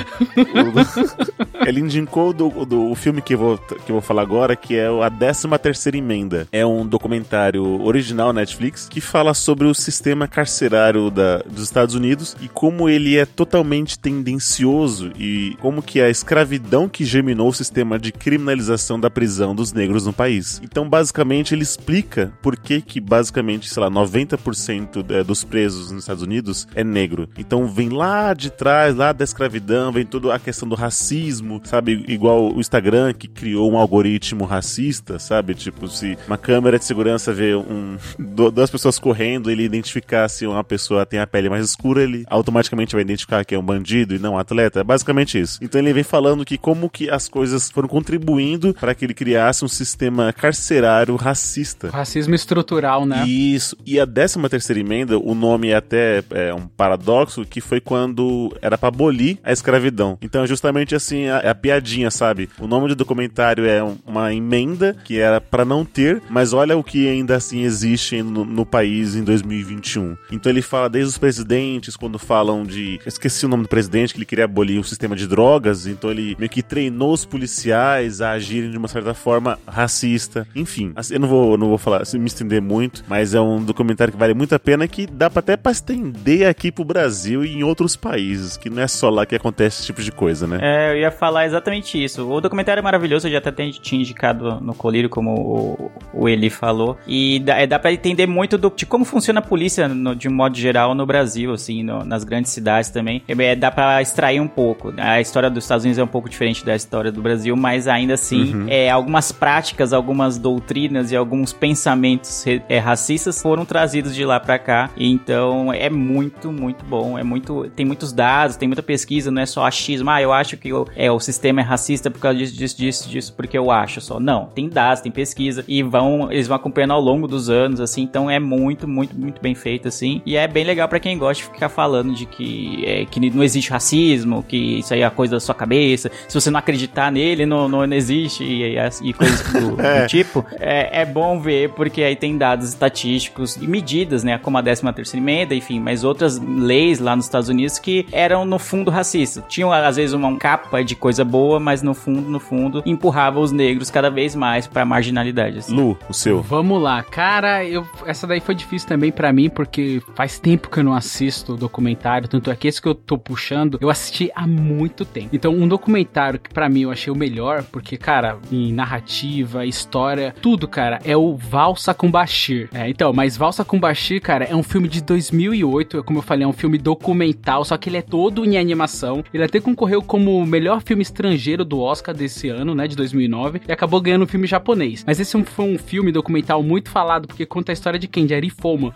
Ele 1.65 1.80
indicou 1.80 2.34
do, 2.34 2.50
do- 2.65 2.89
o 2.89 2.96
filme 2.96 3.22
que 3.22 3.36
eu, 3.36 3.38
vou, 3.38 3.58
que 3.58 3.91
eu 3.91 3.93
vou 3.93 4.02
falar 4.02 4.22
agora, 4.24 4.56
que 4.56 4.76
é 4.76 4.88
a 4.88 5.10
13 5.10 5.48
terceira 5.62 5.98
emenda. 5.98 6.48
É 6.52 6.65
um 6.65 6.86
documentário 6.86 7.82
original 7.84 8.34
Netflix 8.34 8.88
que 8.89 9.00
fala 9.00 9.34
sobre 9.34 9.67
o 9.67 9.74
sistema 9.74 10.28
carcerário 10.28 11.10
da, 11.12 11.38
dos 11.39 11.63
Estados 11.63 11.96
Unidos 11.96 12.36
e 12.41 12.48
como 12.48 12.89
ele 12.89 13.17
é 13.17 13.26
totalmente 13.26 13.98
tendencioso 14.00 15.12
e 15.17 15.56
como 15.62 15.82
que 15.82 16.02
a 16.02 16.10
escravidão 16.10 16.89
que 16.89 17.06
germinou 17.06 17.50
o 17.50 17.54
sistema 17.54 18.00
de 18.00 18.12
criminalização 18.12 19.00
da 19.00 19.10
prisão 19.10 19.54
dos 19.56 19.72
negros 19.72 20.06
no 20.06 20.13
país. 20.13 20.60
Então, 20.63 20.89
basicamente, 20.89 21.54
ele 21.54 21.63
explica 21.63 22.34
por 22.41 22.58
que 22.58 22.82
que, 22.82 23.00
basicamente, 23.00 23.69
sei 23.69 23.82
lá, 23.84 23.89
90% 23.89 25.06
é, 25.10 25.24
dos 25.24 25.43
presos 25.43 25.91
nos 25.91 26.04
Estados 26.04 26.23
Unidos 26.24 26.68
é 26.74 26.84
negro. 26.84 27.30
Então, 27.38 27.68
vem 27.68 27.90
lá 27.90 28.34
de 28.34 28.50
trás, 28.50 28.96
lá 28.96 29.12
da 29.14 29.24
escravidão, 29.24 29.92
vem 29.92 30.06
toda 30.06 30.34
a 30.34 30.40
questão 30.40 30.68
do 30.68 30.76
racismo, 30.76 31.62
sabe? 31.64 32.04
Igual 32.08 32.54
o 32.54 32.60
Instagram, 32.60 33.14
que 33.14 33.28
criou 33.28 33.72
um 33.72 33.78
algoritmo 33.78 34.46
racista, 34.46 35.20
sabe? 35.20 35.54
Tipo, 35.54 35.88
se 35.88 36.18
uma 36.28 36.38
câmera 36.38 36.80
de 36.80 36.86
segurança 36.86 37.32
vê 37.34 37.56
um, 37.56 37.98
du- 38.18 38.52
duas 38.52 38.70
pessoas 38.70 38.98
correndo, 38.98 39.52
ele 39.52 39.64
identificar 39.64 40.28
se 40.30 40.46
uma 40.48 40.64
pessoa 40.64 41.06
tem 41.06 41.20
a 41.20 41.28
pele 41.28 41.50
mais 41.50 41.66
escura, 41.66 42.04
ele 42.04 42.24
automaticamente 42.28 42.94
vai 42.96 43.02
identificar 43.02 43.44
que 43.46 43.54
é 43.54 43.60
um 43.60 43.64
bandido 43.64 44.16
e 44.16 44.20
não 44.20 44.34
um 44.34 44.38
atleta. 44.38 44.80
É 44.80 44.84
basicamente 44.84 45.40
isso. 45.40 45.60
Então 45.62 45.80
ele 45.80 45.94
vem 45.94 46.04
falando 46.04 46.46
que 46.46 46.58
como 46.58 46.90
que 46.90 47.10
as 47.10 47.28
coisas 47.28 47.70
foram 47.70 47.88
contribuindo 47.88 48.74
para 48.74 48.94
que 48.96 49.06
ele 49.06 49.14
criasse 49.14 49.64
um 49.66 49.68
sistema 49.68 50.32
carcerário 50.34 51.16
racista. 51.16 51.90
Racismo 51.90 52.34
estrutural, 52.36 53.06
né? 53.06 53.26
Isso. 53.28 53.76
E 53.86 54.00
a 54.00 54.06
13 54.08 54.40
terceira 54.50 54.80
emenda, 54.80 55.18
o 55.18 55.34
nome 55.36 55.70
é 55.70 55.76
até 55.76 56.12
é, 56.32 56.54
um 56.54 56.67
paradoxo, 56.67 57.45
que 57.45 57.62
foi 57.62 57.80
quando 57.80 58.56
era 58.62 58.78
pra 58.78 58.89
abolir 58.89 59.38
a 59.43 59.52
escravidão. 59.52 60.17
Então, 60.21 60.43
é 60.43 60.47
justamente 60.47 60.93
assim, 60.95 61.28
a, 61.28 61.38
a 61.52 61.56
piadinha, 61.56 62.12
sabe? 62.12 62.49
O 62.60 62.67
nome 62.67 62.88
do 62.89 62.95
documentário 62.95 63.65
é 63.65 63.84
um- 63.84 63.97
uma 64.06 64.34
emenda 64.34 64.95
que 65.04 65.17
era 65.19 65.39
pra 65.39 65.63
não 65.65 65.84
ter, 65.86 66.21
mas 66.30 66.54
olha 66.54 66.78
o 66.78 66.84
que 66.84 67.08
ainda 67.08 67.36
assim 67.36 67.62
existe 67.62 68.21
no, 68.21 68.43
no 68.45 68.65
país 68.65 69.15
em 69.15 69.23
2021. 69.23 70.15
Então 70.32 70.52
ele 70.52 70.62
fala 70.62 70.89
desde 70.89 71.10
os 71.10 71.17
presidentes, 71.17 71.95
quando 71.95 72.19
falam 72.19 72.63
de... 72.65 72.99
Esqueci 73.06 73.45
o 73.45 73.49
nome 73.49 73.63
do 73.63 73.69
presidente, 73.69 74.13
que 74.13 74.19
ele 74.19 74.26
queria 74.26 74.45
abolir 74.45 74.80
o 74.80 74.84
sistema 74.84 75.15
de 75.15 75.28
drogas, 75.28 75.88
então 75.88 76.12
ele 76.12 76.36
meio 76.38 76.49
que 76.49 76.62
treinou 76.62 77.13
os 77.13 77.26
policiais 77.26 78.21
a 78.21 78.32
agirem 78.32 78.69
de 78.71 78.78
uma 78.78 78.88
certa 78.88 79.13
forma 79.13 79.58
racista. 79.67 80.47
Enfim, 80.56 80.91
assim, 80.95 81.13
eu 81.15 81.19
não 81.19 81.28
vou, 81.28 81.58
não 81.58 81.67
vou 81.69 81.78
falar, 81.78 82.02
assim, 82.02 82.17
me 82.17 82.28
estender 82.28 82.62
muito, 82.62 83.04
mas 83.08 83.34
é 83.34 83.41
um 83.41 83.63
documentário 83.63 84.12
que 84.13 84.19
vale 84.19 84.34
muito 84.34 84.54
a 84.56 84.60
pena, 84.60 84.88
que 84.88 85.06
dá 85.08 85.30
pra 85.30 85.39
até 85.39 85.56
pra 85.58 85.71
estender 85.71 86.03
aqui 86.48 86.72
pro 86.72 86.84
Brasil 86.84 87.44
e 87.46 87.54
em 87.54 87.63
outros 87.63 87.96
países, 87.96 88.58
que 88.58 88.70
não 88.70 88.82
é 88.82 88.88
só 88.88 89.10
lá 89.10 89.26
que 89.26 89.36
acontece 89.36 89.78
esse 89.80 89.86
tipo 89.86 90.02
de 90.02 90.12
coisa, 90.12 90.48
né? 90.48 90.60
É, 90.62 90.92
eu 90.92 90.98
ia 91.00 91.12
falar 91.12 91.46
exatamente 91.46 92.02
isso. 92.02 92.28
O 92.30 92.42
documentário 92.42 92.80
é 92.80 92.84
maravilhoso, 92.84 93.28
eu 93.28 93.32
já 93.32 93.38
até 93.38 93.52
tinha 93.72 94.02
indicado 94.02 94.60
no 94.62 94.74
Colírio, 94.74 95.10
como 95.10 95.34
o, 95.34 95.92
o 96.13 96.30
Eli 96.30 96.50
falou. 96.50 96.98
E 97.08 97.39
dá, 97.39 97.58
é, 97.58 97.68
dá 97.68 97.80
pra 97.80 97.92
entender 97.94 98.28
muito 98.28 98.58
do, 98.58 98.72
de 98.76 98.86
como 98.86 99.06
funciona 99.06 99.39
a 99.39 99.44
polícia 99.44 99.88
no, 99.88 100.16
de 100.16 100.28
um 100.28 100.34
modo 100.34 100.58
geral 100.58 100.94
no 100.96 101.06
Brasil, 101.06 101.54
assim, 101.54 101.84
no, 101.84 102.04
nas 102.04 102.24
grandes 102.24 102.52
cidades 102.52 102.89
também. 102.89 103.22
É, 103.28 103.56
dá 103.56 103.72
pra 103.72 104.02
extrair 104.02 104.39
um 104.39 104.48
pouco. 104.48 104.94
A 104.98 105.20
história 105.22 105.50
dos 105.50 105.63
Estados 105.63 105.84
Unidos 105.84 106.00
é 106.00 106.04
um 106.04 106.08
pouco 106.08 106.30
diferente 106.30 106.66
da 106.66 106.76
história 106.76 107.12
do 107.12 107.22
Brasil, 107.22 107.56
mas 107.56 107.88
ainda 107.88 108.13
assim, 108.13 108.54
Uhum. 108.54 108.66
é, 108.68 108.89
algumas 108.89 109.32
práticas, 109.32 109.94
algumas 109.94 110.38
doutrinas 110.38 111.12
e 111.12 111.16
alguns 111.16 111.54
pensamentos 111.54 112.46
é, 112.48 112.78
racistas 112.80 113.42
foram 113.42 113.66
trazidos 113.66 114.16
de 114.16 114.26
lá 114.26 114.39
pra 114.39 114.58
cá. 114.60 114.89
Então 114.98 115.72
é 115.74 115.89
muito, 115.93 116.51
muito 116.51 116.84
bom. 116.86 117.17
É 117.17 117.23
muito. 117.23 117.69
Tem 117.75 117.86
muitos 117.86 118.12
dados, 118.12 118.56
tem 118.56 118.67
muita 118.67 118.84
pesquisa, 118.84 119.32
não 119.32 119.41
é 119.41 119.45
só 119.45 119.65
achismo. 119.65 120.10
Ah, 120.10 120.21
eu 120.21 120.34
acho 120.34 120.58
que 120.58 120.73
o, 120.73 120.88
é, 120.95 121.12
o 121.12 121.19
sistema 121.19 121.62
é 121.62 121.63
racista 121.63 122.10
por 122.12 122.19
causa 122.19 122.38
disso, 122.38 122.56
disso, 122.56 122.77
disso, 122.77 123.10
disso, 123.10 123.34
porque 123.34 123.58
eu 123.58 123.71
acho 123.71 124.01
só. 124.01 124.19
Não, 124.19 124.47
tem 124.47 124.69
dados, 124.69 125.01
tem 125.01 125.12
pesquisa. 125.12 125.63
E 125.67 125.82
vão. 125.84 126.32
Eles 126.32 126.47
vão 126.47 126.56
acompanhando 126.56 126.93
ao 126.93 127.01
longo 127.01 127.27
dos 127.27 127.49
anos, 127.49 127.79
assim. 127.79 128.01
Então 128.01 128.29
é 128.29 128.39
muito, 128.39 128.88
muito, 128.88 129.15
muito 129.17 129.41
bem 129.41 129.56
feito, 129.56 129.88
assim. 129.88 130.21
E 130.25 130.36
é 130.36 130.47
bem 130.47 130.63
legal 130.63 130.88
pra 130.88 130.99
quem 130.99 131.17
gosta 131.17 131.43
de 131.43 131.49
ficar 131.49 131.69
falando 131.69 132.13
de 132.13 132.25
que, 132.25 132.84
é, 132.86 133.06
que 133.06 133.19
não 133.29 133.43
existe 133.43 133.69
racismo, 133.71 134.43
que 134.43 134.79
isso 134.79 134.93
aí 134.93 135.01
é 135.01 135.06
a 135.06 135.12
coisa 135.12 135.36
da 135.36 135.39
sua 135.39 135.56
cabeça. 135.56 136.12
Se 136.27 136.34
você 136.34 136.49
não 136.49 136.60
acreditar 136.60 137.12
nele, 137.12 137.45
não, 137.45 137.67
não, 137.67 137.86
não 137.86 137.95
existe. 137.95 138.43
E, 138.43 138.77
e, 138.77 139.13
coisas 139.13 139.41
do, 139.53 139.75
do 139.77 140.08
tipo. 140.08 140.45
É, 140.60 141.01
é 141.01 141.06
bom 141.06 141.39
ver, 141.39 141.69
porque 141.69 142.03
aí 142.03 142.15
tem 142.15 142.38
dados 142.38 142.69
estatísticos 142.69 143.56
e 143.56 143.67
medidas, 143.67 144.23
né? 144.23 144.38
Como 144.38 144.58
a 144.58 144.63
13 144.63 144.93
terceira 144.93 145.23
emenda, 145.23 145.56
enfim, 145.56 145.73
mas 145.80 146.04
outras 146.04 146.40
leis 146.40 147.00
lá 147.00 147.16
nos 147.16 147.26
Estados 147.26 147.50
Unidos 147.50 147.80
que 147.80 148.06
eram 148.12 148.46
no 148.46 148.60
fundo 148.60 148.92
racistas. 148.92 149.44
Tinham 149.48 149.72
às 149.72 149.96
vezes 149.96 150.14
uma 150.14 150.36
capa 150.38 150.84
de 150.84 150.96
coisa 150.96 151.24
boa, 151.24 151.60
mas 151.60 151.82
no 151.82 151.94
fundo, 151.94 152.30
no 152.30 152.40
fundo, 152.40 152.84
empurrava 152.86 153.40
os 153.40 153.52
negros 153.52 153.90
cada 153.90 154.10
vez 154.10 154.36
mais 154.36 154.68
pra 154.68 154.86
marginalidade. 154.86 155.60
assim. 155.60 155.76
Lu, 155.76 155.98
o 156.10 156.14
seu. 156.14 156.42
Vamos 156.42 156.82
lá, 156.82 157.02
cara, 157.04 157.64
eu 157.66 157.86
essa 158.06 158.28
daí 158.28 158.40
foi 158.40 158.56
difícil 158.56 158.88
também 158.88 159.12
pra 159.12 159.32
mim 159.32 159.50
porque 159.50 160.02
faz 160.16 160.40
tempo 160.40 160.70
que 160.70 160.80
eu 160.80 160.84
não 160.84 160.94
assisto 160.94 161.56
documentário, 161.56 162.28
tanto 162.28 162.52
é 162.52 162.56
que 162.56 162.68
esse 162.68 162.82
que 162.82 162.88
eu 162.88 162.96
tô 162.96 163.18
puxando, 163.18 163.78
eu 163.82 163.90
assisti 163.90 164.32
há 164.36 164.46
muito 164.48 165.06
tempo. 165.06 165.30
Então, 165.34 165.54
um 165.54 165.68
documentário 165.68 166.40
que 166.40 166.54
pra 166.54 166.70
mim 166.70 166.82
eu 166.82 166.92
achei 166.92 167.12
o 167.12 167.16
melhor, 167.16 167.64
porque 167.72 167.98
cara, 167.98 168.38
em 168.52 168.72
narrativa, 168.74 169.66
história, 169.66 170.34
tudo, 170.42 170.68
cara, 170.68 171.00
é 171.04 171.16
o 171.16 171.36
Valsa 171.36 171.94
com 171.94 172.10
Bashir. 172.10 172.70
É, 172.74 172.90
então, 172.90 173.14
mas 173.14 173.38
Valsa 173.38 173.64
com 173.64 173.80
Bashir, 173.80 174.22
cara, 174.22 174.46
é 174.46 174.56
um 174.56 174.64
filme 174.64 174.88
de 174.88 175.02
2008, 175.02 175.62
como 176.06 176.19
eu 176.19 176.23
falei, 176.23 176.45
é 176.45 176.47
um 176.47 176.54
filme 176.54 176.78
documental, 176.78 177.63
só 177.63 177.78
que 177.78 177.89
ele 177.89 177.97
é 177.97 178.02
todo 178.02 178.45
em 178.45 178.58
animação. 178.58 179.23
Ele 179.34 179.43
até 179.43 179.60
concorreu 179.60 180.02
como 180.02 180.38
o 180.38 180.45
melhor 180.45 180.82
filme 180.82 181.02
estrangeiro 181.02 181.63
do 181.63 181.80
Oscar 181.80 182.15
desse 182.15 182.49
ano, 182.49 182.76
né, 182.76 182.88
de 182.88 182.95
2009, 182.95 183.62
e 183.67 183.71
acabou 183.71 184.02
ganhando 184.02 184.23
um 184.23 184.28
filme 184.28 184.47
japonês. 184.47 185.04
Mas 185.06 185.19
esse 185.19 185.41
foi 185.43 185.65
um 185.65 185.78
filme 185.78 186.12
documental 186.12 186.62
muito 186.63 186.89
falado, 186.89 187.28
porque 187.28 187.45
conta 187.45 187.71
a 187.71 187.73
história 187.73 187.99
de 187.99 188.08
quem? 188.08 188.26
De 188.26 188.34
Ari 188.34 188.49
Foma. 188.49 188.93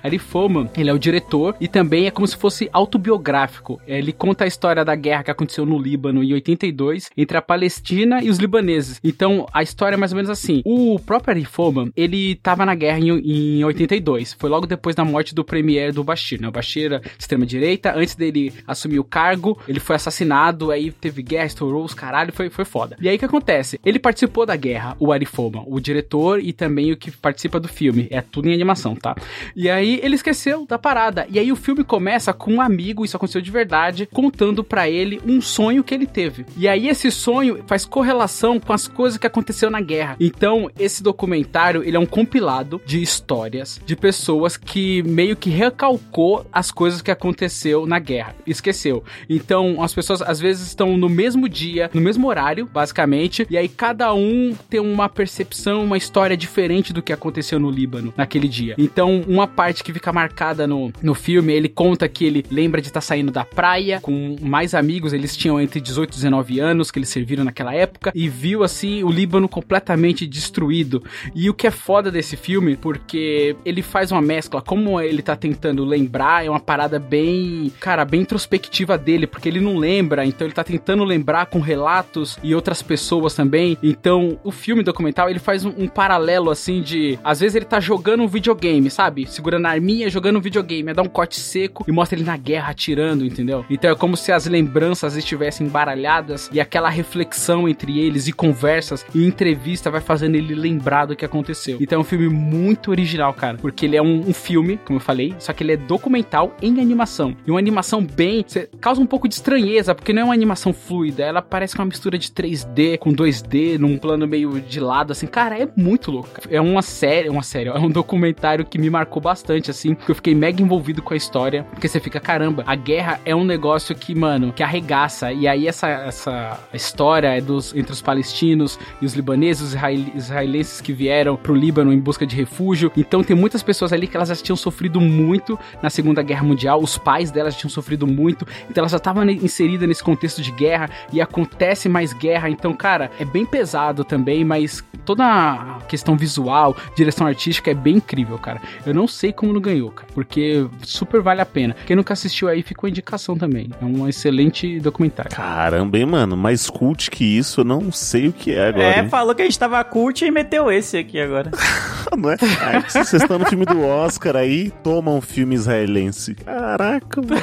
Ele 0.78 0.90
é 0.90 0.94
o 0.94 1.00
diretor 1.00 1.56
e 1.60 1.68
também 1.68 2.08
é 2.08 2.12
como 2.12 2.28
se 2.28 2.36
fosse 2.36 2.70
autobiográfico. 2.72 3.82
Ele 3.88 4.12
conta 4.12 4.44
a 4.44 4.48
história 4.48 4.84
da 4.84 4.96
guerra 4.96 5.24
que 5.24 5.32
aconteceu 5.32 5.66
no 5.66 5.80
Líbano 5.80 6.24
em 6.24 6.34
82, 6.34 7.10
entre 7.16 7.38
a 7.38 7.42
Palestina 7.42 8.22
e 8.24 8.30
os 8.30 8.38
libaneses. 8.38 9.00
Então, 9.04 9.46
a 9.54 9.64
história 9.64 9.96
é 9.96 9.98
mais 9.98 10.12
ou 10.12 10.16
menos 10.16 10.30
assim. 10.30 10.62
O 10.66 11.00
próprio 11.00 11.32
Ari 11.32 11.46
Foma, 11.46 11.90
ele 11.96 12.36
tava 12.36 12.66
na 12.66 12.76
guerra 12.76 13.00
em, 13.00 13.10
em 13.10 13.64
82. 13.64 14.34
Foi 14.34 14.50
logo 14.50 14.66
depois 14.66 14.96
da 14.96 15.06
morte 15.06 15.34
do 15.34 15.44
premier 15.44 15.92
do 15.92 16.04
Bashir, 16.04 16.42
né? 16.42 16.50
Era 16.58 17.02
extrema-direita. 17.18 17.94
Antes 17.96 18.16
dele 18.16 18.54
assumir 18.66 19.00
o 19.00 19.04
cargo, 19.04 19.58
ele 19.68 19.80
foi 19.80 19.96
assassinado, 19.96 20.72
aí 20.72 20.92
teve 20.92 21.22
guerra, 21.22 21.46
estourou 21.46 21.84
os 21.84 21.94
caralho, 21.94 22.34
foi, 22.34 22.50
foi 22.50 22.66
foda. 22.66 22.98
E 23.02 23.10
aí 23.10 23.16
o 23.16 23.20
que 23.20 23.26
acontece? 23.26 23.80
Ele 23.84 24.00
participou 24.00 24.46
da 24.46 24.56
guerra, 24.56 24.96
o 25.00 25.12
Ari 25.12 25.26
Foma, 25.26 25.64
o 25.66 25.80
diretor 25.80 26.40
e 26.40 26.54
também 26.54 26.92
o 26.92 26.98
que 26.98 27.12
participa 27.12 27.60
do 27.60 27.68
filme. 27.68 28.08
É 28.12 28.22
tudo 28.22 28.48
em 28.48 28.54
animação, 28.54 28.96
tá? 28.96 29.16
E 29.56 29.70
aí 29.70 30.00
ele 30.04 30.16
esqueceu 30.16 30.66
da 30.66 30.78
parada. 30.78 31.28
E 31.30 31.40
aí 31.40 31.52
o 31.52 31.56
filme 31.56 31.84
começa 31.84 32.34
com 32.34 32.54
um 32.54 32.62
amigo, 32.62 33.06
isso 33.06 33.18
aconteceu 33.18 33.42
de 33.42 33.52
verdade, 33.52 34.08
contando 34.12 34.64
pra 34.64 34.90
ele 34.90 35.22
um 35.26 35.42
sonho 35.42 35.84
que 35.84 35.94
ele 35.94 36.06
teve. 36.06 36.46
E 36.56 36.68
aí 36.68 36.88
esse 36.88 37.12
sonho 37.12 37.64
faz 37.68 37.86
correlação 37.86 38.60
com 38.60 38.74
as 38.74 38.88
coisas 38.88 39.18
que 39.18 39.28
aconteceu 39.28 39.70
na 39.70 39.82
guerra. 39.82 40.16
Então, 40.20 40.70
esse 40.80 41.04
documentário, 41.04 41.84
ele 41.84 41.98
é 41.98 42.00
um 42.00 42.06
compilado 42.06 42.82
de 42.86 43.02
histórias 43.02 43.80
de 43.86 43.96
pessoas 43.96 44.58
que 44.58 45.04
meio 45.04 45.36
que 45.36 45.50
recalcou 45.50 46.46
as 46.52 46.72
coisas 46.72 47.02
que 47.02 47.12
aconteceu 47.12 47.86
na 47.86 48.00
guerra. 48.00 48.36
Esqueceu. 48.46 49.04
Então, 49.30 49.82
as 49.82 49.94
pessoas 49.94 50.22
às 50.22 50.40
vezes 50.40 50.68
estão 50.68 50.98
no 50.98 51.10
mesmo 51.10 51.48
dia, 51.48 51.90
no 51.94 52.02
mesmo 52.02 52.28
horário, 52.28 52.66
basicamente, 52.66 53.46
e 53.50 53.58
aí 53.58 53.68
cada 53.68 54.14
um 54.14 54.56
tem 54.70 54.80
uma 54.80 55.10
percepção, 55.10 55.84
uma 55.84 55.98
história 55.98 56.38
diferente 56.38 56.94
do 56.94 57.02
que 57.02 57.14
aconteceu 57.14 57.60
no 57.60 57.70
Líbano 57.70 58.14
naquele 58.16 58.48
dia. 58.48 58.76
Então, 58.78 59.22
uma 59.28 59.48
parte 59.48 59.84
que 59.84 59.94
fica 59.94 60.12
marcada 60.12 60.68
no, 60.68 60.92
no 61.02 61.14
filme, 61.14 61.54
ele 61.54 61.70
conta 61.70 62.08
que 62.08 62.26
ele 62.26 62.46
lembra 62.50 62.82
de 62.82 62.88
estar 62.88 63.02
saindo 63.02 63.32
da 63.32 63.44
praia 63.44 64.00
com 64.02 64.36
mais 64.42 64.74
amigos, 64.74 65.14
eles 65.14 65.36
tinham 65.36 65.60
entre 65.60 65.80
18 65.80 66.12
e 66.12 66.16
19 66.16 66.60
anos, 66.60 66.92
que 66.92 67.00
eles 67.00 67.10
serviram 67.10 67.44
naquela 67.44 67.74
época, 67.74 68.12
e 68.14 68.28
viu 68.30 68.64
assim 68.64 69.04
o 69.04 69.10
Líbano 69.10 69.48
completamente 69.48 70.26
destruído. 70.26 71.04
E 71.36 71.50
o 71.50 71.54
que 71.54 71.68
é 71.68 71.72
foda 71.72 72.12
desse 72.12 72.36
filme, 72.36 72.76
porque 72.76 73.56
ele 73.66 73.82
faz 73.82 74.12
uma 74.12 74.22
mescla, 74.22 74.62
como 74.62 75.00
ele 75.00 75.22
tá 75.22 75.36
tentando 75.36 75.84
lembrar, 75.84 76.37
é 76.44 76.50
uma 76.50 76.60
parada 76.60 77.00
bem, 77.00 77.72
cara, 77.80 78.06
bem 78.06 78.22
introspectiva 78.22 78.98
dele, 78.98 79.28
porque 79.28 79.50
ele 79.50 79.60
não 79.60 79.78
lembra, 79.78 80.26
então 80.26 80.46
ele 80.46 80.54
tá 80.54 80.64
tentando 80.64 81.04
lembrar 81.04 81.46
com 81.48 81.60
relatos 81.60 82.38
e 82.44 82.54
outras 82.54 82.82
pessoas 82.82 83.34
também. 83.34 83.78
Então, 83.82 84.40
o 84.44 84.52
filme 84.52 84.84
documental, 84.84 85.30
ele 85.30 85.40
faz 85.40 85.66
um, 85.66 85.74
um 85.78 85.88
paralelo 85.88 86.50
assim 86.50 86.82
de, 86.82 87.20
às 87.24 87.40
vezes 87.40 87.56
ele 87.56 87.66
tá 87.66 87.80
jogando 87.80 88.24
um 88.24 88.28
videogame, 88.28 88.90
sabe? 88.90 89.26
Segurando 89.26 89.66
a 89.66 89.70
arminha, 89.70 90.10
jogando 90.10 90.38
um 90.38 90.42
videogame, 90.42 90.90
aí 90.90 90.96
dá 90.96 91.02
um 91.02 91.08
corte 91.08 91.40
seco 91.40 91.84
e 91.88 91.92
mostra 91.92 92.18
ele 92.18 92.26
na 92.26 92.38
guerra 92.38 92.72
atirando, 92.72 93.26
entendeu? 93.26 93.66
Então 93.70 93.90
é 93.90 93.96
como 93.96 94.16
se 94.18 94.32
as 94.32 94.46
lembranças 94.46 95.16
estivessem 95.16 95.68
embaralhadas 95.68 96.50
e 96.52 96.60
aquela 96.60 96.90
reflexão 96.90 97.68
entre 97.68 98.00
eles 98.00 98.28
e 98.28 98.34
conversas 98.34 99.06
e 99.14 99.26
entrevista 99.26 99.90
vai 99.90 100.02
fazendo 100.02 100.36
ele 100.36 100.56
lembrar 100.56 101.06
do 101.06 101.16
que 101.16 101.26
aconteceu. 101.26 101.78
Então 101.80 102.00
é 102.00 102.02
um 102.02 102.06
filme 102.06 102.30
muito 102.30 102.92
original, 102.92 103.34
cara, 103.34 103.58
porque 103.58 103.86
ele 103.86 103.96
é 103.96 104.02
um, 104.02 104.22
um 104.30 104.34
filme, 104.34 104.78
como 104.86 104.98
eu 104.98 105.04
falei, 105.04 105.36
só 105.40 105.54
que 105.54 105.64
ele 105.64 105.74
é 105.74 105.78
documental 105.78 106.27
em 106.62 106.80
animação. 106.80 107.36
E 107.46 107.52
uma 107.52 107.60
animação 107.60 108.04
bem. 108.04 108.46
causa 108.80 109.02
um 109.02 109.06
pouco 109.06 109.28
de 109.28 109.36
estranheza, 109.36 109.94
porque 109.96 110.14
não 110.14 110.22
é 110.24 110.26
uma 110.26 110.34
animação 110.34 110.74
fluida, 110.74 111.24
ela 111.24 111.42
parece 111.42 111.76
uma 111.76 111.86
mistura 111.86 112.18
de 112.18 112.30
3D 112.30 112.98
com 112.98 113.12
2D, 113.14 113.78
num 113.78 113.98
plano 113.98 114.28
meio 114.28 114.60
de 114.60 114.80
lado, 114.80 115.12
assim. 115.12 115.28
Cara, 115.28 115.58
é 115.58 115.68
muito 115.76 116.12
louco. 116.12 116.30
É 116.50 116.60
uma 116.62 116.82
série, 116.82 117.30
uma 117.30 117.44
série, 117.44 117.70
é 117.70 117.74
um 117.78 117.90
documentário 117.90 118.66
que 118.66 118.78
me 118.78 118.90
marcou 118.90 119.22
bastante, 119.22 119.72
assim, 119.72 119.94
porque 119.96 120.12
eu 120.12 120.16
fiquei 120.16 120.36
mega 120.36 120.62
envolvido 120.62 121.02
com 121.02 121.14
a 121.14 121.18
história, 121.18 121.64
porque 121.72 121.88
você 121.88 122.00
fica, 122.00 122.20
caramba, 122.20 122.64
a 122.66 122.76
guerra 122.76 123.20
é 123.26 123.36
um 123.36 123.44
negócio 123.44 123.96
que, 123.96 124.14
mano, 124.14 124.52
que 124.54 124.64
arregaça. 124.64 125.32
E 125.32 125.48
aí 125.48 125.68
essa, 125.68 125.88
essa 125.88 126.60
história 126.74 127.28
é 127.38 127.42
dos, 127.42 127.76
entre 127.76 127.92
os 127.92 128.02
palestinos 128.02 128.80
e 129.02 129.06
os 129.06 129.14
libaneses, 129.14 129.62
os 129.64 129.70
israel- 129.70 130.12
israelenses 130.16 130.82
que 130.82 130.94
vieram 130.94 131.36
pro 131.36 131.56
Líbano 131.56 131.92
em 131.94 132.00
busca 132.00 132.26
de 132.26 132.36
refúgio. 132.36 132.92
Então 132.96 133.24
tem 133.24 133.36
muitas 133.36 133.64
pessoas 133.64 133.94
ali 133.94 134.08
que 134.08 134.16
elas 134.16 134.30
já 134.30 134.36
tinham 134.36 134.56
sofrido 134.56 135.00
muito 135.00 135.58
na 135.82 135.90
Segunda 135.90 136.17
Guerra 136.22 136.44
Mundial, 136.44 136.82
os 136.82 136.98
pais 136.98 137.32
delas 137.32 137.56
tinham 137.56 137.70
sofrido 137.70 138.06
muito, 138.08 138.46
então 138.70 138.82
elas 138.82 138.92
já 138.92 138.98
estavam 138.98 139.24
ne- 139.24 139.36
inseridas 139.36 139.88
nesse 139.88 140.04
contexto 140.04 140.42
de 140.42 140.52
guerra 140.52 140.90
e 141.12 141.22
acontece 141.22 141.88
mais 141.90 142.14
guerra. 142.14 142.50
Então, 142.50 142.74
cara, 142.74 143.12
é 143.20 143.26
bem 143.26 143.46
pesado 143.46 144.04
também, 144.04 144.44
mas 144.44 144.84
toda 145.06 145.24
a 145.26 145.80
questão 145.88 146.18
visual, 146.18 146.76
direção 146.96 147.28
artística 147.28 147.72
é 147.72 147.74
bem 147.74 147.96
incrível, 147.98 148.38
cara. 148.38 148.62
Eu 148.86 148.94
não 148.94 149.08
sei 149.08 149.32
como 149.32 149.54
não 149.54 149.62
ganhou, 149.62 149.92
cara, 149.92 150.08
porque 150.14 150.68
super 150.84 151.22
vale 151.22 151.42
a 151.42 151.46
pena. 151.46 151.76
Quem 151.86 151.96
nunca 151.96 152.14
assistiu 152.14 152.48
aí, 152.48 152.62
ficou 152.62 152.88
a 152.88 152.90
indicação 152.90 153.38
também. 153.38 153.70
É 153.82 153.86
um 153.86 154.08
excelente 154.08 154.80
documentário. 154.80 155.32
Caramba, 155.32 155.98
hein, 155.98 156.06
mano? 156.06 156.36
Mais 156.38 156.70
cult 156.70 157.10
que 157.10 157.24
isso, 157.24 157.62
eu 157.62 157.66
não 157.66 157.92
sei 157.92 158.28
o 158.28 158.34
que 158.34 158.54
é 158.54 158.68
agora. 158.68 158.84
É, 158.84 159.00
hein? 159.00 159.10
falou 159.10 159.34
que 159.34 159.42
a 159.42 159.46
gente 159.46 159.58
tava 159.60 159.84
cult 159.84 160.24
e 160.26 160.32
meteu 160.32 160.72
esse 160.72 160.98
aqui 160.98 161.20
agora. 161.20 161.52
não 162.18 162.32
é? 162.32 162.38
Ai, 162.62 162.82
vocês 162.82 163.14
estão 163.14 163.40
no 163.40 163.46
filme 163.46 163.66
do 163.66 163.86
Oscar 163.86 164.36
aí, 164.36 164.72
toma 164.84 165.12
um 165.12 165.22
filme 165.22 165.56
israelense. 165.56 166.36
Caraca, 166.36 167.22
mano. 167.22 167.42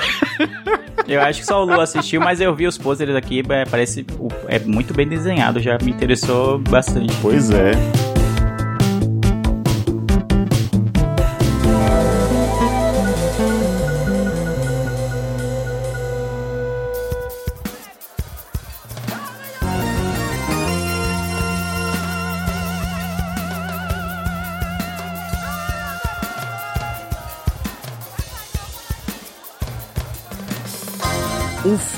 Eu 1.07 1.21
acho 1.21 1.41
que 1.41 1.47
só 1.47 1.63
o 1.63 1.65
Lu 1.65 1.81
assistiu, 1.81 2.21
mas 2.21 2.41
eu 2.41 2.55
vi 2.55 2.67
os 2.67 2.79
pôsteres 2.79 3.15
aqui, 3.15 3.43
é, 3.49 3.65
parece 3.67 4.07
é 4.49 4.59
muito 4.61 4.95
bem 4.95 5.07
desenhado, 5.07 5.61
já 5.61 5.77
me 5.83 5.91
interessou 5.91 6.59
bastante. 6.59 7.15
Pois 7.21 7.51
é. 7.51 7.73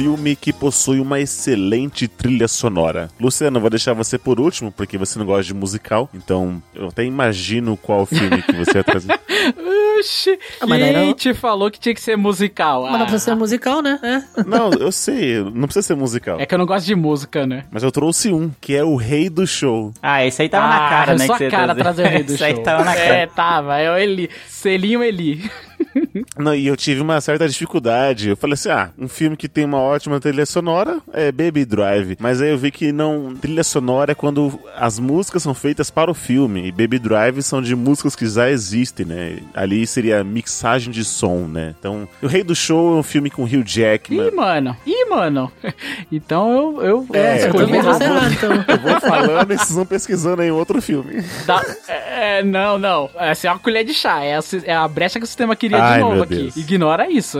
Filme 0.06 0.36
que 0.36 0.52
possui 0.52 1.00
uma 1.00 1.18
excelente 1.18 2.06
trilha 2.06 2.46
sonora. 2.46 3.08
Luciano, 3.18 3.58
vou 3.58 3.68
deixar 3.68 3.92
você 3.92 4.16
por 4.16 4.38
último, 4.38 4.70
porque 4.70 4.96
você 4.96 5.18
não 5.18 5.26
gosta 5.26 5.42
de 5.42 5.52
musical, 5.52 6.08
então 6.14 6.62
eu 6.72 6.86
até 6.88 7.02
imagino 7.04 7.76
qual 7.76 8.06
filme 8.06 8.40
que 8.40 8.52
você 8.52 8.74
vai 8.74 8.84
trazer. 8.84 9.18
Oxi, 9.98 10.38
Ah, 10.60 10.66
quem 10.66 11.12
te 11.14 11.34
falou 11.34 11.70
que 11.70 11.80
tinha 11.80 11.94
que 11.94 12.00
ser 12.00 12.16
musical? 12.16 12.82
Mas 12.82 12.92
não 12.92 12.98
Ah, 13.00 13.04
precisa 13.06 13.24
ser 13.24 13.34
musical, 13.34 13.82
né? 13.82 13.98
É. 14.02 14.42
Não, 14.44 14.70
eu 14.74 14.92
sei, 14.92 15.42
não 15.42 15.62
precisa 15.66 15.82
ser 15.88 15.96
musical. 15.96 16.38
É 16.38 16.46
que 16.46 16.54
eu 16.54 16.58
não 16.58 16.66
gosto 16.66 16.86
de 16.86 16.94
música, 16.94 17.46
né? 17.46 17.64
Mas 17.70 17.82
eu 17.82 17.90
trouxe 17.90 18.30
um, 18.30 18.50
que 18.60 18.76
é 18.76 18.84
o 18.84 18.94
Rei 18.94 19.28
do 19.28 19.44
Show. 19.46 19.92
Ah, 20.02 20.24
esse 20.24 20.40
aí 20.42 20.48
tava 20.48 20.68
na 20.68 20.88
cara, 20.88 21.14
né? 21.16 21.26
Sua 21.26 21.36
que 21.38 21.44
você 21.44 21.50
cara 21.50 21.74
trazer. 21.74 22.04
o 22.04 22.08
rei 22.08 22.22
do 22.22 22.32
Esse 22.34 22.44
aí 22.44 22.54
show. 22.54 22.62
tava 22.62 22.84
na 22.84 22.94
cara. 22.94 23.14
É, 23.14 23.26
tava. 23.26 23.78
É 23.78 23.90
o 23.90 23.96
Eli. 23.96 24.30
Selinho 24.46 25.02
Eli. 25.02 25.50
Não, 26.38 26.54
e 26.54 26.66
eu 26.66 26.76
tive 26.76 27.00
uma 27.00 27.20
certa 27.20 27.48
dificuldade. 27.48 28.30
Eu 28.30 28.36
falei 28.36 28.54
assim: 28.54 28.68
ah, 28.70 28.90
um 28.98 29.08
filme 29.08 29.36
que 29.36 29.48
tem 29.48 29.64
uma 29.64 29.78
ótima 29.80 30.18
trilha 30.20 30.46
sonora 30.46 30.98
é 31.12 31.30
Baby 31.32 31.64
Drive. 31.64 32.16
Mas 32.18 32.40
aí 32.40 32.50
eu 32.50 32.58
vi 32.58 32.70
que 32.70 32.92
não. 32.92 33.34
Trilha 33.36 33.64
sonora 33.64 34.12
é 34.12 34.14
quando 34.14 34.58
as 34.76 34.98
músicas 34.98 35.42
são 35.42 35.54
feitas 35.54 35.90
para 35.90 36.10
o 36.10 36.14
filme. 36.14 36.66
E 36.66 36.72
Baby 36.72 36.98
Drive 36.98 37.42
são 37.42 37.60
de 37.60 37.74
músicas 37.74 38.14
que 38.16 38.26
já 38.26 38.50
existem, 38.50 39.06
né? 39.06 39.38
Ali 39.54 39.86
seria 39.86 40.22
mixagem 40.24 40.92
de 40.92 41.04
som, 41.04 41.46
né? 41.46 41.74
Então, 41.78 42.08
O 42.22 42.26
Rei 42.26 42.42
do 42.42 42.54
Show 42.54 42.96
é 42.96 43.00
um 43.00 43.02
filme 43.02 43.30
com 43.30 43.44
Hugh 43.44 43.64
Jackman. 43.64 44.28
Ih, 44.28 44.30
mano. 44.30 44.76
Ih, 44.86 45.04
mano. 45.08 45.52
Então 46.10 46.80
eu. 46.82 47.06
eu 47.12 47.16
É, 47.16 47.46
Eu 47.46 47.50
então. 47.50 48.64
Eu 48.68 48.78
vou 48.78 49.00
falando 49.00 49.52
e 49.52 49.56
vocês 49.58 49.72
vão 49.72 49.86
pesquisando 49.86 50.42
aí 50.42 50.50
outro 50.50 50.80
filme. 50.80 51.22
Da- 51.46 51.64
é, 51.88 52.42
não, 52.42 52.78
não. 52.78 53.10
Essa 53.16 53.48
é 53.48 53.50
uma 53.50 53.58
colher 53.58 53.84
de 53.84 53.92
chá. 53.94 54.22
É 54.22 54.36
a, 54.36 54.40
é 54.64 54.74
a 54.74 54.86
brecha 54.88 55.18
que 55.18 55.24
o 55.24 55.26
sistema 55.26 55.56
queria 55.68 55.84
Ai, 55.84 55.98
de 55.98 56.04
novo 56.04 56.22
aqui. 56.22 56.34
Deus. 56.36 56.56
Ignora 56.56 57.10
isso. 57.10 57.38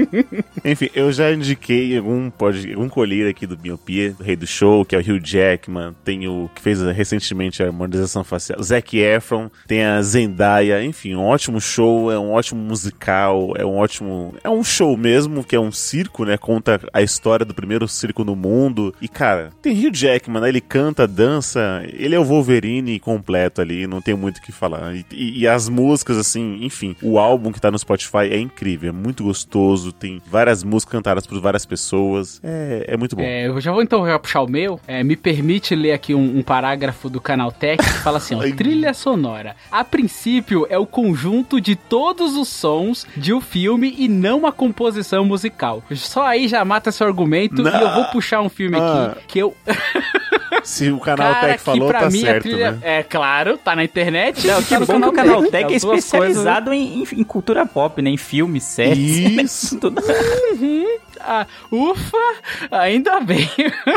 Enfim, 0.64 0.88
eu 0.94 1.10
já 1.12 1.32
indiquei 1.32 1.96
algum, 1.96 2.30
pode, 2.30 2.72
algum 2.72 2.88
colher 2.88 3.28
aqui 3.28 3.46
do 3.46 3.58
Miopia, 3.58 4.12
do 4.12 4.22
Rei 4.22 4.36
do 4.36 4.46
Show, 4.46 4.84
que 4.84 4.94
é 4.94 4.98
o 4.98 5.00
Hugh 5.02 5.20
Jackman, 5.22 5.94
tem 6.04 6.26
o 6.28 6.50
que 6.54 6.60
fez 6.60 6.80
recentemente 6.82 7.62
a 7.62 7.66
harmonização 7.66 8.24
facial, 8.24 8.62
Zac 8.62 8.96
Efron, 8.98 9.50
tem 9.66 9.84
a 9.84 10.00
Zendaya, 10.02 10.82
enfim, 10.84 11.14
um 11.14 11.24
ótimo 11.24 11.60
show, 11.60 12.10
é 12.12 12.18
um 12.18 12.32
ótimo 12.32 12.60
musical, 12.60 13.52
é 13.56 13.64
um 13.64 13.76
ótimo. 13.76 14.34
É 14.42 14.50
um 14.50 14.62
show 14.64 14.96
mesmo, 14.96 15.44
que 15.44 15.56
é 15.56 15.60
um 15.60 15.72
circo, 15.72 16.24
né? 16.24 16.36
Conta 16.36 16.80
a 16.92 17.02
história 17.02 17.44
do 17.44 17.54
primeiro 17.54 17.86
circo 17.88 18.24
no 18.24 18.34
mundo. 18.36 18.94
E, 19.00 19.08
cara, 19.08 19.50
tem 19.62 19.72
Hugh 19.86 19.92
Jackman, 19.94 20.40
né? 20.42 20.48
Ele 20.48 20.60
canta, 20.60 21.06
dança, 21.06 21.82
ele 21.92 22.14
é 22.14 22.18
o 22.18 22.24
Wolverine 22.24 22.98
completo 22.98 23.60
ali, 23.60 23.86
não 23.86 24.00
tem 24.00 24.14
muito 24.14 24.38
o 24.38 24.42
que 24.42 24.52
falar. 24.52 24.94
E, 24.94 25.04
e- 25.12 25.38
e 25.40 25.48
as 25.48 25.68
músicas, 25.68 26.16
assim, 26.18 26.58
enfim, 26.62 26.96
o 27.02 27.18
álbum 27.18 27.52
que 27.58 27.62
tá 27.62 27.70
no 27.70 27.78
Spotify 27.78 28.28
é 28.30 28.38
incrível, 28.38 28.90
é 28.90 28.92
muito 28.92 29.24
gostoso, 29.24 29.92
tem 29.92 30.22
várias 30.26 30.62
músicas 30.62 30.92
cantadas 30.92 31.26
por 31.26 31.40
várias 31.40 31.66
pessoas. 31.66 32.40
É, 32.42 32.84
é 32.88 32.96
muito 32.96 33.16
bom. 33.16 33.22
É, 33.22 33.46
eu 33.48 33.60
já 33.60 33.72
vou 33.72 33.82
então 33.82 34.06
já 34.06 34.18
puxar 34.18 34.42
o 34.42 34.48
meu. 34.50 34.80
É, 34.86 35.02
me 35.02 35.16
permite 35.16 35.74
ler 35.74 35.92
aqui 35.92 36.14
um, 36.14 36.38
um 36.38 36.42
parágrafo 36.42 37.10
do 37.10 37.20
canal 37.20 37.50
Tech 37.52 37.82
que 37.82 37.98
fala 38.00 38.18
assim: 38.18 38.34
ó, 38.34 38.40
trilha 38.56 38.94
sonora. 38.94 39.56
A 39.70 39.82
princípio 39.84 40.66
é 40.70 40.78
o 40.78 40.86
conjunto 40.86 41.60
de 41.60 41.74
todos 41.76 42.36
os 42.36 42.48
sons 42.48 43.06
de 43.16 43.32
um 43.34 43.40
filme 43.40 43.94
e 43.98 44.08
não 44.08 44.46
a 44.46 44.52
composição 44.52 45.24
musical. 45.24 45.82
Só 45.94 46.24
aí 46.26 46.46
já 46.48 46.64
mata 46.64 46.92
seu 46.92 47.06
argumento 47.06 47.62
Não. 47.62 47.70
e 47.70 47.82
eu 47.82 47.94
vou 47.94 48.04
puxar 48.06 48.40
um 48.40 48.48
filme 48.48 48.76
Ah. 48.78 49.12
aqui 49.16 49.26
que 49.26 49.38
eu. 49.40 49.54
Se 50.64 50.90
o 50.90 50.98
canal 50.98 51.32
Cara, 51.32 51.46
Tech 51.48 51.62
falou, 51.62 51.90
tá 51.92 52.10
mim 52.10 52.20
certo, 52.20 52.38
a 52.38 52.40
trilha. 52.50 52.72
né? 52.72 52.78
É 52.82 53.02
claro, 53.02 53.56
tá 53.56 53.74
na 53.76 53.84
internet. 53.84 54.46
Não, 54.46 54.56
tá 54.62 54.62
que 54.68 54.78
no 54.78 54.86
bom 54.86 55.00
que 55.00 55.08
o 55.08 55.12
canal 55.12 55.42
Tech 55.44 55.64
é 55.74 55.78
duas 55.78 55.82
especializado 56.04 56.72
em, 56.72 57.02
em- 57.02 57.20
em 57.20 57.24
cultura 57.24 57.47
pop, 57.66 58.00
né? 58.02 58.10
Em 58.10 58.16
filmes, 58.16 58.64
séries. 58.64 59.16
Isso. 59.44 59.78
Tudo. 59.78 60.02
Ah, 61.20 61.46
ufa, 61.70 62.16
ainda 62.70 63.20
bem. 63.20 63.48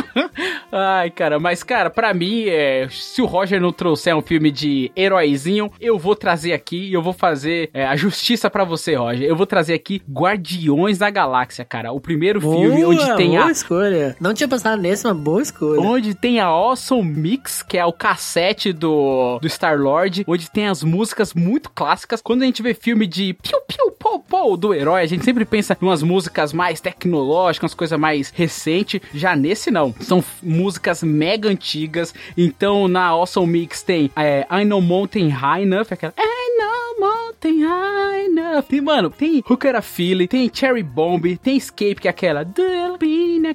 Ai, 0.72 1.10
cara, 1.10 1.40
mas 1.40 1.64
cara, 1.64 1.90
pra 1.90 2.14
mim, 2.14 2.46
é, 2.48 2.88
se 2.90 3.22
o 3.22 3.26
Roger 3.26 3.62
não 3.62 3.72
trouxer 3.72 4.16
um 4.16 4.22
filme 4.22 4.52
de 4.52 4.92
heróizinho, 4.96 5.72
eu 5.80 5.98
vou 5.98 6.16
trazer 6.16 6.54
aqui 6.54 6.90
e 6.90 6.94
eu 6.94 7.02
vou 7.02 7.14
fazer 7.14 7.70
é, 7.74 7.86
a 7.86 7.96
justiça 7.96 8.50
pra 8.50 8.64
você, 8.64 8.96
Roger. 8.96 9.28
Eu 9.28 9.36
vou 9.36 9.46
trazer 9.46 9.74
aqui 9.74 10.02
Guardiões 10.10 10.98
da 10.98 11.10
Galáxia, 11.10 11.66
cara. 11.66 11.92
O 11.92 12.00
primeiro 12.00 12.40
filme 12.42 12.82
Boa, 12.82 12.94
onde 12.94 13.16
tem 13.18 13.32
boa 13.32 13.46
a 13.46 13.52
escolha. 13.52 14.16
Não 14.20 14.34
tinha 14.34 14.48
pensado 14.48 14.82
nesse, 14.82 15.06
mas 15.06 15.18
boa 15.18 15.42
escolha. 15.42 15.82
Onde 15.82 16.14
tem 16.14 16.40
a 16.40 16.46
Awesome 16.46 17.04
Mix, 17.04 17.64
que 17.64 17.78
é 17.78 17.86
o 17.86 17.94
cassete 17.94 18.74
do, 18.74 19.40
do 19.40 19.48
Star-Lord, 19.48 20.24
onde 20.28 20.50
tem 20.50 20.68
as 20.68 20.84
músicas 20.84 21.34
muito 21.34 21.70
clássicas. 21.70 22.22
Quando 22.22 22.44
a 22.44 22.46
gente 22.46 22.62
vê 22.62 22.74
filme 22.74 23.06
de 23.08 23.34
piu 23.34 23.60
piu 23.68 23.92
pou 23.92 24.20
pou 24.20 24.58
do 24.58 24.74
herói, 24.74 25.02
a 25.02 25.06
gente 25.06 25.24
sempre 25.24 25.46
pensa 25.46 25.78
em 25.80 25.86
umas 25.86 26.04
músicas 26.04 26.54
mais 26.54 26.80
tecnológicas, 27.12 27.64
umas 27.64 27.74
coisas 27.74 28.00
mais 28.00 28.30
recentes. 28.30 29.02
Já 29.14 29.36
nesse 29.36 29.70
não, 29.70 29.94
são 30.00 30.24
músicas 30.42 31.04
mega 31.04 31.50
antigas. 31.50 32.14
Então 32.38 32.88
na 32.88 33.08
Awesome 33.08 33.52
Mix 33.52 33.84
tem 33.84 34.10
é, 34.16 34.48
I 34.50 34.66
Know 34.66 34.82
Mountain 34.82 35.30
High 35.30 35.64
Enough, 35.64 35.88
aquela 35.92 36.14
I 36.18 36.58
Know 36.60 37.10
Mountain 37.10 37.64
High 37.64 38.26
Enough. 38.26 38.64
Tem, 38.64 38.82
mano, 38.82 39.10
tem 39.10 39.44
Hooker 39.48 39.76
a 39.76 39.82
Philly, 39.82 40.28
tem 40.28 40.50
Cherry 40.52 40.84
Bomb, 40.84 41.38
tem 41.38 41.58
Escape, 41.58 41.96
que 41.96 42.08
é 42.08 42.12
aquela 42.12 42.46
"The 42.46 42.81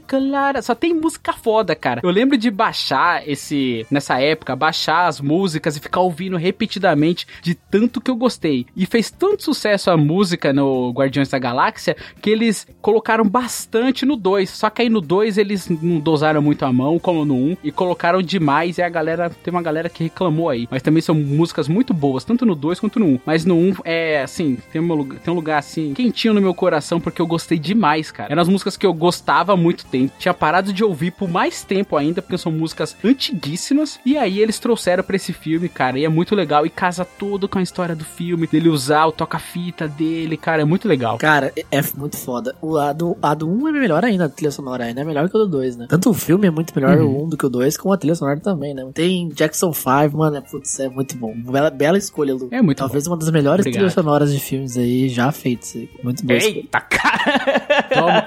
Colada". 0.09 0.62
Só 0.62 0.74
tem 0.74 0.94
música 0.94 1.32
foda, 1.32 1.74
cara. 1.74 2.00
Eu 2.02 2.11
lembro 2.11 2.36
de 2.36 2.50
baixar 2.50 3.26
esse, 3.26 3.86
nessa 3.90 4.20
época, 4.20 4.57
baixar 4.57 5.07
as 5.07 5.20
músicas 5.20 5.76
e 5.76 5.80
ficar 5.80 6.00
ouvindo 6.00 6.36
repetidamente 6.36 7.26
de 7.42 7.54
tanto 7.54 8.00
que 8.00 8.11
eu 8.11 8.16
gostei. 8.16 8.66
E 8.76 8.86
fez 8.86 9.11
tanto 9.11 9.42
sucesso 9.42 9.90
a 9.90 9.96
música 9.96 10.52
no 10.52 10.90
Guardiões 10.92 11.28
da 11.28 11.38
Galáxia 11.38 11.96
que 12.20 12.30
eles 12.30 12.66
colocaram 12.80 13.24
bastante 13.24 14.04
no 14.04 14.16
2. 14.16 14.48
Só 14.50 14.70
que 14.70 14.82
aí 14.82 14.88
no 14.88 15.00
2 15.00 15.38
eles 15.38 15.68
não 15.68 15.98
dosaram 15.98 16.40
muito 16.40 16.64
a 16.64 16.72
mão, 16.72 16.98
como 16.98 17.24
no 17.24 17.34
1, 17.34 17.38
um, 17.38 17.57
e 17.62 17.72
colocaram 17.72 18.22
demais. 18.22 18.78
E 18.78 18.82
a 18.82 18.88
galera, 18.88 19.30
tem 19.30 19.52
uma 19.52 19.62
galera 19.62 19.88
que 19.88 20.04
reclamou 20.04 20.48
aí. 20.48 20.68
Mas 20.70 20.82
também 20.82 21.02
são 21.02 21.14
músicas 21.14 21.68
muito 21.68 21.92
boas, 21.92 22.24
tanto 22.24 22.46
no 22.46 22.54
2 22.54 22.80
quanto 22.80 22.98
no 22.98 23.07
1. 23.07 23.09
Um. 23.09 23.20
Mas 23.24 23.44
no 23.44 23.57
1 23.57 23.59
um, 23.59 23.74
é 23.84 24.22
assim, 24.22 24.59
tem 24.72 24.80
um, 24.80 24.94
lugar, 24.94 25.18
tem 25.18 25.32
um 25.32 25.36
lugar 25.36 25.59
assim, 25.59 25.94
quentinho 25.94 26.34
no 26.34 26.40
meu 26.40 26.54
coração, 26.54 27.00
porque 27.00 27.20
eu 27.20 27.26
gostei 27.26 27.59
demais, 27.59 28.11
cara. 28.11 28.32
Eram 28.32 28.42
as 28.42 28.48
músicas 28.48 28.76
que 28.76 28.86
eu 28.86 28.92
gostava 28.92 29.52
há 29.52 29.57
muito 29.57 29.84
tempo. 29.86 29.95
Tinha 30.18 30.34
parado 30.34 30.72
de 30.72 30.82
ouvir 30.84 31.11
por 31.12 31.28
mais 31.28 31.62
tempo 31.62 31.97
ainda, 31.97 32.20
porque 32.22 32.36
são 32.38 32.53
músicas 32.53 32.97
antiguíssimas. 33.05 33.99
E 34.05 34.16
aí 34.16 34.40
eles 34.40 34.59
trouxeram 34.59 35.03
pra 35.05 35.16
esse 35.16 35.32
filme, 35.32 35.68
cara. 35.68 35.99
E 35.99 36.05
é 36.05 36.09
muito 36.09 36.34
legal. 36.34 36.64
E 36.66 36.70
casa 36.70 37.05
tudo 37.05 37.49
com 37.49 37.59
a 37.59 37.62
história 37.62 37.94
do 37.94 38.05
filme, 38.05 38.47
dele 38.47 38.68
usar 38.68 39.07
o 39.07 39.12
toca-fita 39.12 39.86
dele, 39.88 40.36
cara. 40.36 40.62
É 40.62 40.64
muito 40.64 40.88
legal. 40.88 41.18
Cara, 41.18 41.53
é 41.70 41.80
muito 41.97 42.16
foda. 42.16 42.55
O 42.61 42.76
a 42.76 42.92
do, 42.92 43.16
a 43.22 43.34
do 43.34 43.49
1 43.49 43.68
é 43.68 43.72
melhor 43.72 44.05
ainda, 44.05 44.24
a 44.24 44.28
trilha 44.28 44.51
sonora 44.51 44.84
ainda 44.84 45.01
é 45.01 45.05
melhor 45.05 45.28
que 45.28 45.36
o 45.36 45.40
do 45.40 45.49
2, 45.49 45.76
né? 45.76 45.86
Tanto 45.88 46.11
o 46.11 46.14
filme 46.14 46.47
é 46.47 46.51
muito 46.51 46.72
melhor 46.74 46.97
Uhum. 46.99 47.22
o 47.22 47.24
1 47.26 47.28
do 47.30 47.36
que 47.36 47.47
o 47.47 47.49
2, 47.51 47.76
como 47.76 47.92
a 47.94 47.97
trilha 47.99 48.14
sonora 48.14 48.38
também, 48.40 48.74
né? 48.74 48.86
Tem 48.94 49.28
Jackson 49.28 49.72
5, 49.72 50.16
mano, 50.16 50.36
é, 50.36 50.40
putz, 50.40 50.78
é 50.80 50.88
muito 50.88 51.16
bom. 51.16 51.34
Bela, 51.36 51.70
bela 51.70 51.99
escolha, 51.99 52.34
Lu. 52.34 52.49
É 52.51 52.62
muito 52.62 52.78
Talvez 52.78 53.07
uma 53.07 53.16
das 53.16 53.30
melhores 53.30 53.61
Obrigado. 53.62 53.74
trilhas 53.80 53.92
sonoras 53.94 54.32
de 54.32 54.40
filmes 54.40 54.76
aí 54.76 55.09
já 55.09 55.30
feitas. 55.32 55.76
Muito 56.03 56.24
boa 56.24 56.36
escolha. 56.38 56.57
Eita, 56.57 56.80
cara! 56.80 57.65
Toma, 57.95 58.22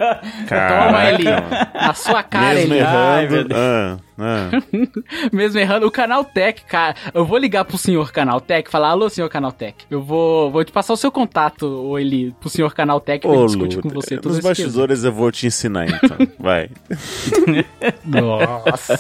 Caraca, 0.48 0.86
toma 0.86 0.92
mano. 0.92 1.50
Na 1.74 1.94
sua 1.94 2.24
cara, 2.24 2.56
Mesmo 2.56 2.74
Eli. 2.74 2.84
Ai, 2.84 3.28
meu 3.28 3.38
errando. 3.38 3.48
Deus. 3.50 3.62
Ah, 3.62 3.98
ah. 4.20 4.50
Mesmo 5.32 5.60
errando. 5.60 5.86
O 5.88 5.92
Canal 5.92 6.24
Tech, 6.24 6.64
cara. 6.66 6.96
Eu 7.14 7.26
vou 7.26 7.38
ligar 7.38 7.66
pro 7.66 7.78
senhor 7.78 8.12
Canal 8.12 8.40
Tech 8.42 8.68
e 8.68 8.72
falar: 8.72 8.90
Alô, 8.90 9.10
senhor 9.10 9.30
Canal 9.30 9.52
Tech. 9.52 9.76
Eu 9.90 10.02
vou, 10.02 10.52
vou 10.52 10.64
te 10.64 10.72
passar 10.72 10.94
o 10.94 10.98
seu 10.98 11.12
contato, 11.12 11.66
ô 11.66 11.98
Eli, 11.98 12.34
pro 12.40 12.50
senhor 12.50 12.74
Canal 12.74 13.00
Tech 13.00 13.26
pra 13.26 13.36
ele 13.36 13.46
discutir 13.46 13.82
com 13.82 13.90
você. 13.90 14.18
todos 14.18 14.38
nos 14.38 14.44
bastidores 14.46 15.04
eu 15.04 15.12
vou 15.12 15.32
te 15.32 15.48
ensinar 15.48 15.88
então. 15.88 16.18
Vai. 16.40 16.70
Nossa. 18.06 18.98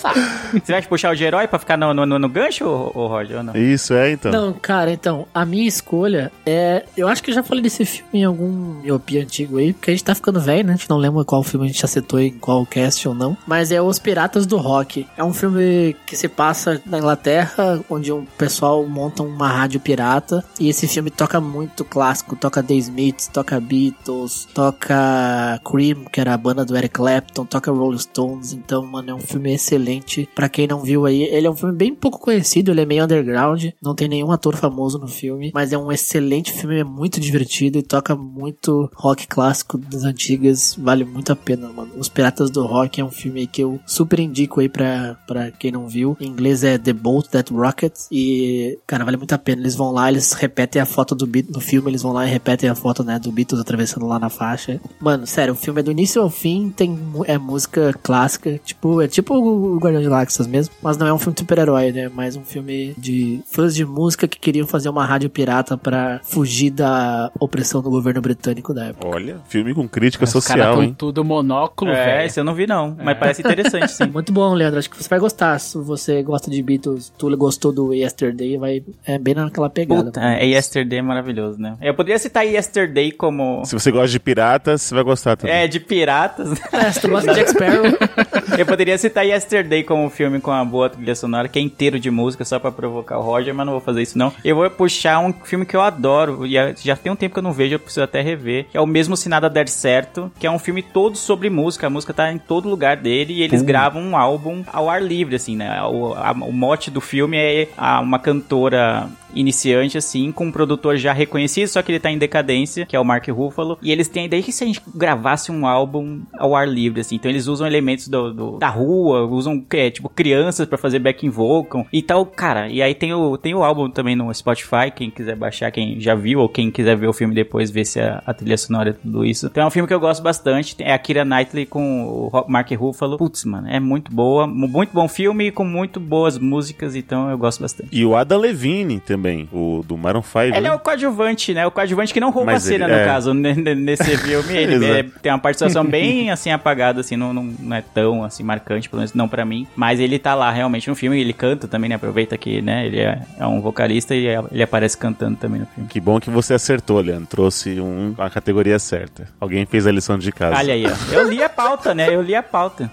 Você 0.53 0.72
vai 0.72 0.82
puxar 0.84 1.11
o 1.11 1.15
de 1.15 1.24
herói 1.24 1.47
pra 1.47 1.59
ficar 1.59 1.78
no, 1.78 1.93
no, 1.93 2.05
no- 2.05 2.20
no 2.20 2.30
gancho, 2.30 2.65
ô, 2.65 2.91
ô 2.93 3.07
Roger, 3.07 3.38
ou 3.38 3.43
não? 3.43 3.55
Isso 3.55 3.93
é 3.93 4.11
então. 4.11 4.32
Não, 4.32 4.53
cara, 4.53 4.91
então, 4.91 5.28
a 5.34 5.45
minha 5.45 5.67
escolha 5.67 6.32
é. 6.45 6.84
Eu 6.95 7.07
acho 7.07 7.24
que 7.24 7.32
eu 7.32 7.36
já 7.36 7.43
falei 7.43 7.61
desse 7.63 7.86
filme 7.86 8.09
em 8.13 8.24
algum 8.24 8.82
miopia 8.82 9.22
antigo 9.22 9.57
aí, 9.57 9.74
porque 9.74 9.91
a 9.91 9.93
gente 9.93 10.03
tá 10.03 10.15
ficando 10.15 10.39
velho, 10.39 10.65
né? 10.67 10.74
A 10.74 10.76
gente 10.76 10.89
não 10.89 10.97
lembra 10.97 11.24
qual 11.24 11.43
filme 11.43 11.65
a 11.65 11.70
gente 11.72 11.84
acertou 11.84 12.20
em 12.20 12.32
qual 12.32 12.65
cast 12.65 13.07
ou 13.07 13.13
não. 13.13 13.38
Mas 13.47 13.72
é 13.72 13.82
Os 13.82 13.99
Piratas 13.99 14.45
do 14.45 14.57
Rock. 14.57 15.07
É 15.18 15.24
um 15.24 15.34
filme 15.34 15.95
que 16.05 16.16
se 16.16 16.28
passa 16.28 16.82
na 16.86 16.97
Inglaterra, 16.97 17.84
onde 17.89 18.12
um 18.12 18.26
pessoal 18.38 18.86
monta 18.88 19.24
uma 19.24 19.47
rádio 19.47 19.80
pirata. 19.80 20.43
E 20.60 20.70
esse 20.70 20.88
filme 20.88 21.10
toca 21.10 21.39
muito 21.41 21.84
clássico. 21.84 22.36
Toca 22.36 22.64
The 22.64 22.76
Smiths, 22.76 23.28
toca 23.28 23.60
Beatles, 23.60 24.47
toca 24.53 25.60
Cream, 25.64 26.05
que 26.05 26.22
era 26.22 26.34
a 26.34 26.38
banda 26.38 26.64
do 26.64 26.76
Eric 26.76 26.93
Clapton, 26.93 27.45
toca 27.45 27.72
Rolling 27.72 27.97
Stones. 27.97 28.53
Então, 28.53 28.86
mano, 28.86 29.12
é 29.12 29.14
um 29.14 29.20
filme 29.20 29.53
excelente. 29.53 30.28
Pra 30.34 30.49
quem 30.49 30.68
não 30.68 30.82
viu 30.82 31.05
aí, 31.05 31.24
ele 31.24 31.47
é 31.47 31.49
um 31.49 31.55
filme 31.55 31.76
bem 31.76 31.93
pouco 31.93 32.20
conhecido, 32.20 32.72
ele 32.72 32.82
é 32.82 32.86
meio 32.86 33.03
underground. 33.03 33.66
Não 33.82 33.95
tem 33.95 34.07
nenhum 34.07 34.32
ator 34.32 34.55
famoso 34.55 34.97
no 34.97 35.07
filme, 35.07 35.51
mas 35.53 35.74
é 35.74 35.78
um 35.78 35.91
excelente 35.91 36.53
filme, 36.53 36.80
é 36.80 36.84
muito 36.84 37.20
divertido 37.20 37.78
e 37.78 37.84
toca 37.84 38.16
muito 38.16 38.89
rock 38.95 39.28
clássico 39.28 39.78
das 39.78 40.03
antigas. 40.03 40.76
Vale 40.78 41.03
muito 41.03 41.32
a 41.32 41.36
pena, 41.36 41.70
mano. 41.70 41.91
Os 41.97 42.10
Piratas 42.10 42.49
do 42.49 42.66
Rock 42.66 43.01
é 43.01 43.05
um 43.05 43.12
filme 43.12 43.47
que 43.47 43.62
eu 43.62 43.80
super 43.86 44.20
indico 44.20 44.60
aí 44.60 44.70
pra 44.70 44.88
pra, 44.89 45.15
pra 45.27 45.51
quem 45.51 45.71
não 45.71 45.87
viu. 45.87 46.17
Em 46.19 46.27
inglês 46.27 46.63
é 46.63 46.77
The 46.77 46.93
Boat 46.93 47.29
That 47.29 47.53
Rockets. 47.53 48.07
E, 48.11 48.77
cara, 48.87 49.05
vale 49.05 49.17
muito 49.17 49.33
a 49.33 49.37
pena. 49.37 49.61
Eles 49.61 49.75
vão 49.75 49.91
lá, 49.91 50.09
eles 50.09 50.33
repetem 50.33 50.81
a 50.81 50.85
foto 50.85 51.13
do 51.15 51.25
Beatles. 51.27 51.55
No 51.55 51.61
filme, 51.61 51.89
eles 51.89 52.01
vão 52.01 52.11
lá 52.11 52.25
e 52.25 52.29
repetem 52.29 52.69
a 52.69 52.75
foto, 52.75 53.03
né, 53.03 53.19
do 53.19 53.31
Beatles 53.31 53.59
atravessando 53.61 54.05
lá 54.07 54.17
na 54.19 54.29
faixa. 54.29 54.79
Mano, 54.99 55.25
sério, 55.27 55.53
o 55.53 55.57
filme 55.57 55.79
é 55.81 55.83
do 55.83 55.91
início 55.91 56.21
ao 56.21 56.29
fim, 56.29 56.69
tem 56.75 56.97
é 57.25 57.37
música 57.37 57.93
clássica. 58.01 58.59
Tipo, 58.63 59.01
é 59.01 59.07
tipo 59.07 59.35
o 59.35 59.77
Guardião 59.77 60.01
de 60.01 60.09
Galáxias 60.09 60.47
mesmo. 60.47 60.73
Mas 60.81 60.97
não 60.97 61.07
é 61.07 61.13
um 61.13 61.17
filme 61.19 61.33
de 61.35 61.41
super-herói, 61.41 61.91
né? 61.91 62.01
É 62.01 62.09
mais 62.09 62.35
um 62.35 62.43
filme 62.43 62.93
de 62.97 63.41
fãs 63.51 63.75
de 63.75 63.85
música 63.85 64.27
que 64.27 64.39
queriam 64.39 64.65
fazer 64.67 64.89
uma 64.89 65.05
rádio 65.05 65.29
pirata 65.29 65.77
pra 65.77 66.19
fugir 66.23 66.71
da 66.71 67.31
opressão 67.39 67.81
do 67.81 67.89
governo 67.89 68.21
britânico 68.21 68.73
da 68.73 68.85
época. 68.85 69.07
Olha, 69.07 69.37
filme 69.47 69.73
com 69.73 69.87
crítica 69.87 70.23
Os 70.23 70.31
caras 70.31 70.43
social, 70.45 70.73
tão 70.75 70.83
hein? 70.83 70.95
tudo 70.97 71.23
monóculo, 71.23 71.91
É, 71.91 72.05
velho. 72.05 72.25
esse 72.27 72.39
eu 72.39 72.43
não 72.43 72.53
vi 72.53 72.65
não, 72.67 72.95
mas 73.03 73.17
parece 73.17 73.41
interessante 73.41 73.91
sim. 73.91 74.05
Muito 74.11 74.31
bom, 74.31 74.53
Leandro. 74.53 74.78
Acho 74.80 74.89
que 74.89 75.01
você 75.01 75.09
vai 75.09 75.19
gostar. 75.19 75.59
Se 75.59 75.77
você 75.77 76.23
gosta 76.23 76.49
de 76.49 76.61
Beatles, 76.61 77.11
tu 77.17 77.36
gostou 77.38 77.71
do 77.71 77.93
Yesterday, 77.93 78.57
vai 78.57 78.84
é 79.05 79.17
bem 79.17 79.34
naquela 79.34 79.69
pegada. 79.69 80.05
Puta, 80.05 80.21
é, 80.21 80.45
Yesterday 80.45 80.99
é 80.99 81.01
maravilhoso, 81.01 81.59
né? 81.59 81.77
Eu 81.82 81.93
poderia 81.93 82.17
citar 82.17 82.45
Yesterday 82.45 83.11
como... 83.11 83.63
Se 83.65 83.73
você 83.73 83.91
gosta 83.91 84.09
de 84.09 84.19
piratas, 84.19 84.82
você 84.82 84.95
vai 84.95 85.03
gostar 85.03 85.36
também. 85.36 85.55
É, 85.55 85.67
de 85.67 85.80
piratas. 85.80 86.59
É, 86.71 86.91
se 86.91 87.01
tu 87.01 87.09
gosta 87.09 87.34
de 87.34 87.39
Jack 87.39 87.51
Sparrow, 87.51 87.84
Eu 88.57 88.65
poderia 88.65 88.97
citar 88.97 89.25
Yesterday 89.25 89.84
como 89.84 90.03
um 90.03 90.09
filme 90.09 90.39
com 90.39 90.51
uma 90.51 90.65
boa 90.65 90.89
trilha 90.89 91.15
sonora, 91.15 91.47
que 91.47 91.59
é 91.59 91.61
inteiro 91.61 91.99
de 91.99 92.09
música, 92.09 92.43
só 92.43 92.59
pra 92.59 92.71
provocar 92.71 93.17
o 93.17 93.21
Roger, 93.21 93.53
mas 93.53 93.65
não 93.65 93.73
vou 93.73 93.82
fazer 93.82 94.01
isso 94.01 94.17
não. 94.17 94.34
Eu 94.43 94.55
vou 94.55 94.69
puxar 94.69 95.19
um 95.19 95.32
filme 95.32 95.65
que 95.65 95.75
eu 95.75 95.82
adoro, 95.82 96.45
e 96.45 96.57
é- 96.57 96.73
já 96.75 96.95
tem 96.95 97.11
um 97.11 97.15
tempo 97.15 97.34
que 97.34 97.39
eu 97.39 97.43
não 97.43 97.53
vejo, 97.53 97.75
eu 97.75 97.80
preciso 97.80 98.03
até 98.03 98.21
rever, 98.21 98.65
que 98.69 98.77
é 98.77 98.82
o 98.82 98.86
Mesmo 98.86 99.15
Se 99.15 99.30
Nada 99.30 99.49
Der 99.49 99.67
Certo, 99.67 100.32
que 100.39 100.47
é 100.47 100.51
um 100.51 100.59
filme 100.59 100.82
todo 100.82 101.15
sobre 101.15 101.49
música, 101.49 101.88
a 101.88 101.89
música 101.89 102.13
tá 102.13 102.32
em 102.32 102.38
todo 102.38 102.67
lugar 102.69 102.97
dele, 102.97 103.34
e 103.34 103.43
eles 103.43 103.61
gravam 103.61 104.01
um 104.01 104.17
álbum 104.17 104.63
ao 104.72 104.89
ar 104.89 105.01
livre, 105.01 105.36
assim, 105.36 105.55
né? 105.55 105.82
O, 105.84 106.13
a- 106.13 106.32
o 106.32 106.51
mote 106.51 106.89
do 106.91 107.01
filme 107.01 107.38
é 107.38 107.67
uma 108.01 108.20
cantora 108.20 109.07
iniciante, 109.34 109.97
assim, 109.97 110.32
com 110.32 110.45
um 110.47 110.51
produtor 110.51 110.97
já 110.97 111.13
reconhecido, 111.13 111.67
só 111.67 111.82
que 111.82 111.91
ele 111.91 111.99
tá 111.99 112.11
em 112.11 112.17
decadência, 112.17 112.86
que 112.86 112.95
é 112.95 112.99
o 112.99 113.05
Mark 113.05 113.27
Ruffalo. 113.30 113.77
E 113.82 113.91
eles 113.91 114.07
têm 114.07 114.23
a 114.23 114.25
ideia 114.25 114.43
que 114.43 114.51
se 114.51 114.63
a 114.63 114.67
gente 114.67 114.82
gravasse 114.95 115.51
um 115.51 115.65
álbum 115.65 116.21
ao 116.38 116.55
ar 116.55 116.67
livre, 116.67 117.01
assim. 117.01 117.15
Então 117.15 117.30
eles 117.30 117.47
usam 117.47 117.67
elementos 117.67 118.07
do, 118.07 118.34
do- 118.34 118.57
da 118.57 118.69
rua, 118.69 119.25
usam, 119.25 119.63
é, 119.71 119.89
tipo, 119.89 120.09
crianças 120.09 120.67
pra 120.67 120.77
fazer 120.77 120.99
backing 120.99 121.30
vocal. 121.30 121.86
E 121.91 122.01
tal, 122.01 122.25
cara. 122.25 122.67
E 122.69 122.82
aí 122.82 122.93
tem 122.93 123.13
o, 123.13 123.38
tem 123.38 123.53
o 123.53 123.63
álbum 123.63 123.89
também 123.89 124.15
no 124.15 124.34
Spotify, 124.34 124.91
quem 124.95 125.09
quiser 125.09 125.36
baixar, 125.36 125.71
quem 125.71 125.99
já 125.99 126.15
viu, 126.15 126.39
ou 126.39 126.49
quem 126.49 126.71
quiser 126.71 126.95
ver 126.95 127.07
o 127.07 127.13
filme 127.13 127.34
depois, 127.36 127.69
ver 127.71 127.86
se 127.86 127.99
a, 127.99 128.21
a 128.25 128.34
trilha 128.34 128.57
sonora 128.57 128.89
é 128.91 128.93
tudo 128.93 129.25
isso. 129.25 129.47
Então 129.47 129.63
é 129.63 129.67
um 129.67 129.71
filme 129.71 129.88
que 129.88 129.93
eu 129.93 129.99
gosto 129.99 130.21
bastante. 130.23 130.75
É 130.80 130.93
a 130.93 130.99
Kira 130.99 131.23
Knightley 131.25 131.65
com 131.65 132.30
o 132.32 132.45
Mark 132.47 132.69
Ruffalo. 132.71 133.17
Putz, 133.17 133.45
mano, 133.45 133.67
é 133.67 133.80
muito 133.80 134.11
boa. 134.11 134.47
Muito 134.47 134.91
bom 134.93 135.07
filme, 135.07 135.51
com 135.51 135.63
muito 135.63 135.99
boas 135.99 136.38
músicas, 136.38 136.95
então 136.95 137.30
eu 137.30 137.38
gosto 137.38 137.61
bastante. 137.61 137.89
E 137.91 138.05
o 138.05 138.15
Adam 138.15 138.39
Levine 138.39 138.99
também, 138.99 139.18
o 139.51 139.84
do 139.88 139.97
Maroon 139.97 140.22
5. 140.24 140.39
Ele 140.39 140.61
né? 140.61 140.70
é 140.70 140.74
o 140.74 140.80
coadjuvante, 140.80 141.53
né? 141.53 141.65
O 141.67 141.72
coadjuvante 141.72 142.13
que 142.13 142.20
não 142.20 142.30
rouba 142.32 142.53
Mas 142.53 142.65
a 142.65 142.67
cena, 142.67 142.86
ele- 142.86 142.93
no 142.93 142.99
é. 142.99 143.05
caso, 143.05 143.34
ne- 143.34 143.53
ne- 143.53 143.76
nesse 143.76 144.17
filme. 144.17 144.53
Ele 144.57 144.86
é- 144.86 145.03
tem 145.22 145.32
uma 145.32 145.39
participação 145.39 145.84
bem, 145.86 146.30
assim, 146.32 146.51
apagada, 146.51 147.01
assim, 147.01 147.15
não, 147.15 147.34
não, 147.34 147.43
não 147.43 147.76
é 147.76 147.82
tão, 147.82 148.24
assim, 148.24 148.43
marcante, 148.43 148.89
pelo 148.89 148.99
menos 148.99 149.13
não 149.13 149.28
pra 149.28 149.45
mim. 149.45 149.67
Mas 149.76 149.99
ele 149.99 150.17
tá 150.20 150.34
lá, 150.36 150.51
realmente, 150.51 150.88
no 150.89 150.95
filme. 150.95 151.20
Ele 151.20 151.34
canta 151.34 151.67
também, 151.67 151.89
né? 151.89 151.95
Aproveita 151.95 152.38
que, 152.38 152.61
né, 152.61 152.86
ele 152.86 152.99
é, 152.99 153.22
é 153.39 153.45
um 153.45 153.61
vocalista 153.61 154.15
e 154.15 154.28
é- 154.28 154.41
ele 154.51 154.63
aparece 154.63 154.97
cantando 154.97 155.38
também 155.38 155.59
no 155.61 155.65
filme. 155.67 155.89
Que 155.89 155.99
bom 155.99 156.20
que 156.20 156.30
você 156.30 156.53
acertou, 156.53 156.99
Leandro. 157.01 157.28
Trouxe 157.28 157.80
um, 157.80 158.13
a 158.17 158.30
categoria 158.30 158.78
certa. 158.80 159.28
Alguém 159.39 159.65
fez 159.65 159.86
a 159.88 159.91
lição 159.91 160.17
de 160.17 160.32
casa. 160.32 160.57
Olha 160.57 160.74
aí, 160.74 160.86
ó. 160.86 161.13
Eu 161.13 161.30
li 161.30 161.41
a 161.43 161.49
pauta, 161.49 161.93
né? 161.93 162.13
Eu 162.13 162.22
li 162.22 162.36
a 162.36 162.43
pauta. 162.43 162.89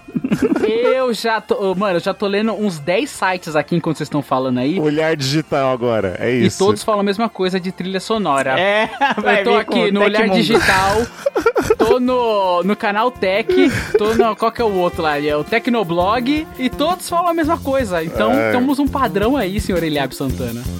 Eu 0.69 1.13
já 1.13 1.39
tô. 1.41 1.73
Mano, 1.75 1.97
eu 1.97 1.99
já 1.99 2.13
tô 2.13 2.27
lendo 2.27 2.53
uns 2.53 2.79
10 2.79 3.09
sites 3.09 3.55
aqui 3.55 3.75
enquanto 3.75 3.97
vocês 3.97 4.07
estão 4.07 4.21
falando 4.21 4.59
aí. 4.59 4.79
Olhar 4.79 5.15
digital 5.15 5.71
agora, 5.71 6.15
é 6.19 6.31
E 6.33 6.45
isso. 6.45 6.57
todos 6.57 6.83
falam 6.83 7.01
a 7.01 7.03
mesma 7.03 7.29
coisa 7.29 7.59
de 7.59 7.71
trilha 7.71 7.99
sonora. 7.99 8.59
É, 8.59 8.89
vai 9.21 9.41
eu 9.41 9.43
tô 9.45 9.55
aqui 9.55 9.91
no 9.91 10.01
Olhar 10.01 10.21
Tecmundo. 10.23 10.41
Digital, 10.41 10.95
tô 11.77 11.99
no, 11.99 12.63
no 12.63 12.75
canal 12.75 13.11
Tech, 13.11 13.47
tô 13.97 14.13
no. 14.15 14.35
Qual 14.35 14.51
que 14.51 14.61
é 14.61 14.65
o 14.65 14.73
outro 14.73 15.01
lá? 15.01 15.19
É 15.19 15.35
o 15.35 15.43
Tecnoblog, 15.43 16.47
e 16.59 16.69
todos 16.69 17.09
falam 17.09 17.29
a 17.29 17.33
mesma 17.33 17.57
coisa. 17.57 18.03
Então 18.03 18.31
É. 18.33 18.51
temos 18.51 18.79
um 18.79 18.87
padrão 18.87 19.35
aí, 19.37 19.59
senhor 19.59 19.83
Eliab 19.83 20.13
Santana. 20.15 20.61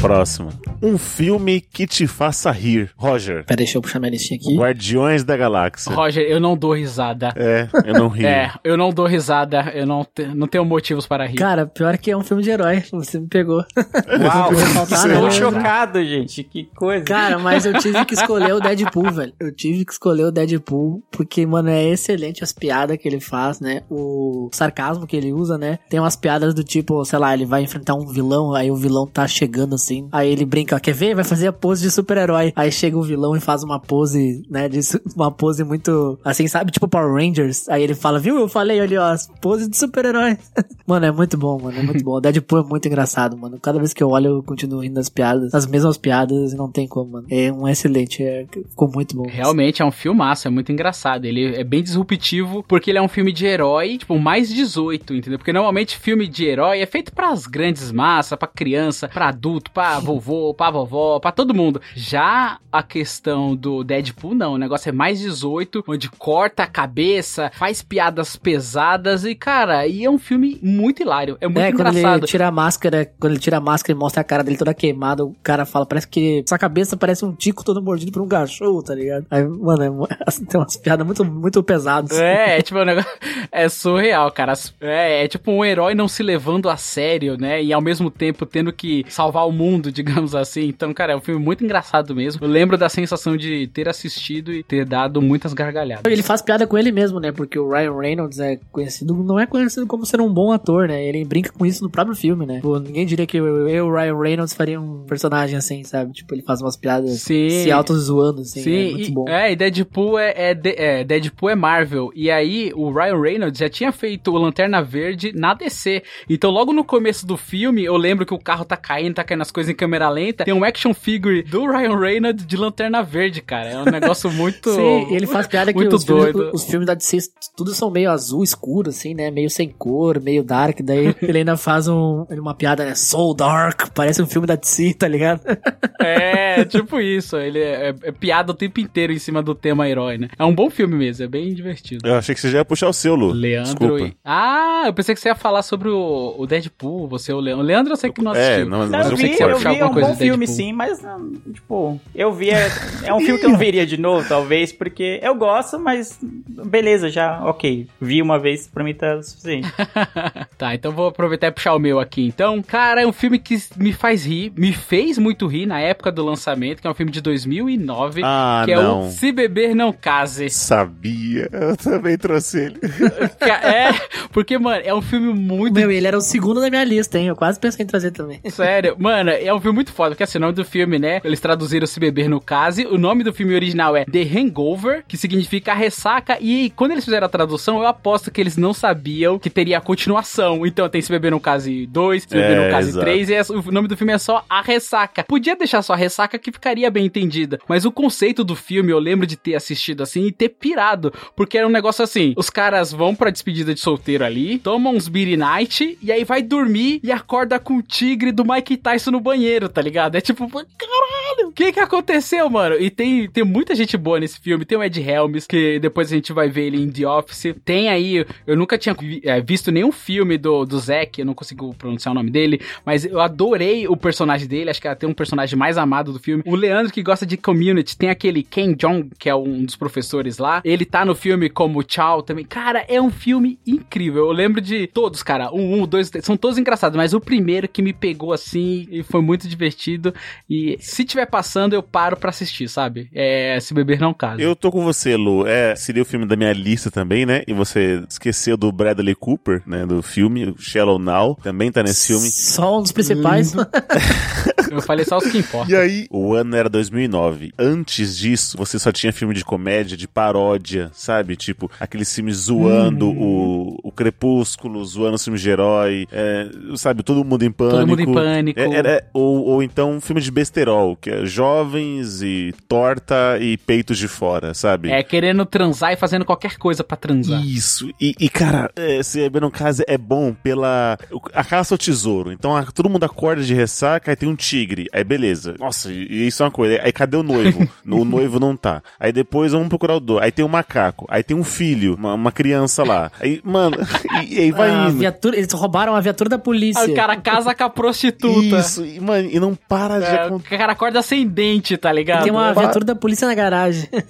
Próximo. 0.00 0.48
Um 0.82 0.96
filme 0.96 1.60
que 1.60 1.86
te 1.86 2.06
faça 2.06 2.50
rir. 2.50 2.90
Roger. 2.96 3.44
Pera, 3.44 3.58
deixa 3.58 3.76
eu 3.76 3.82
puxar 3.82 3.98
minha 4.00 4.10
listinha 4.10 4.38
aqui. 4.40 4.56
Guardiões 4.56 5.22
da 5.22 5.36
Galáxia. 5.36 5.92
Roger, 5.94 6.24
eu 6.24 6.40
não 6.40 6.56
dou 6.56 6.72
risada. 6.74 7.32
É, 7.36 7.68
eu 7.84 7.94
não 7.94 8.08
ri. 8.08 8.24
É, 8.30 8.52
eu 8.62 8.76
não 8.76 8.90
dou 8.90 9.06
risada, 9.06 9.72
eu 9.74 9.84
não, 9.84 10.04
te- 10.04 10.26
não 10.26 10.46
tenho 10.46 10.64
motivos 10.64 11.06
para 11.06 11.26
rir. 11.26 11.34
Cara, 11.36 11.66
pior 11.66 11.98
que 11.98 12.10
é 12.10 12.16
um 12.16 12.22
filme 12.22 12.42
de 12.42 12.50
herói. 12.50 12.82
Você 12.92 13.18
me 13.18 13.26
pegou. 13.26 13.58
Uau, 13.76 14.52
estou 14.52 15.08
né, 15.08 15.14
Leandro? 15.14 15.32
chocado, 15.32 16.04
gente. 16.04 16.44
Que 16.44 16.64
coisa. 16.76 17.04
Cara, 17.04 17.38
mas 17.38 17.66
eu 17.66 17.74
tive 17.78 18.04
que 18.04 18.14
escolher 18.14 18.54
o 18.54 18.60
Deadpool, 18.60 19.10
velho. 19.12 19.32
Eu 19.40 19.52
tive 19.54 19.84
que 19.84 19.92
escolher 19.92 20.24
o 20.24 20.30
Deadpool, 20.30 21.02
porque, 21.10 21.44
mano, 21.44 21.68
é 21.70 21.84
excelente 21.88 22.42
as 22.44 22.52
piadas 22.52 22.96
que 22.96 23.08
ele 23.08 23.20
faz, 23.20 23.58
né? 23.60 23.82
O 23.90 24.48
sarcasmo 24.52 25.06
que 25.06 25.16
ele 25.16 25.32
usa, 25.32 25.58
né? 25.58 25.78
Tem 25.90 25.98
umas 26.00 26.16
piadas 26.16 26.54
do 26.54 26.62
tipo, 26.64 27.04
sei 27.04 27.18
lá, 27.18 27.34
ele 27.34 27.44
vai 27.44 27.62
enfrentar 27.62 27.94
um 27.94 28.06
vilão, 28.06 28.54
aí 28.54 28.70
o 28.70 28.76
vilão 28.76 29.06
tá 29.06 29.26
chegando 29.26 29.74
assim. 29.74 29.89
Aí 30.12 30.30
ele 30.30 30.44
brinca, 30.44 30.78
quer 30.78 30.94
ver? 30.94 31.14
Vai 31.14 31.24
fazer 31.24 31.48
a 31.48 31.52
pose 31.52 31.82
de 31.82 31.90
super-herói. 31.90 32.52
Aí 32.54 32.70
chega 32.70 32.96
o 32.96 33.02
vilão 33.02 33.36
e 33.36 33.40
faz 33.40 33.62
uma 33.62 33.78
pose, 33.78 34.42
né? 34.48 34.68
De, 34.68 34.80
uma 35.16 35.30
pose 35.30 35.64
muito, 35.64 36.18
assim, 36.24 36.46
sabe? 36.46 36.70
Tipo 36.70 36.88
Power 36.88 37.12
Rangers. 37.12 37.68
Aí 37.68 37.82
ele 37.82 37.94
fala, 37.94 38.18
viu? 38.18 38.38
Eu 38.38 38.48
falei 38.48 38.80
ali, 38.80 38.96
ó, 38.96 39.04
as 39.04 39.26
poses 39.40 39.68
de 39.68 39.76
super-herói. 39.76 40.36
mano, 40.86 41.06
é 41.06 41.10
muito 41.10 41.36
bom, 41.36 41.60
mano. 41.60 41.78
É 41.78 41.82
muito 41.82 42.04
bom. 42.04 42.12
O 42.12 42.20
Deadpool 42.20 42.60
é 42.60 42.64
muito 42.64 42.86
engraçado, 42.86 43.36
mano. 43.36 43.58
Cada 43.60 43.78
vez 43.78 43.92
que 43.92 44.02
eu 44.02 44.08
olho, 44.08 44.36
eu 44.36 44.42
continuo 44.42 44.80
rindo 44.80 44.94
das 44.94 45.08
piadas. 45.08 45.54
As 45.54 45.66
mesmas 45.66 45.96
piadas, 45.96 46.52
e 46.52 46.56
não 46.56 46.70
tem 46.70 46.86
como, 46.86 47.12
mano. 47.12 47.26
É 47.30 47.52
um 47.52 47.66
excelente. 47.66 48.22
É, 48.22 48.46
ficou 48.68 48.90
muito 48.90 49.16
bom. 49.16 49.26
Realmente 49.28 49.82
é 49.82 49.84
um 49.84 49.90
filmaço, 49.90 50.46
é 50.46 50.50
muito 50.50 50.70
engraçado. 50.70 51.24
Ele 51.24 51.54
é 51.54 51.64
bem 51.64 51.82
disruptivo, 51.82 52.64
porque 52.66 52.90
ele 52.90 52.98
é 52.98 53.02
um 53.02 53.08
filme 53.08 53.32
de 53.32 53.46
herói, 53.46 53.98
tipo, 53.98 54.18
mais 54.18 54.48
18, 54.48 55.14
entendeu? 55.14 55.38
Porque 55.38 55.52
normalmente 55.52 55.96
filme 55.96 56.26
de 56.26 56.44
herói 56.44 56.80
é 56.80 56.86
feito 56.86 57.12
pras 57.12 57.46
grandes 57.46 57.90
massas, 57.92 58.38
pra 58.38 58.48
criança, 58.48 59.08
pra 59.08 59.28
adulto, 59.28 59.70
pra 59.70 59.79
vovô, 59.98 60.54
pra 60.54 60.70
vovó, 60.70 61.18
pra 61.18 61.32
todo 61.32 61.54
mundo. 61.54 61.80
Já 61.94 62.58
a 62.72 62.82
questão 62.82 63.54
do 63.56 63.82
Deadpool, 63.82 64.34
não. 64.34 64.54
O 64.54 64.58
negócio 64.58 64.88
é 64.88 64.92
mais 64.92 65.18
18, 65.18 65.84
onde 65.88 66.08
corta 66.10 66.62
a 66.62 66.66
cabeça, 66.66 67.50
faz 67.54 67.82
piadas 67.82 68.36
pesadas 68.36 69.24
e, 69.24 69.34
cara, 69.34 69.86
e 69.86 70.04
é 70.04 70.10
um 70.10 70.18
filme 70.18 70.58
muito 70.62 71.02
hilário. 71.02 71.36
É 71.40 71.46
muito 71.46 71.60
é, 71.60 71.72
quando 71.72 71.88
engraçado. 71.88 72.18
ele 72.18 72.26
tira 72.26 72.48
a 72.48 72.50
máscara, 72.50 73.12
quando 73.18 73.32
ele 73.32 73.40
tira 73.40 73.56
a 73.56 73.60
máscara 73.60 73.96
e 73.96 73.98
mostra 73.98 74.20
a 74.20 74.24
cara 74.24 74.44
dele 74.44 74.56
toda 74.56 74.74
queimada, 74.74 75.24
o 75.24 75.34
cara 75.42 75.64
fala, 75.64 75.86
parece 75.86 76.08
que 76.08 76.44
sua 76.46 76.58
cabeça 76.58 76.96
parece 76.96 77.24
um 77.24 77.32
tico 77.32 77.64
todo 77.64 77.82
mordido 77.82 78.12
por 78.12 78.22
um 78.22 78.28
cachorro, 78.28 78.82
tá 78.82 78.94
ligado? 78.94 79.26
Aí, 79.30 79.44
mano, 79.44 80.06
é, 80.08 80.16
assim, 80.26 80.44
tem 80.44 80.60
umas 80.60 80.76
piadas 80.76 81.04
muito, 81.06 81.24
muito 81.24 81.62
pesadas. 81.62 82.18
É, 82.18 82.58
é 82.58 82.62
tipo 82.62 82.78
um 82.78 82.84
negócio. 82.84 83.10
É 83.52 83.68
surreal, 83.68 84.30
cara. 84.30 84.52
É, 84.80 85.24
é 85.24 85.28
tipo 85.28 85.50
um 85.50 85.64
herói 85.64 85.94
não 85.94 86.06
se 86.06 86.22
levando 86.22 86.68
a 86.68 86.76
sério, 86.76 87.36
né? 87.36 87.62
E 87.62 87.72
ao 87.72 87.80
mesmo 87.80 88.10
tempo 88.10 88.46
tendo 88.46 88.72
que 88.72 89.04
salvar 89.08 89.46
o 89.46 89.52
mundo, 89.52 89.69
digamos 89.92 90.34
assim. 90.34 90.66
Então, 90.68 90.92
cara, 90.94 91.12
é 91.12 91.16
um 91.16 91.20
filme 91.20 91.42
muito 91.42 91.62
engraçado 91.62 92.14
mesmo. 92.14 92.44
Eu 92.44 92.48
lembro 92.48 92.78
da 92.78 92.88
sensação 92.88 93.36
de 93.36 93.66
ter 93.68 93.88
assistido 93.88 94.52
e 94.52 94.62
ter 94.62 94.84
dado 94.84 95.20
muitas 95.20 95.52
gargalhadas. 95.52 96.10
Ele 96.10 96.22
faz 96.22 96.40
piada 96.40 96.66
com 96.66 96.78
ele 96.78 96.90
mesmo, 96.90 97.20
né? 97.20 97.32
Porque 97.32 97.58
o 97.58 97.68
Ryan 97.68 97.96
Reynolds 97.98 98.38
é 98.40 98.58
conhecido, 98.72 99.14
não 99.14 99.38
é 99.38 99.46
conhecido 99.46 99.86
como 99.86 100.06
ser 100.06 100.20
um 100.20 100.32
bom 100.32 100.52
ator, 100.52 100.88
né? 100.88 101.04
Ele 101.04 101.24
brinca 101.24 101.52
com 101.52 101.66
isso 101.66 101.84
no 101.84 101.90
próprio 101.90 102.16
filme, 102.16 102.46
né? 102.46 102.60
Pô, 102.62 102.78
ninguém 102.78 103.04
diria 103.04 103.26
que 103.26 103.36
eu, 103.36 103.68
eu, 103.68 103.86
o 103.86 103.94
Ryan 103.94 104.18
Reynolds, 104.18 104.54
faria 104.54 104.80
um 104.80 105.04
personagem 105.04 105.56
assim, 105.56 105.84
sabe? 105.84 106.12
Tipo, 106.12 106.34
ele 106.34 106.42
faz 106.42 106.60
umas 106.60 106.76
piadas 106.76 107.20
Sim. 107.20 107.50
se 107.50 107.70
auto-zoando, 107.70 108.42
assim. 108.42 108.62
Sim, 108.62 108.88
é 108.88 108.90
muito 108.92 109.08
e, 109.08 109.12
bom. 109.12 109.24
é, 109.28 109.52
e 109.52 109.56
Deadpool 109.56 110.18
é, 110.18 110.30
é, 110.30 110.60
é, 110.64 111.04
Deadpool 111.04 111.50
é 111.50 111.54
Marvel. 111.54 112.10
E 112.14 112.30
aí, 112.30 112.72
o 112.74 112.90
Ryan 112.90 113.20
Reynolds 113.20 113.58
já 113.58 113.68
tinha 113.68 113.92
feito 113.92 114.30
o 114.30 114.38
Lanterna 114.38 114.82
Verde 114.82 115.32
na 115.34 115.54
DC. 115.54 116.02
Então, 116.28 116.50
logo 116.50 116.72
no 116.72 116.84
começo 116.84 117.26
do 117.26 117.36
filme, 117.36 117.84
eu 117.84 117.96
lembro 117.96 118.24
que 118.24 118.34
o 118.34 118.38
carro 118.38 118.64
tá 118.64 118.76
caindo, 118.76 119.14
tá 119.14 119.24
caindo 119.24 119.42
as 119.42 119.50
coisas 119.50 119.59
em 119.68 119.74
câmera 119.74 120.08
lenta. 120.08 120.44
Tem 120.44 120.54
um 120.54 120.64
action 120.64 120.92
figure 120.94 121.42
do 121.42 121.66
Ryan 121.66 121.98
Reynolds 121.98 122.46
de 122.46 122.56
Lanterna 122.56 123.02
Verde, 123.02 123.40
cara. 123.42 123.68
É 123.70 123.78
um 123.78 123.84
negócio 123.84 124.30
muito. 124.32 124.70
Sim, 124.74 125.08
e 125.10 125.14
ele 125.16 125.26
faz 125.26 125.46
piada 125.46 125.72
que 125.72 125.78
muito 125.78 125.96
os 125.96 126.04
filmes, 126.04 126.32
doido. 126.32 126.50
os 126.54 126.64
filmes 126.64 126.86
da 126.86 126.94
DC 126.94 127.18
tudo 127.56 127.74
são 127.74 127.90
meio 127.90 128.10
azul 128.10 128.42
escuro, 128.42 128.90
assim, 128.90 129.14
né? 129.14 129.30
Meio 129.30 129.50
sem 129.50 129.68
cor, 129.68 130.20
meio 130.20 130.42
dark. 130.42 130.80
Daí 130.82 131.14
ele 131.22 131.38
ainda 131.38 131.56
faz 131.56 131.88
um, 131.88 132.24
uma 132.30 132.54
piada, 132.54 132.84
né? 132.84 132.94
Soul 132.94 133.34
Dark, 133.34 133.88
parece 133.94 134.22
um 134.22 134.26
filme 134.26 134.46
da 134.46 134.54
DC, 134.56 134.94
tá 134.94 135.08
ligado? 135.08 135.40
É, 136.02 136.64
tipo 136.64 136.98
isso. 136.98 137.36
Ele 137.36 137.58
é, 137.58 137.94
é 138.04 138.10
piada 138.12 138.52
o 138.52 138.54
tempo 138.54 138.80
inteiro 138.80 139.12
em 139.12 139.18
cima 139.18 139.42
do 139.42 139.54
tema 139.54 139.86
herói, 139.86 140.16
né? 140.16 140.28
É 140.38 140.44
um 140.44 140.54
bom 140.54 140.70
filme 140.70 140.94
mesmo, 140.94 141.24
é 141.24 141.28
bem 141.28 141.52
divertido. 141.54 142.06
Eu 142.08 142.14
achei 142.14 142.34
que 142.34 142.40
você 142.40 142.50
já 142.50 142.58
ia 142.58 142.64
puxar 142.64 142.88
o 142.88 142.92
seu, 142.92 143.14
Lu. 143.14 143.32
Leandro 143.32 143.74
Desculpa. 143.78 144.04
e... 144.06 144.14
Ah, 144.24 144.84
eu 144.86 144.94
pensei 144.94 145.14
que 145.14 145.20
você 145.20 145.28
ia 145.28 145.34
falar 145.34 145.62
sobre 145.62 145.90
o, 145.90 146.34
o 146.38 146.46
Deadpool, 146.46 147.06
você 147.06 147.32
o 147.34 147.38
Leandro. 147.40 147.62
O 147.62 147.66
Leandro 147.66 147.92
eu 147.92 147.96
sei 147.98 148.10
que 148.10 148.22
não 148.22 148.34
É, 148.34 148.38
assistiu. 148.54 148.68
não, 148.70 148.88
mas 148.88 149.06
Eu 149.06 149.10
eu 149.12 149.16
vi, 149.18 149.22
sei 149.26 149.36
que 149.36 149.42
eu 149.42 149.49
eu 149.52 149.58
vi, 149.58 149.64
é 149.66 149.68
alguma 149.68 149.90
um 149.90 149.92
coisa 149.92 150.08
bom 150.08 150.16
filme, 150.16 150.46
Deadpool. 150.46 150.56
sim, 150.66 150.72
mas, 150.72 151.02
não, 151.02 151.32
tipo, 151.52 152.00
eu 152.14 152.32
vi, 152.32 152.50
é, 152.50 152.68
é 153.04 153.14
um 153.14 153.20
filme 153.20 153.38
que 153.38 153.46
eu 153.46 153.50
não 153.50 153.58
veria 153.58 153.86
de 153.86 153.96
novo, 153.98 154.26
talvez, 154.28 154.72
porque 154.72 155.20
eu 155.22 155.34
gosto, 155.34 155.78
mas 155.78 156.18
beleza, 156.20 157.08
já, 157.10 157.42
ok. 157.44 157.86
Vi 158.00 158.20
uma 158.22 158.38
vez, 158.38 158.66
pra 158.68 158.82
mim 158.84 158.94
tá 158.94 159.16
o 159.16 159.22
suficiente. 159.22 159.68
tá, 160.58 160.74
então 160.74 160.92
vou 160.92 161.08
aproveitar 161.08 161.48
e 161.48 161.52
puxar 161.52 161.74
o 161.74 161.78
meu 161.78 161.98
aqui. 162.00 162.26
Então, 162.26 162.62
cara, 162.62 163.02
é 163.02 163.06
um 163.06 163.12
filme 163.12 163.38
que 163.38 163.56
me 163.76 163.92
faz 163.92 164.24
rir, 164.24 164.52
me 164.56 164.72
fez 164.72 165.18
muito 165.18 165.46
rir 165.46 165.66
na 165.66 165.80
época 165.80 166.10
do 166.12 166.24
lançamento, 166.24 166.80
que 166.80 166.86
é 166.86 166.90
um 166.90 166.94
filme 166.94 167.12
de 167.12 167.20
2009, 167.20 168.22
Ah, 168.24 168.62
que 168.64 168.72
é 168.72 168.76
não. 168.76 169.06
o 169.06 169.10
Se 169.10 169.32
Beber 169.32 169.74
Não 169.74 169.92
Case. 169.92 170.48
Sabia, 170.50 171.48
eu 171.52 171.76
também 171.76 172.16
trouxe 172.16 172.58
ele. 172.66 172.80
é, 173.40 173.92
porque, 174.32 174.58
mano, 174.58 174.82
é 174.84 174.94
um 174.94 175.02
filme 175.02 175.32
muito 175.32 175.74
Meu, 175.74 175.90
ele 175.90 176.06
era 176.06 176.16
o 176.16 176.20
segundo 176.20 176.60
da 176.60 176.68
minha 176.70 176.84
lista, 176.84 177.18
hein? 177.18 177.26
Eu 177.28 177.36
quase 177.36 177.58
pensei 177.58 177.84
em 177.84 177.86
trazer 177.86 178.10
também. 178.10 178.40
Sério, 178.50 178.94
mano, 178.98 179.30
é 179.46 179.54
um 179.54 179.60
filme 179.60 179.74
muito 179.76 179.92
foda, 179.92 180.10
porque 180.10 180.22
assim, 180.24 180.38
o 180.38 180.40
nome 180.40 180.52
do 180.52 180.64
filme, 180.64 180.98
né? 180.98 181.20
Eles 181.24 181.40
traduziram 181.40 181.86
Se 181.86 181.98
Beber 182.00 182.28
no 182.28 182.40
Case. 182.40 182.86
O 182.86 182.98
nome 182.98 183.22
do 183.24 183.32
filme 183.32 183.54
original 183.54 183.96
é 183.96 184.04
The 184.04 184.22
Hangover, 184.22 185.04
que 185.06 185.16
significa 185.16 185.72
ressaca. 185.74 186.38
E 186.40 186.70
quando 186.76 186.92
eles 186.92 187.04
fizeram 187.04 187.26
a 187.26 187.30
tradução, 187.30 187.78
eu 187.78 187.86
aposto 187.86 188.30
que 188.30 188.40
eles 188.40 188.56
não 188.56 188.72
sabiam 188.74 189.38
que 189.38 189.50
teria 189.50 189.78
a 189.78 189.80
continuação. 189.80 190.66
Então 190.66 190.88
tem 190.88 191.00
Se 191.00 191.10
Beber 191.10 191.30
no 191.30 191.40
Case 191.40 191.86
2, 191.86 192.22
Se 192.22 192.28
Beber 192.28 192.58
É, 192.58 192.64
no 192.66 192.70
Case 192.70 192.88
exato. 192.90 193.04
3, 193.04 193.28
e 193.30 193.34
é- 193.34 193.42
o 193.50 193.72
nome 193.72 193.88
do 193.88 193.96
filme 193.96 194.12
é 194.12 194.18
só 194.18 194.44
A 194.48 194.60
Ressaca. 194.62 195.24
Podia 195.24 195.56
deixar 195.56 195.82
só 195.82 195.92
A 195.92 195.96
Ressaca 195.96 196.38
que 196.38 196.52
ficaria 196.52 196.90
bem 196.90 197.06
entendida. 197.06 197.58
Mas 197.68 197.84
o 197.84 197.92
conceito 197.92 198.42
do 198.44 198.54
filme, 198.56 198.90
eu 198.92 198.98
lembro 198.98 199.26
de 199.26 199.36
ter 199.36 199.54
assistido 199.54 200.02
assim 200.02 200.26
e 200.26 200.32
ter 200.32 200.48
pirado. 200.50 201.12
Porque 201.36 201.56
era 201.58 201.66
um 201.66 201.70
negócio 201.70 202.02
assim: 202.02 202.32
os 202.36 202.50
caras 202.50 202.92
vão 202.92 203.14
pra 203.14 203.30
despedida 203.30 203.72
de 203.74 203.80
solteiro 203.80 204.24
ali, 204.24 204.58
tomam 204.58 204.94
uns 204.94 205.08
beer 205.08 205.36
night, 205.38 205.98
e 206.02 206.10
aí 206.12 206.24
vai 206.24 206.42
dormir 206.42 207.00
e 207.02 207.12
acorda 207.12 207.58
com 207.58 207.76
o 207.78 207.82
tigre 207.82 208.32
do 208.32 208.44
Mike 208.44 208.76
Tyson 208.76 209.10
no 209.10 209.19
banheiro, 209.20 209.68
tá 209.68 209.80
ligado? 209.82 210.16
É 210.16 210.20
tipo, 210.20 210.48
caralho, 210.48 211.48
o 211.48 211.52
que 211.52 211.72
que 211.72 211.80
aconteceu, 211.80 212.48
mano? 212.48 212.76
E 212.78 212.90
tem, 212.90 213.28
tem 213.28 213.44
muita 213.44 213.74
gente 213.74 213.96
boa 213.96 214.18
nesse 214.20 214.40
filme. 214.40 214.64
Tem 214.64 214.78
o 214.78 214.82
Ed 214.82 215.00
Helms, 215.00 215.46
que 215.46 215.78
depois 215.78 216.10
a 216.12 216.14
gente 216.14 216.32
vai 216.32 216.48
ver 216.48 216.66
ele 216.66 216.82
em 216.82 216.90
The 216.90 217.06
Office. 217.06 217.54
Tem 217.64 217.88
aí, 217.88 218.24
eu 218.46 218.56
nunca 218.56 218.78
tinha 218.78 218.94
vi- 218.94 219.20
é, 219.24 219.40
visto 219.40 219.70
nenhum 219.70 219.92
filme 219.92 220.36
do, 220.38 220.64
do 220.64 220.78
Zack, 220.78 221.20
eu 221.20 221.26
não 221.26 221.34
consigo 221.34 221.74
pronunciar 221.74 222.12
o 222.12 222.14
nome 222.14 222.30
dele, 222.30 222.60
mas 222.84 223.04
eu 223.04 223.20
adorei 223.20 223.86
o 223.86 223.96
personagem 223.96 224.46
dele, 224.48 224.70
acho 224.70 224.80
que 224.80 224.94
tem 224.96 225.08
um 225.08 225.14
personagem 225.14 225.58
mais 225.58 225.76
amado 225.78 226.12
do 226.12 226.18
filme. 226.18 226.42
O 226.46 226.54
Leandro, 226.54 226.92
que 226.92 227.02
gosta 227.02 227.24
de 227.26 227.36
Community, 227.36 227.96
tem 227.96 228.10
aquele 228.10 228.42
Ken 228.42 228.74
Jong, 228.74 229.10
que 229.18 229.28
é 229.28 229.34
um 229.34 229.64
dos 229.64 229.76
professores 229.76 230.38
lá. 230.38 230.60
Ele 230.64 230.84
tá 230.84 231.04
no 231.04 231.14
filme 231.14 231.48
como 231.48 231.84
Chow 231.86 232.22
também. 232.22 232.44
Cara, 232.44 232.84
é 232.88 233.00
um 233.00 233.10
filme 233.10 233.58
incrível. 233.66 234.26
Eu 234.26 234.32
lembro 234.32 234.60
de 234.60 234.86
todos, 234.86 235.22
cara. 235.22 235.52
Um, 235.52 235.82
um, 235.82 235.86
dois, 235.86 236.10
são 236.22 236.36
todos 236.36 236.58
engraçados, 236.58 236.96
mas 236.96 237.14
o 237.14 237.20
primeiro 237.20 237.68
que 237.68 237.82
me 237.82 237.92
pegou 237.92 238.32
assim 238.32 238.86
e 238.90 239.02
foi 239.10 239.20
muito 239.22 239.48
divertido. 239.48 240.14
E 240.48 240.76
se 240.80 241.04
tiver 241.04 241.26
passando, 241.26 241.74
eu 241.74 241.82
paro 241.82 242.16
pra 242.16 242.30
assistir, 242.30 242.68
sabe? 242.68 243.08
É 243.14 243.58
Se 243.60 243.74
Beber 243.74 244.00
Não 244.00 244.14
Casa. 244.14 244.40
Eu 244.40 244.54
tô 244.56 244.70
com 244.70 244.82
você, 244.84 245.16
Lu. 245.16 245.46
É, 245.46 245.74
seria 245.76 246.02
o 246.02 246.06
filme 246.06 246.26
da 246.26 246.36
minha 246.36 246.52
lista 246.52 246.90
também, 246.90 247.26
né? 247.26 247.42
E 247.46 247.52
você 247.52 248.02
esqueceu 248.08 248.56
do 248.56 248.70
Bradley 248.72 249.14
Cooper, 249.14 249.62
né? 249.66 249.84
Do 249.86 250.02
filme, 250.02 250.44
o 250.46 250.56
Shallow 250.58 250.98
Now, 250.98 251.36
também 251.42 251.70
tá 251.72 251.82
nesse 251.82 252.08
filme. 252.08 252.28
Só 252.30 252.78
um 252.78 252.82
dos 252.82 252.92
principais. 252.92 253.52
Eu 254.70 254.80
falei 254.82 255.04
só 255.04 255.18
os 255.18 255.24
que 255.30 255.38
importam. 255.38 255.70
E 255.70 255.76
aí, 255.76 256.06
o 256.10 256.32
ano 256.34 256.54
era 256.54 256.68
2009. 256.68 257.52
Antes 257.58 258.16
disso, 258.16 258.56
você 258.56 258.78
só 258.78 258.92
tinha 258.92 259.12
filme 259.12 259.34
de 259.34 259.44
comédia, 259.44 259.96
de 259.96 260.06
paródia, 260.06 260.90
sabe? 260.94 261.34
Tipo, 261.36 261.70
aqueles 261.80 262.14
filmes 262.14 262.36
zoando 262.36 263.08
Uhum. 263.08 263.76
o, 263.82 263.88
o 263.88 263.92
Crepúsculo, 263.92 264.84
zoando 264.84 265.16
os 265.16 265.24
filmes 265.24 265.40
de 265.42 265.50
herói, 265.50 266.06
é, 266.12 266.48
sabe? 266.76 267.02
Todo 267.02 267.24
mundo 267.24 267.44
em 267.44 267.50
pânico. 267.50 267.76
Todo 267.78 267.88
mundo 267.88 268.00
em 268.02 268.12
pânico. 268.12 268.60
É, 268.60 268.72
era- 268.72 268.99
ou, 269.12 269.44
ou 269.46 269.62
então 269.62 269.92
um 269.92 270.00
filme 270.00 270.20
de 270.20 270.30
besterol, 270.30 270.96
que 270.96 271.10
é 271.10 271.26
jovens 271.26 272.22
e 272.22 272.54
torta 272.68 273.38
e 273.40 273.56
peitos 273.56 273.98
de 273.98 274.08
fora, 274.08 274.54
sabe? 274.54 274.90
É, 274.90 275.02
querendo 275.02 275.44
transar 275.44 275.92
e 275.92 275.96
fazendo 275.96 276.24
qualquer 276.24 276.56
coisa 276.56 276.82
pra 276.84 276.96
transar. 276.96 277.44
Isso. 277.44 277.90
E, 278.00 278.14
e, 278.18 278.28
cara, 278.28 278.70
é, 278.76 279.02
se 279.02 279.18
beber 279.20 279.42
no 279.42 279.50
caso 279.50 279.82
é 279.86 279.98
bom 279.98 280.32
pela. 280.32 280.98
A 281.34 281.44
caça 281.44 281.74
ao 281.74 281.78
tesouro. 281.78 282.32
Então 282.32 282.56
a- 282.56 282.64
todo 282.64 282.88
mundo 282.88 283.04
acorda 283.04 283.42
de 283.42 283.54
ressaca, 283.54 284.10
aí 284.12 284.16
tem 284.16 284.28
um 284.28 284.36
tigre. 284.36 284.86
Aí 284.92 285.04
beleza. 285.04 285.54
Nossa, 285.58 285.92
e, 285.92 286.06
e 286.08 286.26
isso 286.26 286.42
é 286.42 286.46
uma 286.46 286.52
coisa. 286.52 286.80
Aí 286.82 286.92
cadê 286.92 287.16
o 287.16 287.22
noivo? 287.22 287.68
o 287.86 288.04
noivo 288.04 288.38
não 288.40 288.56
tá. 288.56 288.82
Aí 288.98 289.12
depois 289.12 289.52
vamos 289.52 289.68
procurar 289.68 289.96
o 289.96 290.00
do. 290.00 290.18
Aí 290.18 290.30
tem 290.32 290.44
um 290.44 290.48
macaco. 290.48 291.06
Aí 291.08 291.22
tem 291.22 291.36
um 291.36 291.44
filho, 291.44 291.94
uma, 291.94 292.14
uma 292.14 292.32
criança 292.32 292.82
lá. 292.84 293.10
Aí, 293.20 293.40
mano, 293.44 293.76
e, 294.24 294.34
e 294.34 294.38
aí 294.40 294.50
vai 294.52 294.70
A 294.70 294.88
indo. 294.88 294.98
viatura, 294.98 295.36
eles 295.36 295.52
roubaram 295.52 295.94
a 295.94 296.00
viatura 296.00 296.30
da 296.30 296.38
polícia. 296.38 296.82
Aí 296.82 296.92
o 296.92 296.94
cara 296.94 297.16
casa 297.16 297.54
com 297.54 297.64
a 297.64 297.70
prostituta. 297.70 298.58
Isso, 298.58 298.84
e, 298.96 299.00
mano, 299.00 299.28
e 299.30 299.38
não 299.40 299.54
para 299.54 299.98
de 299.98 300.04
É, 300.06 300.22
o 300.24 300.26
acontecer. 300.26 300.58
cara 300.58 300.72
acorda 300.72 301.02
sem 301.02 301.26
dente, 301.26 301.76
tá 301.76 301.92
ligado? 301.92 302.22
Tem 302.24 302.32
uma 302.32 302.52
viatura 302.52 302.84
da 302.84 302.94
polícia 302.94 303.26
na 303.26 303.34
garagem. 303.34 303.88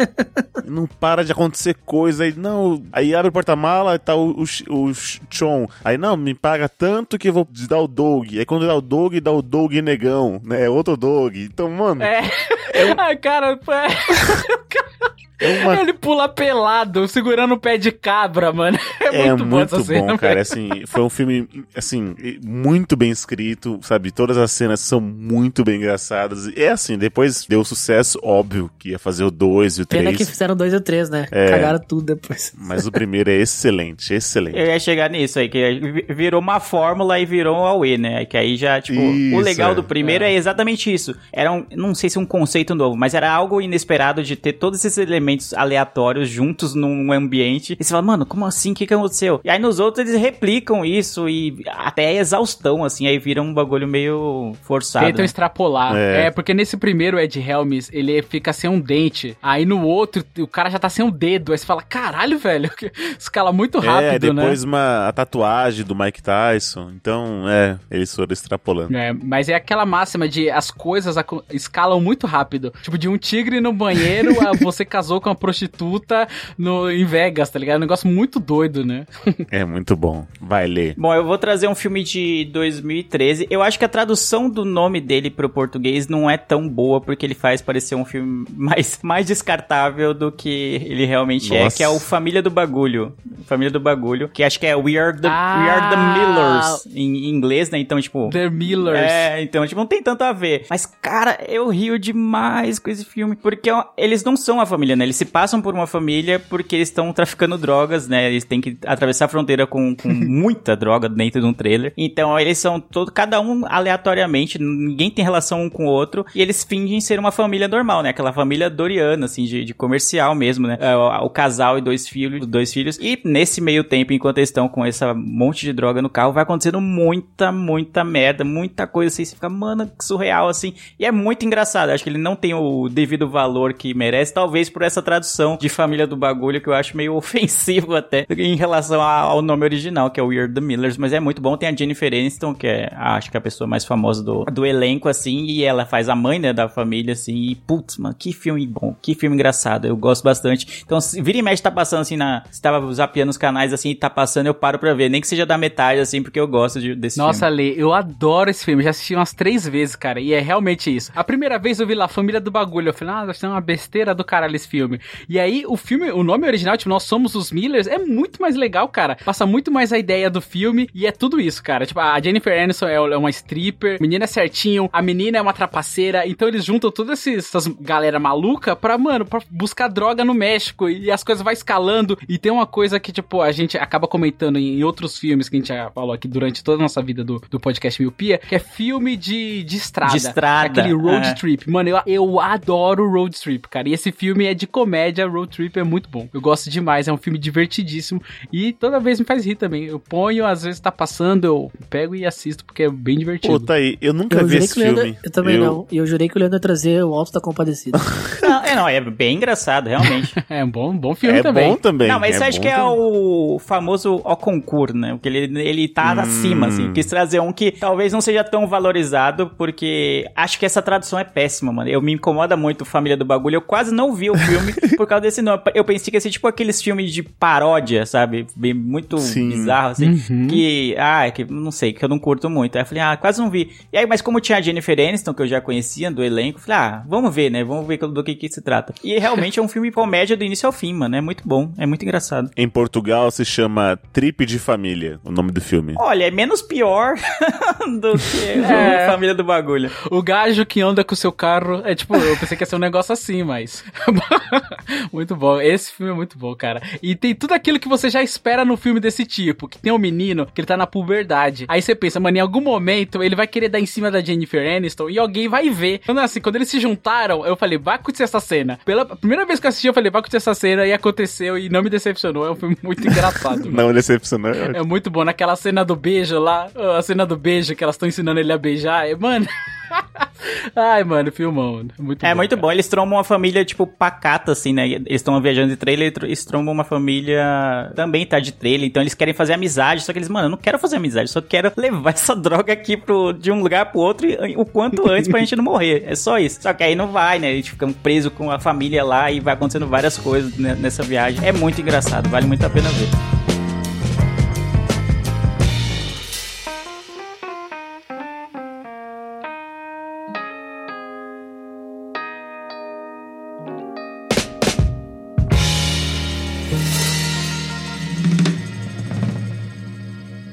Não 0.67 0.87
para 0.87 1.25
de 1.25 1.33
acontecer 1.33 1.75
coisa. 1.85 2.23
Aí, 2.23 2.33
não. 2.37 2.81
Aí 2.93 3.13
abre 3.13 3.29
o 3.29 3.33
porta-mala, 3.33 3.99
tá 3.99 4.15
o, 4.15 4.31
o, 4.69 4.85
o 4.85 4.95
Ch- 4.95 5.21
Chon. 5.29 5.67
Aí, 5.85 5.99
não, 5.99 6.17
me 6.17 6.33
paga 6.33 6.69
tanto 6.69 7.19
que 7.19 7.29
eu 7.29 7.33
vou 7.33 7.45
te 7.45 7.67
dar 7.67 7.79
o 7.81 7.89
Dog. 7.89 8.39
Aí 8.39 8.45
quando 8.45 8.69
dá 8.69 8.75
o 8.77 8.81
Dog, 8.81 9.19
dá 9.21 9.33
o 9.33 9.43
Dog 9.43 9.83
negão, 9.83 10.41
né? 10.45 10.69
Outro 10.69 10.97
Dog. 10.97 11.43
Então, 11.43 11.69
mano, 11.71 12.03
É. 12.05 12.21
Ai, 12.97 13.17
cara, 13.17 13.59
é... 13.59 13.59
é 15.41 15.63
uma 15.63 15.81
ele 15.81 15.93
pula 15.93 16.29
pelado, 16.29 17.07
segurando 17.09 17.55
o 17.55 17.59
pé 17.59 17.77
de 17.79 17.91
cabra, 17.93 18.53
mano. 18.53 18.79
É, 19.01 19.23
É 19.27 19.29
muito, 19.31 19.45
bom 19.47 19.61
essa 19.61 19.83
cena. 19.83 20.01
bom, 20.13 20.19
cara. 20.19 20.35
velho. 20.35 20.41
Assim, 20.43 20.69
foi 20.87 21.03
um 21.03 21.09
filme, 21.11 21.49
assim, 21.75 22.15
muito 22.45 22.97
bem 22.97 23.11
escrito, 23.11 23.79
sabe? 23.83 24.11
Todas 24.13 24.37
as 24.37 24.53
cenas 24.53 24.79
são 24.81 25.01
muito 25.01 25.65
bem 25.65 25.77
engraçadas. 25.77 26.47
E 26.47 26.63
é 26.63 26.71
assim, 26.71 26.97
depois 26.97 27.45
deu 27.49 27.65
sucesso, 27.65 28.19
óbvio 28.23 28.71
que 28.79 28.91
ia 28.91 28.99
fazer 28.99 29.25
o 29.25 29.31
2 29.31 29.79
e 29.79 29.83
o 29.83 29.87
Pena 29.87 30.11
que 30.11 30.19
3. 30.19 30.31
fizeram 30.31 30.55
dois 30.55 30.73
e 30.73 30.77
o 30.77 30.81
três, 30.81 31.11
né? 31.11 31.27
É. 31.33 31.49
Cagaram 31.51 31.79
tudo 31.81 32.03
depois. 32.15 32.53
Mas 32.57 32.87
o 32.87 32.93
primeiro 32.93 33.31
é 33.31 33.35
excelente, 33.37 34.13
excelente. 34.15 34.57
Eu 34.59 34.67
ia 34.67 34.79
chegar 34.79 35.11
nisso 35.11 35.39
aí, 35.39 35.49
que 35.49 35.81
vi- 35.81 36.07
virou 36.15 36.41
uma 36.41 36.61
fórmula 36.61 37.19
e 37.19 37.25
virou 37.27 37.57
um 37.57 37.65
Aue, 37.65 37.99
né? 37.99 38.25
Que 38.25 38.37
aí 38.37 38.57
já, 38.57 38.81
tipo, 38.81 39.01
Isso, 39.01 39.37
o 39.37 39.41
legal 39.41 39.73
é. 39.73 39.75
do 39.75 39.83
primeiro 39.83 40.25
é. 40.25 40.33
exatamente 40.33 40.93
isso. 40.93 41.17
Era 41.33 41.51
um, 41.51 41.65
não 41.75 41.95
sei 41.95 42.09
se 42.11 42.19
um 42.19 42.27
conceito 42.27 42.75
novo, 42.75 42.97
mas 42.97 43.15
era 43.15 43.31
algo 43.31 43.61
inesperado 43.61 44.23
de 44.23 44.37
ter 44.37 44.53
todos 44.55 44.79
esses 44.85 44.99
elementos 44.99 45.30
aleatórios 45.57 46.29
juntos 46.29 46.75
num 46.75 47.13
ambiente. 47.13 47.77
E 47.79 47.85
você 47.85 47.91
fala, 47.91 48.03
mano, 48.03 48.27
como 48.27 48.47
assim? 48.47 48.73
O 48.73 48.75
que, 48.75 48.87
que 48.87 48.95
aconteceu? 48.95 49.41
E 49.45 49.51
aí 49.51 49.59
nos 49.59 49.79
outros 49.79 50.07
eles 50.07 50.21
replicam 50.21 50.85
isso 50.85 51.29
e 51.29 51.63
até 51.67 52.07
a 52.07 52.13
exaustão, 52.15 52.85
assim, 52.85 53.07
aí 53.07 53.19
vira 53.19 53.43
um 53.43 53.53
bagulho 53.53 53.87
meio 53.87 54.53
forçado. 54.63 55.07
Tentam 55.07 55.21
né? 55.21 55.27
extrapolar. 55.27 55.97
É. 55.97 56.27
É. 56.27 56.31
porque 56.31 56.55
nesse 56.55 56.77
primeiro 56.77 57.19
Ed 57.19 57.39
Helms, 57.39 57.91
ele 57.93 58.21
fica 58.23 58.53
sem 58.53 58.69
um 58.69 58.81
dente. 58.81 59.37
Aí 59.43 59.65
no 59.65 59.83
outro, 59.83 60.25
o 60.39 60.47
cara 60.47 60.71
já 60.71 60.79
tá 60.79 60.89
sem 60.89 61.05
um 61.05 61.11
dedo. 61.11 61.53
Aí 61.53 61.59
você 61.59 61.67
fala, 61.67 61.83
caralho, 61.83 62.39
velho. 62.39 62.71
Escala 63.19 63.53
muito 63.53 63.79
é, 63.79 63.87
rápido, 63.87 64.33
né? 64.33 64.43
depois 64.43 64.65
uma, 64.65 65.09
a 65.09 65.13
tatuagem 65.13 65.85
do 65.85 65.95
Mike 65.95 66.23
Tyson. 66.23 66.91
Então, 66.95 67.49
é, 67.49 67.79
eles 67.91 68.15
foram 68.15 68.33
extrapolando. 68.33 68.97
É, 68.97 69.13
mas 69.13 69.49
é 69.49 69.55
aquela 69.55 69.85
máxima 69.85 70.29
de 70.29 70.51
as 70.51 70.71
coisas 70.71 71.17
escalam 71.53 72.01
muito 72.01 72.27
rápido. 72.27 72.73
Tipo, 72.83 72.99
de 72.99 73.09
um 73.09 73.17
tigre 73.17 73.61
no 73.61 73.73
banheiro 73.73 74.35
você 74.61 74.85
casou 74.85 75.20
com 75.21 75.29
uma 75.29 75.35
prostituta 75.35 76.27
no, 76.57 76.91
em 76.91 77.05
Vegas, 77.05 77.51
tá 77.51 77.59
ligado? 77.59 77.75
É 77.75 77.79
um 77.79 77.81
negócio 77.81 78.09
muito 78.09 78.39
doido, 78.41 78.85
né? 78.85 79.07
É 79.51 79.65
muito 79.65 79.97
bom. 79.97 80.27
Vai 80.41 80.67
ler. 80.67 80.95
Bom, 80.97 81.13
eu 81.15 81.25
vou 81.25 81.37
trazer 81.37 81.67
um 81.69 81.75
filme 81.75 82.03
de 82.05 82.45
2013. 82.53 83.47
Eu 83.51 83.63
acho 83.63 83.79
que 83.79 83.85
a 83.85 83.89
tradução 83.89 84.49
do 84.49 84.65
nome 84.65 85.01
dele 85.01 85.31
pro 85.31 85.49
português 85.49 86.09
não 86.09 86.31
é 86.31 86.37
tão 86.37 86.69
boa, 86.69 87.01
porque 87.01 87.27
ele 87.27 87.35
faz 87.35 87.61
parecer 87.61 87.95
um 87.95 88.05
filme 88.05 88.47
mais, 88.55 88.99
mais 89.03 89.27
descartável 89.27 90.15
do 90.15 90.31
que 90.31 90.49
ele 90.85 91.05
realmente 91.05 91.55
é, 91.55 91.65
Nossa. 91.65 91.77
que 91.77 91.83
é 91.83 91.89
o 91.89 91.99
Família 91.99 92.43
do 92.43 92.51
Bagulho. 92.51 93.13
Família 93.47 93.71
do 93.71 93.81
Bagulho, 93.81 94.29
que 94.29 94.43
acho 94.43 94.59
que 94.61 94.67
é 94.67 94.77
We 94.77 94.97
Are 94.97 95.19
the, 95.19 95.29
Ah! 95.29 95.63
We 95.63 95.71
Are 95.71 95.91
the 95.91 95.97
Millers 95.97 96.87
em 96.95 97.29
inglês, 97.29 97.71
né? 97.71 97.79
Então, 97.79 98.01
tipo. 98.01 98.31
The 98.31 98.49
Millers. 98.49 98.99
É, 98.99 99.43
então, 99.43 99.67
tipo, 99.67 99.81
não 99.81 99.87
tem 99.87 100.03
tanto 100.03 100.23
a 100.23 100.33
ver. 100.33 100.67
Mas, 100.71 100.87
cara, 100.87 101.39
eu 101.49 101.69
rio 101.69 101.99
demais 101.99 102.79
com 102.79 102.91
esse 102.91 103.05
filme. 103.05 103.37
Porque 103.37 103.71
ó, 103.71 103.85
eles 103.97 104.23
não 104.25 104.37
são 104.37 104.57
uma 104.57 104.67
família, 104.67 104.97
né? 104.97 105.05
Eles 105.11 105.17
se 105.17 105.25
passam 105.25 105.61
por 105.61 105.75
uma 105.75 105.89
família 105.89 106.39
porque 106.39 106.77
eles 106.77 106.89
estão 106.89 107.13
traficando 107.13 107.59
drogas, 107.59 108.07
né? 108.07 108.31
Eles 108.31 108.45
têm 108.45 108.61
que 108.61 108.79
atravessar 108.87 109.25
a 109.25 109.29
fronteira 109.29 109.67
com, 109.67 109.97
com 109.97 110.07
muita 110.09 110.77
droga 110.77 111.09
dentro 111.09 111.41
de 111.41 111.47
um 111.49 111.53
trailer. 111.53 111.93
Então, 111.97 112.39
eles 112.39 112.59
são 112.59 112.79
todo, 112.79 113.11
cada 113.11 113.41
um 113.41 113.65
aleatoriamente, 113.67 114.57
ninguém 114.57 115.11
tem 115.11 115.25
relação 115.25 115.63
um 115.63 115.69
com 115.69 115.87
o 115.87 115.89
outro. 115.89 116.25
E 116.33 116.41
eles 116.41 116.63
fingem 116.63 117.01
ser 117.01 117.19
uma 117.19 117.33
família 117.33 117.67
normal, 117.67 118.05
né? 118.05 118.11
Aquela 118.11 118.33
família 118.33 118.71
doriana, 118.71 119.25
assim, 119.25 119.43
de, 119.47 119.65
de 119.65 119.75
comercial 119.75 120.33
mesmo, 120.33 120.69
né? 120.69 120.79
É, 120.81 120.95
o, 120.95 121.25
o 121.27 121.31
casal 121.31 121.77
e 121.77 121.81
dois 121.81 122.09
filhos, 122.09 122.47
dois 122.47 122.73
filhos. 122.73 122.97
E 123.01 123.21
nesse 123.25 123.61
meio 123.61 123.83
tempo, 123.83 124.13
enquanto 124.13 124.39
eles 124.39 124.49
estão 124.49 124.69
com 124.69 124.87
esse 124.87 125.05
monte 125.13 125.63
de 125.63 125.73
droga 125.73 126.01
no 126.01 126.09
carro, 126.09 126.33
vai 126.33 126.45
acontecendo 126.45 126.81
muita, 126.81 127.51
muita 127.51 128.05
merda, 128.05 128.45
muita 128.45 128.87
coisa 128.87 129.13
assim. 129.13 129.25
Você 129.25 129.35
fica, 129.35 129.49
mano, 129.49 129.91
que 129.99 130.05
surreal 130.05 130.49
assim. 130.49 130.73
E 131.01 131.05
é 131.05 131.11
muito 131.11 131.45
engraçado. 131.45 131.91
Acho 131.91 132.05
que 132.05 132.11
ele 132.11 132.19
não 132.19 132.37
tem 132.37 132.55
o 132.55 132.89
devido 132.89 133.29
valor 133.29 133.73
que 133.73 133.93
merece, 133.93 134.33
talvez 134.33 134.71
por 134.71 134.83
essa 134.83 135.00
tradução 135.03 135.57
de 135.61 135.69
família 135.69 136.07
do 136.07 136.17
bagulho 136.17 136.61
que 136.61 136.69
eu 136.69 136.75
acho 136.75 136.97
meio 136.97 137.15
ofensivo 137.17 137.95
até 137.95 138.27
em 138.31 138.57
relação 138.57 139.01
ao 139.01 139.43
nome 139.43 139.65
original, 139.65 140.11
que 140.11 140.21
é 140.21 140.23
Weird 140.23 140.55
the 140.55 140.61
Millers. 140.61 140.97
Mas 140.97 141.13
é 141.13 141.21
muito 141.21 141.41
bom. 141.41 141.57
Tem 141.57 141.69
a 141.69 141.75
Jennifer 141.75 142.13
Aniston, 142.13 142.55
que 142.55 142.67
é 142.67 142.93
acho 142.97 143.31
que 143.31 143.37
é 143.37 143.39
a 143.39 143.43
pessoa 143.43 143.67
mais 143.67 143.85
famosa 143.85 144.23
do, 144.23 144.45
do 144.45 144.67
elenco, 144.67 145.09
assim, 145.09 145.45
e 145.45 145.65
ela 145.65 145.85
faz 145.85 146.09
a 146.09 146.15
mãe, 146.15 146.39
né, 146.39 146.53
da 146.53 146.69
família, 146.69 147.13
assim. 147.13 147.35
E 147.35 147.55
putz, 147.55 147.99
mano, 147.99 148.15
que 148.19 148.33
filme 148.33 148.67
bom, 148.67 148.95
que 149.01 149.15
filme 149.15 149.35
engraçado. 149.35 149.87
Eu 149.87 149.97
gosto 149.97 150.23
bastante. 150.23 150.83
Então, 150.85 151.01
se 151.01 151.21
vira 151.21 151.39
e 151.39 151.43
mexe 151.43 151.63
tá 151.63 151.71
passando 151.71 152.01
assim 152.01 152.17
na. 152.17 152.43
Se 152.51 152.61
tava 152.61 152.93
zapeando 152.93 153.31
os 153.31 153.37
canais 153.37 153.73
assim 153.73 153.91
e 153.91 153.95
tá 153.95 154.11
passando, 154.11 154.47
eu 154.47 154.55
paro 154.55 154.79
pra 154.79 154.95
ver. 154.95 155.09
Nem 155.09 155.21
que 155.21 155.27
seja 155.27 155.47
da 155.47 155.57
metade, 155.59 156.01
assim, 156.01 156.23
porque 156.23 156.41
eu 156.41 156.49
gosto 156.49 156.81
de, 156.81 156.95
desse 156.95 157.19
Nossa, 157.19 157.47
filme. 157.47 157.63
Lê, 157.63 157.75
eu 157.77 157.93
adoro 157.93 158.51
esse 158.51 158.65
filme. 158.65 158.83
Já 158.83 158.91
assisti 158.91 159.15
umas 159.15 159.33
três 159.33 159.67
vezes, 159.67 159.97
cara. 159.97 160.21
E 160.21 160.33
é 160.33 160.41
realmente 160.41 160.95
isso. 160.95 161.13
A 161.15 161.25
primeira 161.25 161.59
vez 161.59 161.81
eu 161.81 161.87
vi 161.87 161.95
lá 161.95 162.09
Família 162.09 162.41
do 162.41 162.51
Bagulho. 162.51 162.89
Eu 162.89 162.95
falei, 162.95 163.15
ah, 163.15 163.21
deve 163.27 163.39
ser 163.39 163.47
uma 163.47 163.61
besteira 163.61 164.15
do 164.15 164.25
caralho 164.25 164.57
esse 164.57 164.69
filme. 164.69 164.90
E 165.29 165.39
aí, 165.39 165.65
o 165.67 165.77
filme, 165.77 166.11
o 166.11 166.23
nome 166.23 166.47
original, 166.47 166.77
tipo, 166.77 166.89
Nós 166.91 167.03
Somos 167.03 167.35
os 167.35 167.51
Millers, 167.51 167.87
é 167.87 167.99
muito 167.99 168.41
mais 168.41 168.57
legal, 168.57 168.89
cara. 168.89 169.17
Passa 169.25 169.45
muito 169.47 169.71
mais 169.71 169.93
a 169.93 169.99
ideia 169.99 170.31
do 170.31 170.41
filme. 170.41 170.89
E 170.95 171.07
é 171.07 171.13
tudo 171.13 171.41
isso, 171.41 171.63
cara. 171.63 171.85
Tipo, 171.87 172.01
a 172.01 172.21
Jennifer 172.21 172.63
Aniston 172.63 172.89
é 172.89 173.01
é 173.01 173.17
uma 173.17 173.31
stripper, 173.31 173.97
a 173.99 174.03
menina 174.03 174.25
é 174.25 174.27
certinho, 174.27 174.89
a 174.93 175.03
menina 175.03 175.39
é 175.39 175.41
uma 175.41 175.53
trapaceira. 175.53 176.27
Então 176.27 176.47
eles 176.49 176.65
juntam 176.65 176.91
todas 176.91 177.27
essas 177.27 177.67
galera 177.81 178.19
maluca 178.19 178.77
pra, 178.77 178.99
mano, 178.99 179.25
pra 179.25 179.41
buscar 179.51 179.89
droga 179.89 180.25
no 180.25 180.35
México. 180.35 180.89
E 180.89 181.11
as 181.11 181.25
coisas 181.25 181.43
vai 181.43 181.55
escalando. 181.55 182.19
E 182.29 182.39
tem 182.39 182.53
uma 182.53 182.67
coisa 182.67 183.01
que, 183.01 183.13
tipo, 183.13 183.41
a 183.41 183.53
gente 183.53 183.79
acaba 183.79 184.07
comentando 184.07 184.59
em 184.59 184.83
outros 184.85 185.19
filmes 185.19 185.49
que 185.49 185.57
a 185.57 185.59
gente 185.59 185.69
já 185.69 185.91
falou 185.91 186.13
aqui 186.13 186.29
durante 186.29 186.63
toda 186.63 186.79
a 186.79 186.83
nossa 186.83 187.03
vida 187.03 187.25
do, 187.25 187.41
do 187.51 187.59
podcast 187.59 188.01
Miopia, 188.01 188.39
que 188.39 188.55
é 188.55 188.59
filme 188.59 189.17
de, 189.17 189.63
de 189.65 189.77
estrada. 189.77 190.13
De 190.13 190.19
estrada, 190.19 190.81
Aquele 190.81 190.95
road 190.95 191.29
é. 191.29 191.35
trip. 191.35 191.71
Mano, 191.71 191.89
eu, 191.89 192.01
eu 192.07 192.41
adoro 192.41 193.09
road 193.11 193.39
trip, 193.39 193.69
cara. 193.69 193.89
E 193.89 193.93
esse 193.93 194.13
filme 194.13 194.47
é 194.47 194.55
de 194.55 194.67
comédia, 194.71 195.27
road 195.27 195.55
trip 195.57 195.79
é 195.79 195.85
muito 195.85 196.09
bom. 196.09 196.29
Eu 196.33 196.41
gosto 196.41 196.71
demais, 196.71 197.09
é 197.09 197.13
um 197.13 197.17
filme 197.17 197.39
divertidíssimo. 197.39 198.23
E 198.53 198.73
toda 198.73 198.99
vez 199.01 199.19
me 199.21 199.27
faz 199.27 199.45
rir 199.45 199.57
também. 199.57 199.85
Eu 199.85 199.99
ponho, 199.99 200.47
às 200.47 200.63
vezes 200.63 200.81
tá 200.81 200.91
passando, 200.93 201.45
eu 201.45 201.73
pego 201.89 202.15
e 202.15 202.25
assisto, 202.25 202.65
porque 202.65 202.85
é 202.85 202.91
bem 202.91 203.19
divertido. 203.19 203.59
Pô, 203.59 203.65
tá 203.67 203.75
aí. 203.75 203.99
Eu 204.01 204.13
nunca 204.13 204.39
Eu 204.39 204.47
vi 204.47 204.53
jurei 204.53 204.65
esse 204.65 204.75
que 204.75 204.81
o 204.81 204.83
Leandro, 204.85 205.03
filme. 205.05 205.19
eu 205.25 205.31
também 205.31 205.59
não. 205.59 205.87
E 205.91 205.97
eu 205.97 206.07
jurei 206.07 206.29
que 206.29 206.37
o 206.37 206.39
Leandro 206.39 206.57
ia 206.57 206.61
trazer 206.61 207.03
o 207.05 207.15
Alto 207.15 207.33
da 207.33 207.41
Compadecida. 207.41 207.99
Não, 208.51 208.65
é, 208.65 208.75
não, 208.75 208.89
é 208.89 209.01
bem 209.01 209.37
engraçado, 209.37 209.89
realmente. 209.89 210.35
É 210.51 210.65
um 210.65 210.71
bom, 210.71 210.97
bom 210.97 211.15
filme 211.15 211.39
É 211.39 211.43
também. 211.43 211.69
bom 211.71 211.77
também. 211.77 212.09
Não, 212.09 212.19
mas 212.19 212.35
é 212.35 212.39
você 212.39 212.45
acha 212.45 212.59
bom 212.59 212.63
que 212.63 212.69
é 212.69 212.77
também. 212.77 212.91
o 212.99 213.59
famoso 213.61 214.15
o 214.25 214.37
concurso, 214.37 214.97
né? 214.97 215.13
Porque 215.13 215.29
ele, 215.29 215.61
ele 215.61 215.89
tá 215.89 216.15
Hum. 216.15 216.21
acima, 216.21 216.67
assim. 216.67 216.93
Quis 216.93 217.07
trazer 217.07 217.41
um 217.41 217.53
que 217.53 217.71
talvez 217.71 218.13
não 218.13 218.21
seja 218.21 218.43
tão 218.43 218.67
valorizado, 218.67 219.51
porque 219.57 220.29
acho 220.35 220.59
que 220.59 220.67
essa 220.67 220.83
tradução 220.83 221.19
é 221.19 221.25
péssima, 221.25 221.73
mano. 221.73 221.89
Eu 221.91 222.01
me 222.03 222.13
incomoda 222.13 222.57
muito 222.57 222.85
Família 222.85 223.17
do 223.17 223.25
Bagulho. 223.25 223.57
Eu 223.57 223.63
quase 223.63 223.93
não 223.95 224.13
vi 224.15 224.31
o 224.31 224.37
filme 224.37 224.60
por 224.97 225.07
causa 225.07 225.23
desse 225.23 225.43
nome. 225.43 225.63
Eu 225.75 225.85
pensei 225.85 226.11
que 226.11 226.17
ia 226.17 226.21
ser 226.21 226.31
tipo 226.31 226.47
aqueles 226.47 226.81
filmes 226.83 227.13
de 227.13 227.23
paródia, 227.23 228.05
sabe? 228.07 228.47
Bem, 228.57 228.75
muito 228.75 229.19
Sim. 229.19 229.49
bizarro, 229.51 229.89
assim. 229.89 230.21
Uhum. 230.31 230.47
Que, 230.49 230.95
ah, 230.99 231.27
é 231.27 231.31
que 231.31 231.45
não 231.45 231.71
sei, 231.71 231.93
que 231.93 232.05
eu 232.05 232.09
não 232.09 232.19
curto 232.19 232.49
muito. 232.51 232.77
Aí 232.77 232.83
eu 232.83 232.87
falei, 232.87 233.03
ah, 233.03 233.17
quase 233.17 233.41
não 233.41 233.51
vi. 233.51 233.71
E 233.93 233.99
aí, 233.99 234.07
mas 234.07 234.21
como 234.23 234.41
tinha 234.41 234.59
a 234.59 234.61
Jennifer 234.61 234.99
Aniston, 234.99 235.35
que 235.35 235.43
eu 235.43 235.47
já 235.47 235.61
conhecia 235.61 236.11
do 236.11 236.23
elenco, 236.23 236.59
eu 236.59 236.63
falei, 236.63 236.79
ah, 236.81 237.05
vamos 237.09 237.35
ver, 237.35 237.51
né? 237.51 237.65
Vamos 237.65 237.87
ver 237.87 237.99
do 237.99 238.23
que, 238.25 238.35
que 238.35 238.49
se 238.49 238.61
trata. 238.63 238.95
E 239.03 239.19
realmente 239.19 239.59
é 239.59 239.63
um 239.63 239.69
filme 239.69 239.91
comédia 239.91 240.37
do 240.37 240.45
início 240.45 240.67
ao 240.67 240.73
fim, 240.73 240.93
mano. 240.95 241.17
É 241.17 241.21
muito 241.21 241.47
bom, 241.47 241.73
é 241.79 241.87
muito 241.87 242.03
engraçado. 242.03 242.51
Em 242.57 242.69
Portugal 242.69 243.31
se 243.31 243.45
chama 243.45 243.99
Trip 244.13 244.45
de 244.47 244.59
Família, 244.59 245.21
o 245.25 245.31
nome 245.31 245.53
do 245.53 245.61
filme. 245.61 245.95
Olha, 245.99 246.25
é 246.25 246.31
menos 246.31 246.63
pior 246.63 247.15
do 248.01 248.13
que 248.19 248.61
É. 248.73 249.07
família 249.07 249.35
do 249.35 249.45
bagulho. 249.45 249.91
O 250.11 250.23
gajo 250.23 250.65
que 250.67 250.81
anda 250.81 251.05
com 251.05 251.15
o 251.15 251.17
seu 251.17 251.33
carro 251.33 251.83
é 251.85 251.95
tipo, 251.95 252.15
eu 252.17 252.37
pensei 252.37 252.57
que 252.57 252.63
ia 252.63 252.67
ser 252.67 252.77
um 252.77 252.81
negócio 252.81 253.13
assim, 253.13 253.43
mas. 253.43 253.85
muito 255.13 255.37
bom. 255.37 255.61
Esse 255.61 255.93
filme 255.93 256.13
é 256.13 256.15
muito 256.15 256.39
bom, 256.39 256.55
cara. 256.55 256.83
E 257.03 257.15
tem 257.15 257.35
tudo 257.35 257.53
aquilo 257.53 257.79
que 257.79 257.89
você 257.89 258.11
já 258.11 258.23
espera 258.23 258.65
no 258.65 258.77
filme 258.77 259.01
desse 259.01 259.25
tipo: 259.25 259.69
que 259.69 259.79
tem 259.79 259.93
um 259.93 259.99
menino 259.99 260.47
que 260.47 260.61
ele 260.61 260.67
tá 260.67 260.77
na 260.77 260.87
puberdade. 260.87 261.65
Aí 261.69 261.81
você 261.81 261.95
pensa, 261.95 262.21
mano, 262.21 262.37
em 262.37 262.41
algum 262.41 262.61
momento 262.61 263.23
ele 263.23 263.37
vai 263.37 263.47
querer 263.47 263.69
dar 263.69 263.81
em 263.81 263.87
cima 263.87 264.11
da 264.11 264.21
Jennifer 264.21 264.77
Aniston 264.77 265.11
e 265.11 265.19
alguém 265.19 265.49
vai 265.49 265.71
ver. 265.71 266.01
Então, 266.03 266.17
assim, 266.19 266.41
quando 266.41 266.57
eles 266.57 266.69
se 266.69 266.81
juntaram, 266.81 267.45
eu 267.47 267.57
falei, 267.57 267.79
vai 267.79 267.97
acontecer 267.97 268.25
essa 268.25 268.41
cena. 268.41 268.79
Pela 268.85 269.05
primeira 269.05 269.45
vez 269.47 269.61
que 269.61 269.67
eu 269.67 269.69
assisti, 269.69 269.87
eu 269.87 269.95
falei, 269.95 270.11
vai 270.11 270.21
acontecer 270.21 270.39
essa 270.39 270.55
cena 270.55 270.87
e 270.87 270.93
aconteceu 270.93 271.59
e 271.59 271.69
não 271.69 271.83
me 271.83 271.91
decepcionou. 271.91 272.47
É 272.47 272.51
um 272.51 272.57
filme 272.57 272.77
muito 272.83 273.07
engraçado. 273.07 273.71
Não 273.71 273.93
decepcionou. 273.93 274.53
É 274.53 274.83
muito 274.83 275.11
bom. 275.11 275.25
Naquela 275.25 275.57
cena 275.57 275.85
do 275.85 275.97
beijo 275.97 276.39
lá, 276.39 276.69
a 276.97 277.03
cena 277.03 277.25
do 277.25 277.37
beijo 277.37 277.75
que 277.75 277.83
elas 277.83 277.95
estão 277.95 278.09
ensinando 278.09 278.41
ele 278.41 278.53
a 278.53 278.59
beijar. 278.59 279.09
É, 279.09 279.15
mano. 279.15 279.47
Ai, 280.75 281.05
mano, 281.05 281.31
filmão. 281.33 281.73
mano. 281.75 281.91
Muito 281.99 282.25
É 282.25 282.31
bom, 282.31 282.37
muito 282.37 282.51
cara. 282.51 282.63
bom. 282.63 282.73
Eles 282.73 282.89
trombam 282.89 283.17
uma 283.19 283.25
família, 283.25 283.65
tipo, 283.65 283.87
pacata, 283.87 284.53
assim, 284.53 284.73
né? 284.73 284.87
Eles 284.89 285.07
estão 285.09 285.41
viajando 285.41 285.69
de 285.69 285.77
trailer, 285.77 286.13
eles 286.23 286.45
trombam 286.45 286.73
uma 286.73 286.85
família 286.85 287.93
também 287.95 288.25
tá 288.27 288.39
de 288.41 288.53
trailer. 288.53 288.87
Então 288.87 289.03
eles 289.03 289.15
querem 289.15 289.35
fazer 289.35 289.53
amizade. 289.55 290.03
Só 290.03 290.13
que 290.13 290.19
eles, 290.19 290.29
mano, 290.29 290.47
eu 290.47 290.51
não 290.51 290.59
quero 290.59 290.79
fazer 290.79 290.97
amizade, 290.97 291.31
só 291.31 291.41
quero 291.41 291.71
levar 291.77 292.11
essa 292.11 292.35
droga 292.35 292.73
aqui 292.73 292.97
pro, 292.97 293.33
de 293.33 293.51
um 293.51 293.61
lugar 293.63 293.87
pro 293.93 294.01
outro 294.01 294.27
e- 294.27 294.57
o 294.57 294.65
quanto 294.65 295.09
antes 295.09 295.29
pra 295.29 295.41
gente 295.41 295.57
não 295.57 295.65
morrer. 295.65 296.05
É 296.07 296.15
só 296.15 296.39
isso. 296.39 296.61
Só 296.63 296.73
que 296.73 296.83
aí 296.83 296.95
não 296.95 297.09
vai, 297.09 297.39
né? 297.39 297.53
Eles 297.53 297.69
ficam 297.69 297.93
presos 297.93 298.33
com 298.33 298.51
a 298.51 298.59
família 298.59 299.05
lá 299.05 299.31
e 299.31 299.41
vai 299.41 299.55
acontecendo 299.55 299.87
várias 299.87 300.17
coisas 300.19 300.57
né, 300.57 300.77
nessa 300.79 301.03
viagem. 301.03 301.47
É 301.47 301.53
muito 301.53 301.81
engraçado, 301.81 302.29
vale 302.29 302.47
muito 302.47 302.65
a 302.65 302.71
pena 302.71 302.89
ver. 302.91 303.40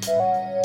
Thank 0.07 0.51
you. 0.51 0.56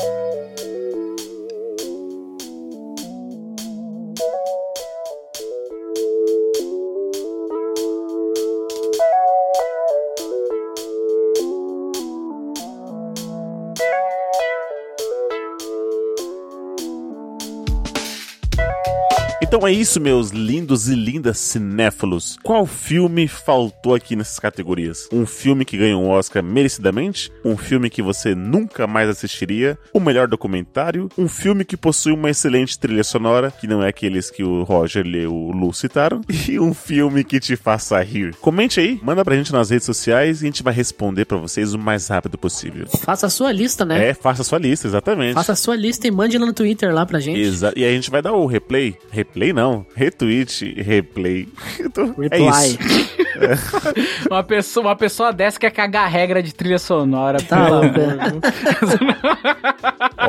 Então 19.53 19.67
é 19.67 19.71
isso, 19.71 20.01
meus 20.01 20.31
lindos 20.31 20.89
e 20.89 20.95
lindas 20.95 21.37
cinéfilos. 21.37 22.39
Qual 22.41 22.65
filme 22.65 23.27
faltou 23.27 23.93
aqui 23.93 24.15
nessas 24.15 24.39
categorias? 24.39 25.07
Um 25.13 25.27
filme 25.27 25.63
que 25.63 25.77
ganhou 25.77 26.01
um 26.01 26.09
Oscar 26.09 26.41
merecidamente? 26.41 27.31
Um 27.45 27.55
filme 27.55 27.87
que 27.87 28.01
você 28.01 28.33
nunca 28.33 28.87
mais 28.87 29.07
assistiria? 29.07 29.77
O 29.93 29.99
melhor 29.99 30.27
documentário? 30.27 31.07
Um 31.15 31.27
filme 31.27 31.63
que 31.63 31.77
possui 31.77 32.13
uma 32.13 32.31
excelente 32.31 32.79
trilha 32.79 33.03
sonora, 33.03 33.51
que 33.51 33.67
não 33.67 33.83
é 33.83 33.89
aqueles 33.89 34.31
que 34.31 34.43
o 34.43 34.63
Roger 34.63 35.05
e 35.05 35.27
o 35.27 35.51
Lu 35.51 35.71
citaram? 35.71 36.21
E 36.49 36.59
um 36.59 36.73
filme 36.73 37.23
que 37.23 37.39
te 37.39 37.55
faça 37.55 38.01
rir? 38.01 38.33
Comente 38.37 38.79
aí, 38.79 38.99
manda 39.03 39.23
pra 39.23 39.35
gente 39.35 39.53
nas 39.53 39.69
redes 39.69 39.85
sociais 39.85 40.41
e 40.41 40.45
a 40.45 40.47
gente 40.47 40.63
vai 40.63 40.73
responder 40.73 41.25
pra 41.25 41.37
vocês 41.37 41.75
o 41.75 41.79
mais 41.79 42.07
rápido 42.07 42.39
possível. 42.39 42.87
Faça 42.87 43.27
a 43.27 43.29
sua 43.29 43.51
lista, 43.51 43.85
né? 43.85 44.09
É, 44.09 44.13
faça 44.15 44.41
a 44.41 44.45
sua 44.45 44.57
lista, 44.57 44.87
exatamente. 44.87 45.35
Faça 45.35 45.51
a 45.51 45.55
sua 45.55 45.75
lista 45.75 46.07
e 46.07 46.11
mande 46.11 46.39
lá 46.39 46.47
no 46.47 46.53
Twitter 46.53 46.91
lá 46.91 47.05
pra 47.05 47.19
gente. 47.19 47.39
Exa 47.39 47.71
e 47.75 47.83
aí 47.83 47.91
a 47.91 47.95
gente 47.95 48.09
vai 48.09 48.21
dar 48.21 48.33
o 48.33 48.47
replay. 48.47 48.97
Replay 49.11 49.42
não. 49.51 49.85
Retweet, 49.95 50.79
replay. 50.81 51.47
Tô- 51.93 52.03
É 52.03 52.37
Reply. 52.37 52.77
isso. 52.79 53.13
Uma 54.29 54.43
pessoa, 54.43 54.85
uma 54.87 54.95
pessoa 54.95 55.33
dessa 55.33 55.59
quer 55.59 55.71
cagar 55.71 56.05
a 56.05 56.07
regra 56.07 56.41
de 56.43 56.53
trilha 56.53 56.77
sonora. 56.77 57.39
Tá. 57.41 57.67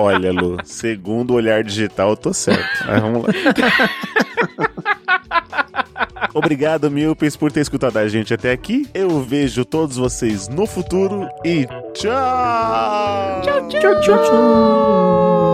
Olha, 0.00 0.32
Lu, 0.32 0.56
segundo 0.64 1.32
o 1.32 1.34
olhar 1.34 1.62
digital, 1.62 2.08
eu 2.10 2.16
tô 2.16 2.32
certo. 2.32 2.84
Mas 2.86 3.00
vamos 3.02 3.24
lá. 3.24 3.28
Obrigado, 6.32 6.90
Milpes, 6.90 7.36
por 7.36 7.52
ter 7.52 7.60
escutado 7.60 7.98
a 7.98 8.08
gente 8.08 8.32
até 8.34 8.50
aqui. 8.52 8.88
Eu 8.94 9.20
vejo 9.22 9.62
todos 9.64 9.96
vocês 9.98 10.48
no 10.48 10.66
futuro 10.66 11.28
e 11.44 11.66
tchau! 11.92 13.42
Tchau, 13.42 13.68
Tchau, 13.68 14.00
tchau, 14.00 14.22
tchau. 14.24 15.53